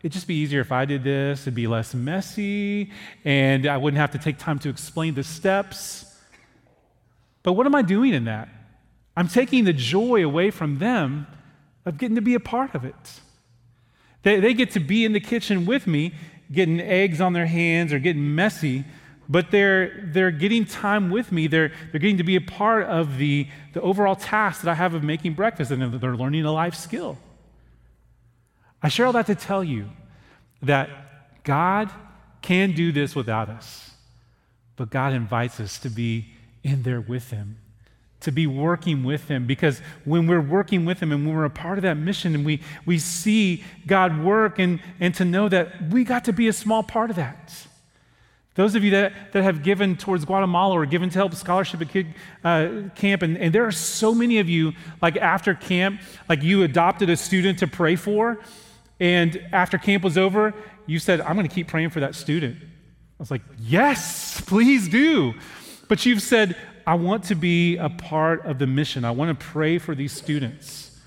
it'd 0.00 0.12
just 0.12 0.28
be 0.28 0.36
easier 0.36 0.60
if 0.60 0.70
I 0.70 0.84
did 0.84 1.02
this, 1.02 1.42
it'd 1.42 1.56
be 1.56 1.66
less 1.66 1.92
messy, 1.92 2.92
and 3.24 3.66
I 3.66 3.78
wouldn't 3.78 3.98
have 3.98 4.12
to 4.12 4.18
take 4.18 4.38
time 4.38 4.60
to 4.60 4.68
explain 4.68 5.14
the 5.14 5.24
steps. 5.24 6.04
But 7.42 7.54
what 7.54 7.66
am 7.66 7.74
I 7.74 7.82
doing 7.82 8.14
in 8.14 8.26
that? 8.26 8.48
I'm 9.16 9.26
taking 9.26 9.64
the 9.64 9.72
joy 9.72 10.24
away 10.24 10.52
from 10.52 10.78
them 10.78 11.26
of 11.84 11.98
getting 11.98 12.14
to 12.14 12.22
be 12.22 12.34
a 12.34 12.40
part 12.40 12.76
of 12.76 12.84
it. 12.84 13.20
They, 14.22 14.38
they 14.38 14.54
get 14.54 14.70
to 14.70 14.80
be 14.80 15.04
in 15.04 15.14
the 15.14 15.20
kitchen 15.20 15.66
with 15.66 15.88
me, 15.88 16.14
getting 16.52 16.80
eggs 16.80 17.20
on 17.20 17.32
their 17.32 17.46
hands 17.46 17.92
or 17.92 17.98
getting 17.98 18.36
messy 18.36 18.84
but 19.28 19.50
they're, 19.50 20.08
they're 20.12 20.30
getting 20.30 20.64
time 20.64 21.10
with 21.10 21.32
me. 21.32 21.46
They're, 21.46 21.72
they're 21.90 22.00
getting 22.00 22.18
to 22.18 22.24
be 22.24 22.36
a 22.36 22.40
part 22.40 22.84
of 22.84 23.18
the, 23.18 23.48
the 23.72 23.80
overall 23.80 24.16
task 24.16 24.62
that 24.62 24.70
I 24.70 24.74
have 24.74 24.94
of 24.94 25.02
making 25.02 25.34
breakfast, 25.34 25.70
and 25.70 26.00
they're 26.00 26.16
learning 26.16 26.44
a 26.44 26.52
life 26.52 26.74
skill. 26.74 27.18
I 28.82 28.88
share 28.88 29.06
all 29.06 29.12
that 29.12 29.26
to 29.26 29.34
tell 29.34 29.62
you 29.62 29.88
that 30.62 31.44
God 31.44 31.90
can 32.40 32.72
do 32.72 32.90
this 32.90 33.14
without 33.14 33.48
us, 33.48 33.92
but 34.76 34.90
God 34.90 35.12
invites 35.12 35.60
us 35.60 35.78
to 35.78 35.88
be 35.88 36.26
in 36.64 36.82
there 36.82 37.00
with 37.00 37.30
Him, 37.30 37.58
to 38.20 38.32
be 38.32 38.46
working 38.46 39.04
with 39.04 39.28
Him, 39.28 39.46
because 39.46 39.80
when 40.04 40.26
we're 40.26 40.40
working 40.40 40.84
with 40.84 41.00
Him 41.00 41.12
and 41.12 41.24
when 41.24 41.36
we're 41.36 41.44
a 41.44 41.50
part 41.50 41.78
of 41.78 41.82
that 41.82 41.96
mission 41.96 42.34
and 42.34 42.44
we, 42.44 42.60
we 42.84 42.98
see 42.98 43.62
God 43.86 44.22
work 44.22 44.58
and, 44.58 44.80
and 44.98 45.14
to 45.14 45.24
know 45.24 45.48
that 45.48 45.90
we 45.90 46.02
got 46.02 46.24
to 46.24 46.32
be 46.32 46.48
a 46.48 46.52
small 46.52 46.82
part 46.82 47.10
of 47.10 47.16
that. 47.16 47.66
Those 48.54 48.74
of 48.74 48.84
you 48.84 48.90
that, 48.90 49.32
that 49.32 49.42
have 49.42 49.62
given 49.62 49.96
towards 49.96 50.26
Guatemala 50.26 50.74
or 50.74 50.84
given 50.84 51.08
to 51.08 51.18
help 51.18 51.34
scholarship 51.34 51.80
at 51.80 51.88
kid, 51.88 52.14
uh, 52.44 52.68
camp, 52.94 53.22
and, 53.22 53.38
and 53.38 53.54
there 53.54 53.66
are 53.66 53.72
so 53.72 54.14
many 54.14 54.38
of 54.40 54.48
you, 54.48 54.72
like 55.00 55.16
after 55.16 55.54
camp, 55.54 56.02
like 56.28 56.42
you 56.42 56.62
adopted 56.62 57.08
a 57.08 57.16
student 57.16 57.58
to 57.60 57.66
pray 57.66 57.96
for, 57.96 58.38
and 59.00 59.42
after 59.52 59.78
camp 59.78 60.04
was 60.04 60.18
over, 60.18 60.52
you 60.86 60.98
said, 60.98 61.22
I'm 61.22 61.34
going 61.34 61.48
to 61.48 61.54
keep 61.54 61.66
praying 61.66 61.90
for 61.90 62.00
that 62.00 62.14
student. 62.14 62.58
I 62.60 62.66
was 63.18 63.30
like, 63.30 63.42
yes, 63.58 64.40
please 64.42 64.88
do. 64.88 65.32
But 65.88 66.04
you've 66.04 66.22
said, 66.22 66.56
I 66.86 66.94
want 66.94 67.24
to 67.24 67.34
be 67.34 67.78
a 67.78 67.88
part 67.88 68.44
of 68.44 68.58
the 68.58 68.66
mission. 68.66 69.04
I 69.04 69.12
want 69.12 69.38
to 69.38 69.46
pray 69.46 69.78
for 69.78 69.94
these 69.94 70.12
students. 70.12 71.00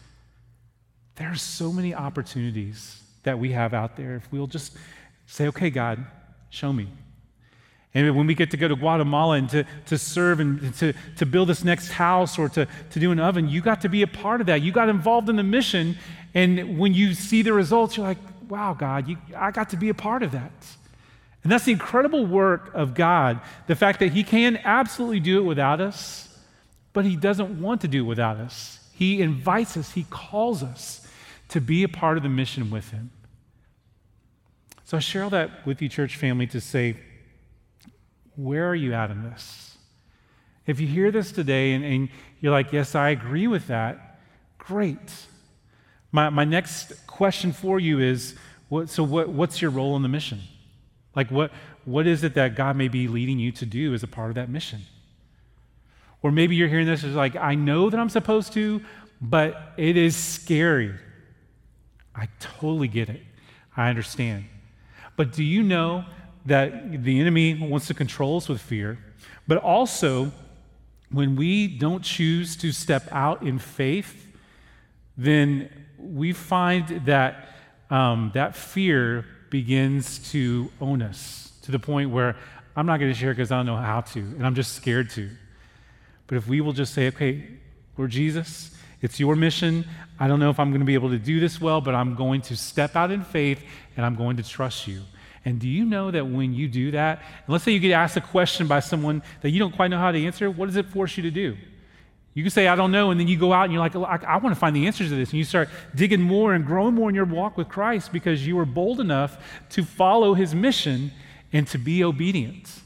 There 1.15 1.29
are 1.29 1.35
so 1.35 1.71
many 1.71 1.93
opportunities 1.93 3.01
that 3.23 3.37
we 3.37 3.51
have 3.51 3.73
out 3.73 3.97
there 3.97 4.15
if 4.15 4.31
we'll 4.31 4.47
just 4.47 4.75
say, 5.27 5.47
okay, 5.47 5.69
God, 5.69 6.05
show 6.49 6.73
me. 6.73 6.87
And 7.95 8.13
when 8.13 8.27
we 8.27 8.35
get 8.35 8.51
to 8.51 8.57
go 8.57 8.67
to 8.67 8.75
Guatemala 8.75 9.37
and 9.37 9.49
to, 9.51 9.65
to 9.85 9.97
serve 9.97 10.41
and 10.41 10.75
to, 10.75 10.93
to 11.15 11.25
build 11.25 11.47
this 11.47 11.63
next 11.63 11.87
house 11.87 12.37
or 12.37 12.49
to, 12.49 12.67
to 12.89 12.99
do 12.99 13.13
an 13.13 13.21
oven, 13.21 13.47
you 13.47 13.61
got 13.61 13.81
to 13.81 13.89
be 13.89 14.01
a 14.01 14.07
part 14.07 14.41
of 14.41 14.47
that. 14.47 14.61
You 14.61 14.73
got 14.73 14.89
involved 14.89 15.29
in 15.29 15.37
the 15.37 15.43
mission. 15.43 15.97
And 16.33 16.77
when 16.77 16.93
you 16.93 17.13
see 17.13 17.41
the 17.41 17.53
results, 17.53 17.95
you're 17.95 18.05
like, 18.05 18.17
wow, 18.49 18.73
God, 18.73 19.07
you, 19.07 19.17
I 19.35 19.51
got 19.51 19.69
to 19.69 19.77
be 19.77 19.87
a 19.87 19.93
part 19.93 20.23
of 20.23 20.33
that. 20.33 20.51
And 21.41 21.51
that's 21.51 21.63
the 21.63 21.71
incredible 21.71 22.25
work 22.25 22.71
of 22.73 22.95
God 22.95 23.39
the 23.67 23.75
fact 23.75 23.99
that 23.99 24.11
He 24.11 24.23
can 24.23 24.57
absolutely 24.57 25.21
do 25.21 25.37
it 25.39 25.43
without 25.43 25.79
us, 25.79 26.37
but 26.91 27.05
He 27.05 27.15
doesn't 27.15 27.61
want 27.61 27.79
to 27.81 27.87
do 27.87 28.03
it 28.03 28.07
without 28.07 28.37
us. 28.37 28.79
He 28.91 29.21
invites 29.21 29.77
us, 29.77 29.93
He 29.93 30.05
calls 30.09 30.63
us 30.63 31.07
to 31.49 31.61
be 31.61 31.83
a 31.83 31.89
part 31.89 32.17
of 32.17 32.23
the 32.23 32.29
mission 32.29 32.69
with 32.71 32.89
Him. 32.89 33.11
So 34.83 34.97
I 34.97 34.99
share 34.99 35.23
all 35.23 35.29
that 35.29 35.65
with 35.65 35.81
you, 35.81 35.87
church 35.87 36.17
family, 36.17 36.47
to 36.47 36.59
say, 36.59 36.97
where 38.35 38.67
are 38.67 38.75
you 38.75 38.93
at 38.93 39.11
in 39.11 39.23
this? 39.23 39.77
If 40.65 40.79
you 40.79 40.87
hear 40.87 41.11
this 41.11 41.31
today 41.31 41.73
and, 41.73 41.83
and 41.85 42.09
you're 42.39 42.51
like, 42.51 42.73
yes, 42.73 42.95
I 42.95 43.09
agree 43.09 43.47
with 43.47 43.67
that, 43.67 44.19
great. 44.57 44.97
My, 46.11 46.29
my 46.29 46.43
next 46.43 47.05
question 47.07 47.51
for 47.51 47.79
you 47.79 47.99
is 47.99 48.35
what, 48.69 48.89
so, 48.89 49.03
what, 49.03 49.29
what's 49.29 49.61
your 49.61 49.71
role 49.71 49.95
in 49.95 50.01
the 50.01 50.09
mission? 50.09 50.41
Like, 51.15 51.29
what, 51.29 51.51
what 51.85 52.07
is 52.07 52.23
it 52.23 52.33
that 52.33 52.55
God 52.55 52.75
may 52.75 52.87
be 52.87 53.07
leading 53.07 53.39
you 53.39 53.51
to 53.53 53.65
do 53.65 53.93
as 53.93 54.03
a 54.03 54.07
part 54.07 54.29
of 54.29 54.35
that 54.35 54.49
mission? 54.49 54.81
Or 56.21 56.31
maybe 56.31 56.55
you're 56.55 56.67
hearing 56.67 56.87
this 56.87 57.03
as 57.03 57.13
like, 57.13 57.35
I 57.35 57.53
know 57.53 57.89
that 57.89 57.99
I'm 57.99 58.09
supposed 58.09 58.53
to, 58.53 58.81
but 59.21 59.73
it 59.77 59.95
is 59.95 60.15
scary. 60.15 60.95
I 62.15 62.27
totally 62.39 62.87
get 62.87 63.09
it. 63.09 63.21
I 63.77 63.89
understand. 63.89 64.45
But 65.15 65.33
do 65.33 65.43
you 65.43 65.61
know 65.63 66.05
that 66.45 67.03
the 67.03 67.19
enemy 67.19 67.55
wants 67.55 67.87
to 67.87 67.93
control 67.93 68.37
us 68.37 68.47
with 68.47 68.61
fear, 68.61 68.97
but 69.47 69.57
also 69.57 70.31
when 71.11 71.35
we 71.35 71.67
don't 71.67 72.03
choose 72.03 72.55
to 72.57 72.71
step 72.71 73.07
out 73.11 73.41
in 73.41 73.59
faith, 73.59 74.27
then 75.17 75.69
we 75.97 76.33
find 76.33 77.05
that 77.05 77.49
um, 77.89 78.31
that 78.33 78.55
fear 78.55 79.25
begins 79.49 80.31
to 80.31 80.71
own 80.81 81.01
us 81.01 81.51
to 81.61 81.71
the 81.71 81.79
point 81.79 82.09
where 82.09 82.35
I'm 82.75 82.85
not 82.85 82.99
going 82.99 83.11
to 83.11 83.17
share 83.17 83.31
because 83.31 83.51
I 83.51 83.57
don't 83.57 83.65
know 83.65 83.77
how 83.77 84.01
to, 84.01 84.19
and 84.19 84.45
I'm 84.45 84.55
just 84.55 84.73
scared 84.73 85.09
to. 85.11 85.29
But 86.27 86.37
if 86.37 86.47
we 86.47 86.61
will 86.61 86.73
just 86.73 86.93
say, 86.93 87.07
okay, 87.07 87.47
Lord 87.97 88.11
Jesus, 88.11 88.75
it's 89.01 89.19
your 89.19 89.35
mission. 89.35 89.85
I 90.19 90.27
don't 90.27 90.39
know 90.39 90.49
if 90.49 90.59
I'm 90.59 90.71
going 90.71 90.81
to 90.81 90.85
be 90.85 90.95
able 90.95 91.09
to 91.09 91.19
do 91.19 91.39
this 91.39 91.61
well, 91.61 91.79
but 91.79 91.95
I'm 91.95 92.15
going 92.15 92.41
to 92.41 92.57
step 92.57 92.95
out 92.95 93.11
in 93.11 93.23
faith 93.23 93.63
and 93.95 94.05
I'm 94.05 94.15
going 94.15 94.37
to 94.37 94.43
trust 94.43 94.87
you. 94.87 95.03
And 95.45 95.59
do 95.59 95.69
you 95.69 95.85
know 95.85 96.09
that 96.09 96.27
when 96.27 96.53
you 96.53 96.67
do 96.67 96.91
that, 96.91 97.19
and 97.19 97.53
let's 97.53 97.63
say 97.63 97.71
you 97.71 97.79
get 97.79 97.91
asked 97.91 98.17
a 98.17 98.21
question 98.21 98.67
by 98.67 98.79
someone 98.79 99.21
that 99.41 99.51
you 99.51 99.59
don't 99.59 99.75
quite 99.75 99.89
know 99.89 99.99
how 99.99 100.11
to 100.11 100.25
answer, 100.25 100.49
what 100.49 100.65
does 100.65 100.75
it 100.75 100.87
force 100.87 101.15
you 101.15 101.23
to 101.23 101.31
do? 101.31 101.55
You 102.33 102.43
can 102.43 102.49
say, 102.49 102.67
I 102.67 102.75
don't 102.75 102.91
know, 102.91 103.11
and 103.11 103.19
then 103.19 103.29
you 103.29 103.37
go 103.37 103.53
out 103.53 103.63
and 103.63 103.71
you're 103.71 103.79
like, 103.79 103.95
I, 103.95 104.19
I 104.27 104.37
want 104.37 104.53
to 104.53 104.59
find 104.59 104.75
the 104.75 104.87
answers 104.87 105.09
to 105.09 105.15
this. 105.15 105.29
And 105.29 105.37
you 105.37 105.45
start 105.45 105.69
digging 105.93 106.21
more 106.21 106.53
and 106.53 106.65
growing 106.65 106.95
more 106.95 107.07
in 107.07 107.15
your 107.15 107.25
walk 107.25 107.57
with 107.57 107.69
Christ 107.69 108.11
because 108.11 108.45
you 108.45 108.57
were 108.57 108.65
bold 108.65 108.99
enough 108.99 109.37
to 109.69 109.85
follow 109.85 110.33
his 110.33 110.53
mission 110.53 111.11
and 111.53 111.65
to 111.67 111.77
be 111.77 112.03
obedient. 112.03 112.81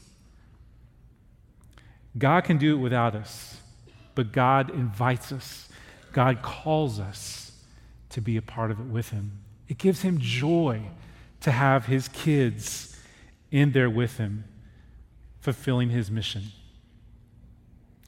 God 2.16 2.44
can 2.44 2.58
do 2.58 2.74
it 2.74 2.78
without 2.78 3.14
us, 3.14 3.56
but 4.14 4.32
God 4.32 4.70
invites 4.70 5.32
us, 5.32 5.68
God 6.12 6.42
calls 6.42 7.00
us 7.00 7.52
to 8.10 8.20
be 8.20 8.36
a 8.36 8.42
part 8.42 8.70
of 8.70 8.78
it 8.78 8.86
with 8.86 9.10
him. 9.10 9.32
It 9.68 9.78
gives 9.78 10.02
him 10.02 10.18
joy 10.20 10.82
to 11.40 11.50
have 11.50 11.86
his 11.86 12.08
kids 12.08 12.96
in 13.50 13.72
there 13.72 13.90
with 13.90 14.18
him, 14.18 14.44
fulfilling 15.40 15.90
his 15.90 16.10
mission. 16.10 16.44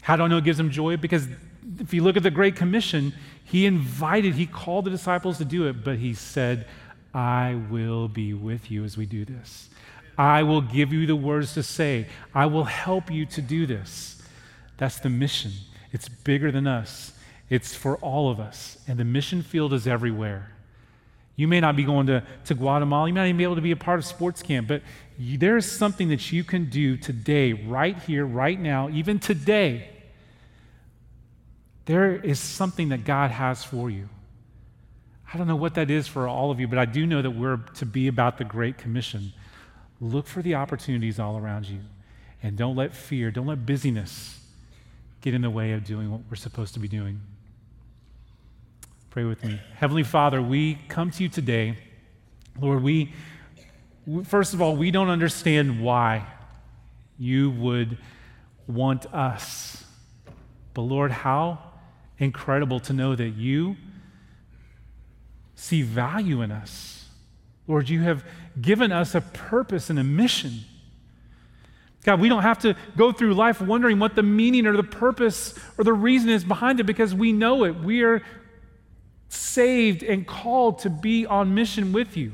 How 0.02 0.16
do 0.16 0.24
I 0.24 0.28
know 0.28 0.38
it 0.38 0.44
gives 0.44 0.58
him 0.58 0.70
joy? 0.70 0.96
Because 0.96 1.26
if 1.78 1.94
you 1.94 2.02
look 2.02 2.16
at 2.16 2.22
the 2.22 2.30
Great 2.30 2.56
Commission, 2.56 3.14
he 3.44 3.66
invited, 3.66 4.34
he 4.34 4.46
called 4.46 4.84
the 4.84 4.90
disciples 4.90 5.38
to 5.38 5.44
do 5.44 5.66
it, 5.68 5.84
but 5.84 5.98
he 5.98 6.14
said, 6.14 6.66
I 7.14 7.60
will 7.70 8.08
be 8.08 8.34
with 8.34 8.70
you 8.70 8.84
as 8.84 8.96
we 8.96 9.06
do 9.06 9.24
this. 9.24 9.68
I 10.18 10.42
will 10.42 10.60
give 10.60 10.92
you 10.92 11.06
the 11.06 11.16
words 11.16 11.54
to 11.54 11.62
say. 11.62 12.06
I 12.34 12.46
will 12.46 12.64
help 12.64 13.10
you 13.10 13.26
to 13.26 13.42
do 13.42 13.66
this. 13.66 14.22
That's 14.76 14.98
the 14.98 15.08
mission. 15.08 15.52
It's 15.92 16.08
bigger 16.08 16.50
than 16.50 16.66
us, 16.66 17.12
it's 17.50 17.74
for 17.74 17.96
all 17.98 18.30
of 18.30 18.40
us. 18.40 18.78
And 18.88 18.98
the 18.98 19.04
mission 19.04 19.42
field 19.42 19.72
is 19.72 19.86
everywhere. 19.86 20.51
You 21.36 21.48
may 21.48 21.60
not 21.60 21.76
be 21.76 21.84
going 21.84 22.06
to, 22.08 22.22
to 22.44 22.54
Guatemala, 22.54 23.08
you 23.08 23.14
may 23.14 23.20
not 23.20 23.26
even 23.26 23.38
be 23.38 23.44
able 23.44 23.56
to 23.56 23.62
be 23.62 23.70
a 23.70 23.76
part 23.76 23.98
of 23.98 24.04
sports 24.04 24.42
camp, 24.42 24.68
but 24.68 24.82
you, 25.18 25.38
there 25.38 25.56
is 25.56 25.70
something 25.70 26.08
that 26.08 26.30
you 26.30 26.44
can 26.44 26.68
do 26.68 26.96
today, 26.96 27.52
right 27.52 27.98
here, 27.98 28.26
right 28.26 28.60
now, 28.60 28.88
even 28.90 29.18
today. 29.18 29.88
There 31.86 32.14
is 32.14 32.38
something 32.38 32.90
that 32.90 33.04
God 33.04 33.30
has 33.30 33.64
for 33.64 33.90
you. 33.90 34.08
I 35.32 35.38
don't 35.38 35.46
know 35.46 35.56
what 35.56 35.74
that 35.74 35.90
is 35.90 36.06
for 36.06 36.28
all 36.28 36.50
of 36.50 36.60
you, 36.60 36.68
but 36.68 36.78
I 36.78 36.84
do 36.84 37.06
know 37.06 37.22
that 37.22 37.30
we're 37.30 37.56
to 37.76 37.86
be 37.86 38.06
about 38.06 38.36
the 38.36 38.44
Great 38.44 38.76
Commission. 38.76 39.32
Look 40.00 40.26
for 40.26 40.42
the 40.42 40.54
opportunities 40.54 41.18
all 41.18 41.38
around 41.38 41.66
you. 41.66 41.80
And 42.42 42.56
don't 42.56 42.76
let 42.76 42.94
fear, 42.94 43.30
don't 43.30 43.46
let 43.46 43.64
busyness 43.64 44.40
get 45.22 45.32
in 45.32 45.42
the 45.42 45.50
way 45.50 45.72
of 45.72 45.84
doing 45.84 46.10
what 46.10 46.20
we're 46.28 46.36
supposed 46.36 46.74
to 46.74 46.80
be 46.80 46.88
doing. 46.88 47.20
Pray 49.12 49.24
with 49.24 49.44
me. 49.44 49.60
Heavenly 49.76 50.04
Father, 50.04 50.40
we 50.40 50.78
come 50.88 51.10
to 51.10 51.22
you 51.22 51.28
today. 51.28 51.76
Lord, 52.58 52.82
we, 52.82 53.12
first 54.24 54.54
of 54.54 54.62
all, 54.62 54.74
we 54.74 54.90
don't 54.90 55.10
understand 55.10 55.82
why 55.82 56.24
you 57.18 57.50
would 57.50 57.98
want 58.66 59.04
us. 59.12 59.84
But 60.72 60.82
Lord, 60.82 61.10
how 61.10 61.58
incredible 62.16 62.80
to 62.80 62.94
know 62.94 63.14
that 63.14 63.28
you 63.34 63.76
see 65.56 65.82
value 65.82 66.40
in 66.40 66.50
us. 66.50 67.04
Lord, 67.68 67.90
you 67.90 68.00
have 68.00 68.24
given 68.62 68.92
us 68.92 69.14
a 69.14 69.20
purpose 69.20 69.90
and 69.90 69.98
a 69.98 70.04
mission. 70.04 70.60
God, 72.04 72.18
we 72.18 72.30
don't 72.30 72.44
have 72.44 72.60
to 72.60 72.74
go 72.96 73.12
through 73.12 73.34
life 73.34 73.60
wondering 73.60 73.98
what 73.98 74.14
the 74.14 74.22
meaning 74.22 74.66
or 74.66 74.74
the 74.74 74.82
purpose 74.82 75.54
or 75.76 75.84
the 75.84 75.92
reason 75.92 76.30
is 76.30 76.44
behind 76.44 76.80
it 76.80 76.84
because 76.84 77.14
we 77.14 77.30
know 77.30 77.64
it. 77.64 77.78
We 77.78 78.04
are 78.04 78.22
saved 79.32 80.02
and 80.02 80.26
called 80.26 80.80
to 80.80 80.90
be 80.90 81.26
on 81.26 81.54
mission 81.54 81.92
with 81.92 82.16
you. 82.16 82.32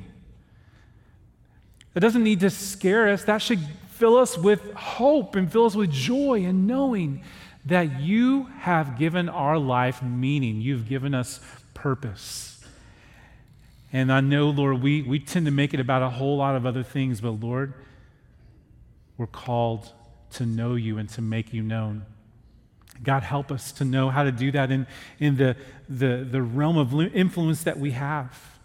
That 1.95 2.01
doesn't 2.01 2.23
need 2.23 2.41
to 2.41 2.51
scare 2.51 3.09
us. 3.09 3.25
That 3.25 3.39
should 3.39 3.61
fill 3.91 4.17
us 4.17 4.37
with 4.37 4.73
hope 4.75 5.37
and 5.37 5.51
fill 5.51 5.67
us 5.67 5.75
with 5.75 5.91
joy 5.91 6.45
and 6.45 6.67
knowing 6.67 7.23
that 7.65 8.01
you 8.01 8.45
have 8.61 8.99
given 8.99 9.29
our 9.29 9.59
life 9.59 10.03
meaning. 10.03 10.61
You've 10.61 10.89
given 10.89 11.15
us 11.15 11.41
purpose. 11.75 12.65
And 13.93 14.13
I 14.13 14.21
know, 14.21 14.51
Lord, 14.51 14.83
we, 14.83 15.03
we 15.03 15.19
tend 15.19 15.47
to 15.47 15.53
make 15.53 15.75
it 15.75 15.81
about 15.81 16.03
a 16.03 16.11
whole 16.11 16.37
lot 16.37 16.57
of 16.57 16.67
other 16.67 16.83
things, 16.83 17.21
but 17.21 17.33
Lord, 17.33 17.73
we're 19.17 19.27
called 19.27 19.93
to 20.33 20.47
know 20.47 20.75
you 20.75 20.99
and 20.99 21.09
to 21.11 21.23
make 21.23 21.53
you 21.53 21.63
known. 21.63 22.05
God, 23.03 23.23
help 23.23 23.51
us 23.51 23.73
to 23.73 23.85
know 23.85 24.11
how 24.11 24.25
to 24.25 24.33
do 24.33 24.51
that 24.53 24.71
in, 24.71 24.87
in 25.19 25.37
the, 25.37 25.57
the, 25.89 26.27
the 26.31 26.43
realm 26.43 26.77
of 26.77 26.93
influence 27.15 27.63
that 27.65 27.79
we 27.79 27.93
have. 27.93 28.59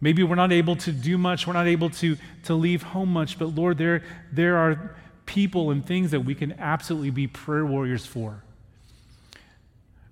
Maybe 0.00 0.22
we're 0.22 0.34
not 0.34 0.52
able 0.52 0.76
to 0.76 0.92
do 0.92 1.16
much, 1.16 1.46
we're 1.46 1.52
not 1.52 1.68
able 1.68 1.90
to, 1.90 2.16
to 2.44 2.54
leave 2.54 2.82
home 2.82 3.12
much, 3.12 3.38
but 3.38 3.54
Lord, 3.54 3.78
there, 3.78 4.02
there 4.32 4.56
are 4.56 4.96
people 5.26 5.70
and 5.70 5.86
things 5.86 6.10
that 6.10 6.20
we 6.20 6.34
can 6.34 6.52
absolutely 6.58 7.10
be 7.10 7.26
prayer 7.26 7.64
warriors 7.64 8.04
for. 8.04 8.42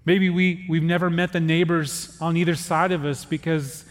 Maybe 0.04 0.30
we, 0.30 0.64
we've 0.68 0.82
never 0.82 1.10
met 1.10 1.32
the 1.32 1.40
neighbors 1.40 2.16
on 2.20 2.36
either 2.36 2.54
side 2.54 2.92
of 2.92 3.04
us 3.04 3.24
because 3.24 3.84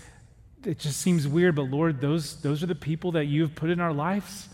it 0.65 0.79
just 0.79 0.99
seems 0.99 1.27
weird, 1.27 1.55
but 1.55 1.63
Lord, 1.63 2.01
those, 2.01 2.41
those 2.41 2.63
are 2.63 2.67
the 2.67 2.75
people 2.75 3.11
that 3.13 3.25
you 3.25 3.41
have 3.41 3.55
put 3.55 3.69
in 3.69 3.79
our 3.79 3.93
lives 3.93 4.49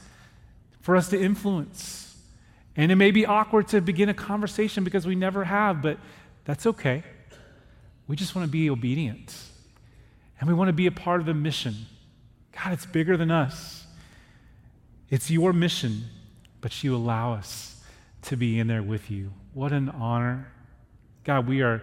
for 0.82 0.96
us 0.96 1.10
to 1.10 1.22
influence. 1.22 2.05
And 2.78 2.92
it 2.92 2.96
may 2.96 3.12
be 3.12 3.26
awkward 3.26 3.70
to 3.70 3.82
begin 3.82 4.10
a 4.10 4.14
conversation 4.14 4.84
because 4.84 5.08
we 5.08 5.16
never 5.16 5.44
have, 5.46 5.82
but 5.82 5.98
that's 6.44 6.66
okay. 6.66 7.04
We 8.08 8.16
just 8.16 8.36
want 8.36 8.48
to 8.48 8.52
be 8.52 8.70
obedient. 8.70 9.36
And 10.40 10.50
we 10.50 10.54
want 10.54 10.70
to 10.70 10.74
be 10.74 10.88
a 10.88 10.92
part 10.92 11.22
of 11.22 11.26
the 11.26 11.34
mission. 11.34 11.76
God, 12.52 12.74
it's 12.74 12.86
bigger 12.86 13.18
than 13.18 13.32
us. 13.32 13.86
It's 15.10 15.32
your 15.32 15.54
mission, 15.54 16.04
but 16.62 16.84
you 16.84 16.96
allow 16.96 17.34
us 17.34 17.82
to 18.24 18.36
be 18.36 18.60
in 18.60 18.68
there 18.68 18.84
with 18.84 19.10
you. 19.10 19.32
What 19.54 19.72
an 19.72 19.90
honor. 19.90 20.52
God, 21.24 21.48
we 21.48 21.62
are 21.62 21.82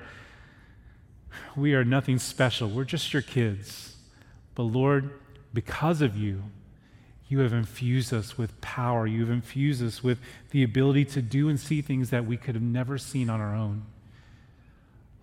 we 1.56 1.74
are 1.74 1.84
nothing 1.84 2.18
special. 2.18 2.68
We're 2.68 2.84
just 2.84 3.12
your 3.12 3.22
kids. 3.22 3.96
But 4.54 4.64
Lord, 4.64 5.10
because 5.54 6.02
of 6.02 6.16
you, 6.16 6.42
you 7.32 7.38
have 7.38 7.54
infused 7.54 8.12
us 8.12 8.36
with 8.36 8.60
power. 8.60 9.06
You've 9.06 9.30
infused 9.30 9.82
us 9.82 10.04
with 10.04 10.18
the 10.50 10.62
ability 10.62 11.06
to 11.06 11.22
do 11.22 11.48
and 11.48 11.58
see 11.58 11.80
things 11.80 12.10
that 12.10 12.26
we 12.26 12.36
could 12.36 12.54
have 12.54 12.62
never 12.62 12.98
seen 12.98 13.30
on 13.30 13.40
our 13.40 13.54
own. 13.54 13.86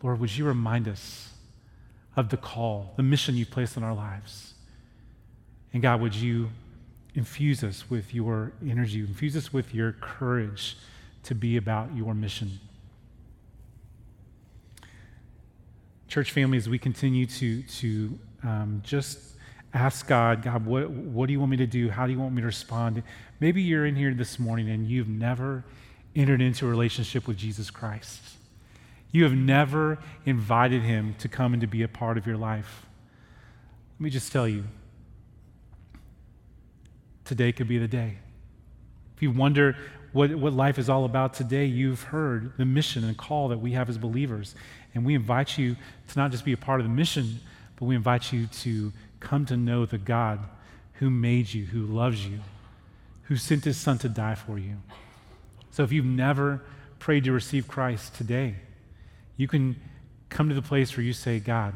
Lord, 0.01 0.19
would 0.19 0.35
you 0.35 0.43
remind 0.43 0.87
us 0.87 1.29
of 2.17 2.29
the 2.29 2.37
call, 2.37 2.93
the 2.97 3.03
mission 3.03 3.35
you've 3.35 3.51
placed 3.51 3.77
on 3.77 3.83
our 3.83 3.93
lives? 3.93 4.55
And 5.71 5.83
God, 5.83 6.01
would 6.01 6.15
you 6.15 6.49
infuse 7.13 7.63
us 7.63 7.91
with 7.91 8.11
your 8.11 8.53
energy, 8.67 9.01
infuse 9.01 9.37
us 9.37 9.53
with 9.53 9.75
your 9.75 9.91
courage 9.91 10.77
to 11.25 11.35
be 11.35 11.57
about 11.57 11.95
your 11.95 12.15
mission? 12.15 12.59
Church 16.07 16.31
families, 16.31 16.67
we 16.67 16.79
continue 16.79 17.27
to, 17.27 17.61
to 17.61 18.19
um, 18.41 18.81
just 18.83 19.28
ask 19.73 20.07
God, 20.07 20.41
God, 20.41 20.65
what, 20.65 20.89
what 20.89 21.27
do 21.27 21.33
you 21.33 21.39
want 21.39 21.51
me 21.51 21.57
to 21.57 21.67
do? 21.67 21.89
How 21.89 22.05
do 22.05 22.11
you 22.11 22.19
want 22.19 22.33
me 22.33 22.41
to 22.41 22.47
respond? 22.47 23.03
Maybe 23.39 23.61
you're 23.61 23.85
in 23.85 23.95
here 23.95 24.13
this 24.13 24.39
morning 24.39 24.69
and 24.69 24.87
you've 24.87 25.07
never 25.07 25.63
entered 26.15 26.41
into 26.41 26.65
a 26.65 26.69
relationship 26.69 27.27
with 27.27 27.37
Jesus 27.37 27.69
Christ. 27.69 28.21
You 29.11 29.23
have 29.23 29.33
never 29.33 29.99
invited 30.25 30.81
him 30.81 31.15
to 31.19 31.27
come 31.27 31.53
and 31.53 31.61
to 31.61 31.67
be 31.67 31.83
a 31.83 31.87
part 31.87 32.17
of 32.17 32.27
your 32.27 32.37
life. 32.37 32.85
Let 33.99 34.03
me 34.03 34.09
just 34.09 34.31
tell 34.31 34.47
you 34.47 34.63
today 37.25 37.51
could 37.51 37.67
be 37.67 37.77
the 37.77 37.87
day. 37.87 38.17
If 39.15 39.21
you 39.21 39.31
wonder 39.31 39.75
what, 40.13 40.33
what 40.35 40.53
life 40.53 40.79
is 40.79 40.89
all 40.89 41.05
about 41.05 41.33
today, 41.33 41.65
you've 41.65 42.03
heard 42.03 42.53
the 42.57 42.65
mission 42.65 43.03
and 43.03 43.17
call 43.17 43.49
that 43.49 43.59
we 43.59 43.73
have 43.73 43.89
as 43.89 43.97
believers. 43.97 44.55
And 44.95 45.05
we 45.05 45.13
invite 45.13 45.57
you 45.57 45.75
to 46.07 46.17
not 46.17 46.31
just 46.31 46.45
be 46.45 46.53
a 46.53 46.57
part 46.57 46.79
of 46.79 46.87
the 46.87 46.93
mission, 46.93 47.39
but 47.75 47.85
we 47.85 47.95
invite 47.95 48.33
you 48.33 48.47
to 48.47 48.91
come 49.19 49.45
to 49.45 49.57
know 49.57 49.85
the 49.85 49.97
God 49.97 50.39
who 50.93 51.09
made 51.09 51.53
you, 51.53 51.65
who 51.65 51.85
loves 51.85 52.25
you, 52.25 52.39
who 53.23 53.35
sent 53.35 53.63
his 53.63 53.77
son 53.77 53.97
to 53.99 54.09
die 54.09 54.35
for 54.35 54.57
you. 54.57 54.77
So 55.71 55.83
if 55.83 55.91
you've 55.91 56.05
never 56.05 56.61
prayed 56.99 57.23
to 57.25 57.31
receive 57.31 57.67
Christ 57.67 58.15
today, 58.15 58.55
you 59.37 59.47
can 59.47 59.79
come 60.29 60.49
to 60.49 60.55
the 60.55 60.61
place 60.61 60.95
where 60.95 61.03
you 61.03 61.13
say, 61.13 61.39
God, 61.39 61.73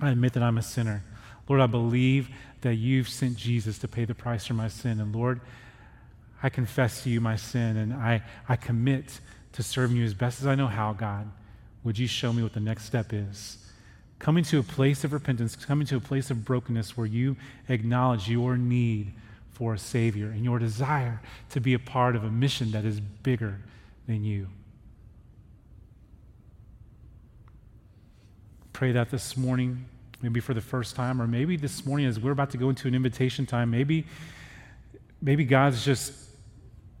I 0.00 0.10
admit 0.10 0.32
that 0.34 0.42
I'm 0.42 0.58
a 0.58 0.62
sinner. 0.62 1.02
Lord, 1.48 1.60
I 1.60 1.66
believe 1.66 2.28
that 2.62 2.76
you've 2.76 3.08
sent 3.08 3.36
Jesus 3.36 3.78
to 3.80 3.88
pay 3.88 4.04
the 4.04 4.14
price 4.14 4.46
for 4.46 4.54
my 4.54 4.68
sin. 4.68 5.00
And 5.00 5.14
Lord, 5.14 5.40
I 6.42 6.48
confess 6.48 7.02
to 7.02 7.10
you 7.10 7.20
my 7.20 7.36
sin 7.36 7.76
and 7.76 7.92
I, 7.92 8.22
I 8.48 8.56
commit 8.56 9.20
to 9.52 9.62
serving 9.62 9.96
you 9.96 10.04
as 10.04 10.14
best 10.14 10.40
as 10.40 10.46
I 10.46 10.54
know 10.54 10.66
how, 10.66 10.92
God. 10.92 11.30
Would 11.84 11.98
you 11.98 12.06
show 12.06 12.32
me 12.32 12.42
what 12.42 12.54
the 12.54 12.60
next 12.60 12.84
step 12.84 13.12
is? 13.12 13.58
Coming 14.18 14.44
to 14.44 14.58
a 14.58 14.62
place 14.62 15.04
of 15.04 15.12
repentance, 15.12 15.56
coming 15.56 15.86
to 15.86 15.96
a 15.96 16.00
place 16.00 16.30
of 16.30 16.44
brokenness 16.44 16.96
where 16.96 17.06
you 17.06 17.36
acknowledge 17.68 18.28
your 18.28 18.56
need 18.56 19.12
for 19.52 19.74
a 19.74 19.78
Savior 19.78 20.26
and 20.26 20.44
your 20.44 20.58
desire 20.58 21.20
to 21.50 21.60
be 21.60 21.74
a 21.74 21.78
part 21.78 22.16
of 22.16 22.24
a 22.24 22.30
mission 22.30 22.70
that 22.72 22.84
is 22.84 23.00
bigger 23.00 23.60
than 24.06 24.24
you. 24.24 24.48
Pray 28.72 28.92
that 28.92 29.10
this 29.10 29.36
morning, 29.36 29.84
maybe 30.20 30.40
for 30.40 30.54
the 30.54 30.60
first 30.60 30.96
time, 30.96 31.22
or 31.22 31.28
maybe 31.28 31.56
this 31.56 31.86
morning 31.86 32.06
as 32.06 32.18
we're 32.18 32.32
about 32.32 32.50
to 32.50 32.56
go 32.56 32.68
into 32.68 32.88
an 32.88 32.94
invitation 32.94 33.46
time, 33.46 33.70
maybe, 33.70 34.04
maybe 35.22 35.44
God's 35.44 35.84
just 35.84 36.12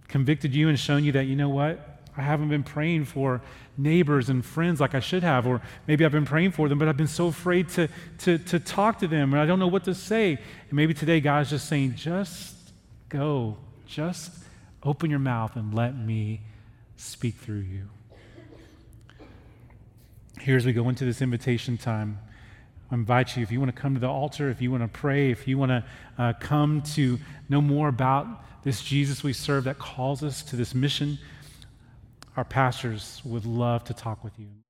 convicted 0.06 0.54
you 0.54 0.68
and 0.68 0.78
shown 0.78 1.02
you 1.02 1.12
that, 1.12 1.24
you 1.24 1.34
know 1.34 1.48
what? 1.48 1.93
I 2.16 2.22
haven't 2.22 2.48
been 2.48 2.62
praying 2.62 3.06
for 3.06 3.40
neighbors 3.76 4.28
and 4.28 4.44
friends 4.44 4.80
like 4.80 4.94
I 4.94 5.00
should 5.00 5.24
have, 5.24 5.46
or 5.46 5.60
maybe 5.88 6.04
I've 6.04 6.12
been 6.12 6.24
praying 6.24 6.52
for 6.52 6.68
them, 6.68 6.78
but 6.78 6.86
I've 6.86 6.96
been 6.96 7.08
so 7.08 7.26
afraid 7.26 7.68
to, 7.70 7.88
to, 8.18 8.38
to 8.38 8.60
talk 8.60 9.00
to 9.00 9.08
them, 9.08 9.32
and 9.32 9.42
I 9.42 9.46
don't 9.46 9.58
know 9.58 9.66
what 9.66 9.84
to 9.84 9.94
say. 9.94 10.32
And 10.32 10.72
maybe 10.72 10.94
today 10.94 11.20
God's 11.20 11.50
just 11.50 11.68
saying, 11.68 11.96
just 11.96 12.54
go, 13.08 13.56
just 13.86 14.30
open 14.82 15.10
your 15.10 15.18
mouth 15.18 15.56
and 15.56 15.74
let 15.74 15.96
me 15.96 16.40
speak 16.96 17.34
through 17.34 17.60
you. 17.60 17.88
Here, 20.40 20.56
as 20.56 20.66
we 20.66 20.72
go 20.72 20.88
into 20.88 21.04
this 21.04 21.20
invitation 21.20 21.78
time, 21.78 22.18
I 22.90 22.94
invite 22.94 23.36
you, 23.36 23.42
if 23.42 23.50
you 23.50 23.58
want 23.58 23.74
to 23.74 23.80
come 23.80 23.94
to 23.94 24.00
the 24.00 24.08
altar, 24.08 24.50
if 24.50 24.60
you 24.60 24.70
want 24.70 24.82
to 24.82 24.88
pray, 24.88 25.30
if 25.30 25.48
you 25.48 25.58
want 25.58 25.70
to 25.70 25.84
uh, 26.18 26.32
come 26.38 26.82
to 26.94 27.18
know 27.48 27.60
more 27.60 27.88
about 27.88 28.44
this 28.62 28.82
Jesus 28.82 29.22
we 29.22 29.32
serve 29.32 29.64
that 29.64 29.78
calls 29.78 30.22
us 30.24 30.42
to 30.42 30.56
this 30.56 30.74
mission 30.74 31.18
our 32.36 32.44
pastors 32.44 33.22
would 33.24 33.46
love 33.46 33.84
to 33.84 33.94
talk 33.94 34.24
with 34.24 34.38
you. 34.38 34.63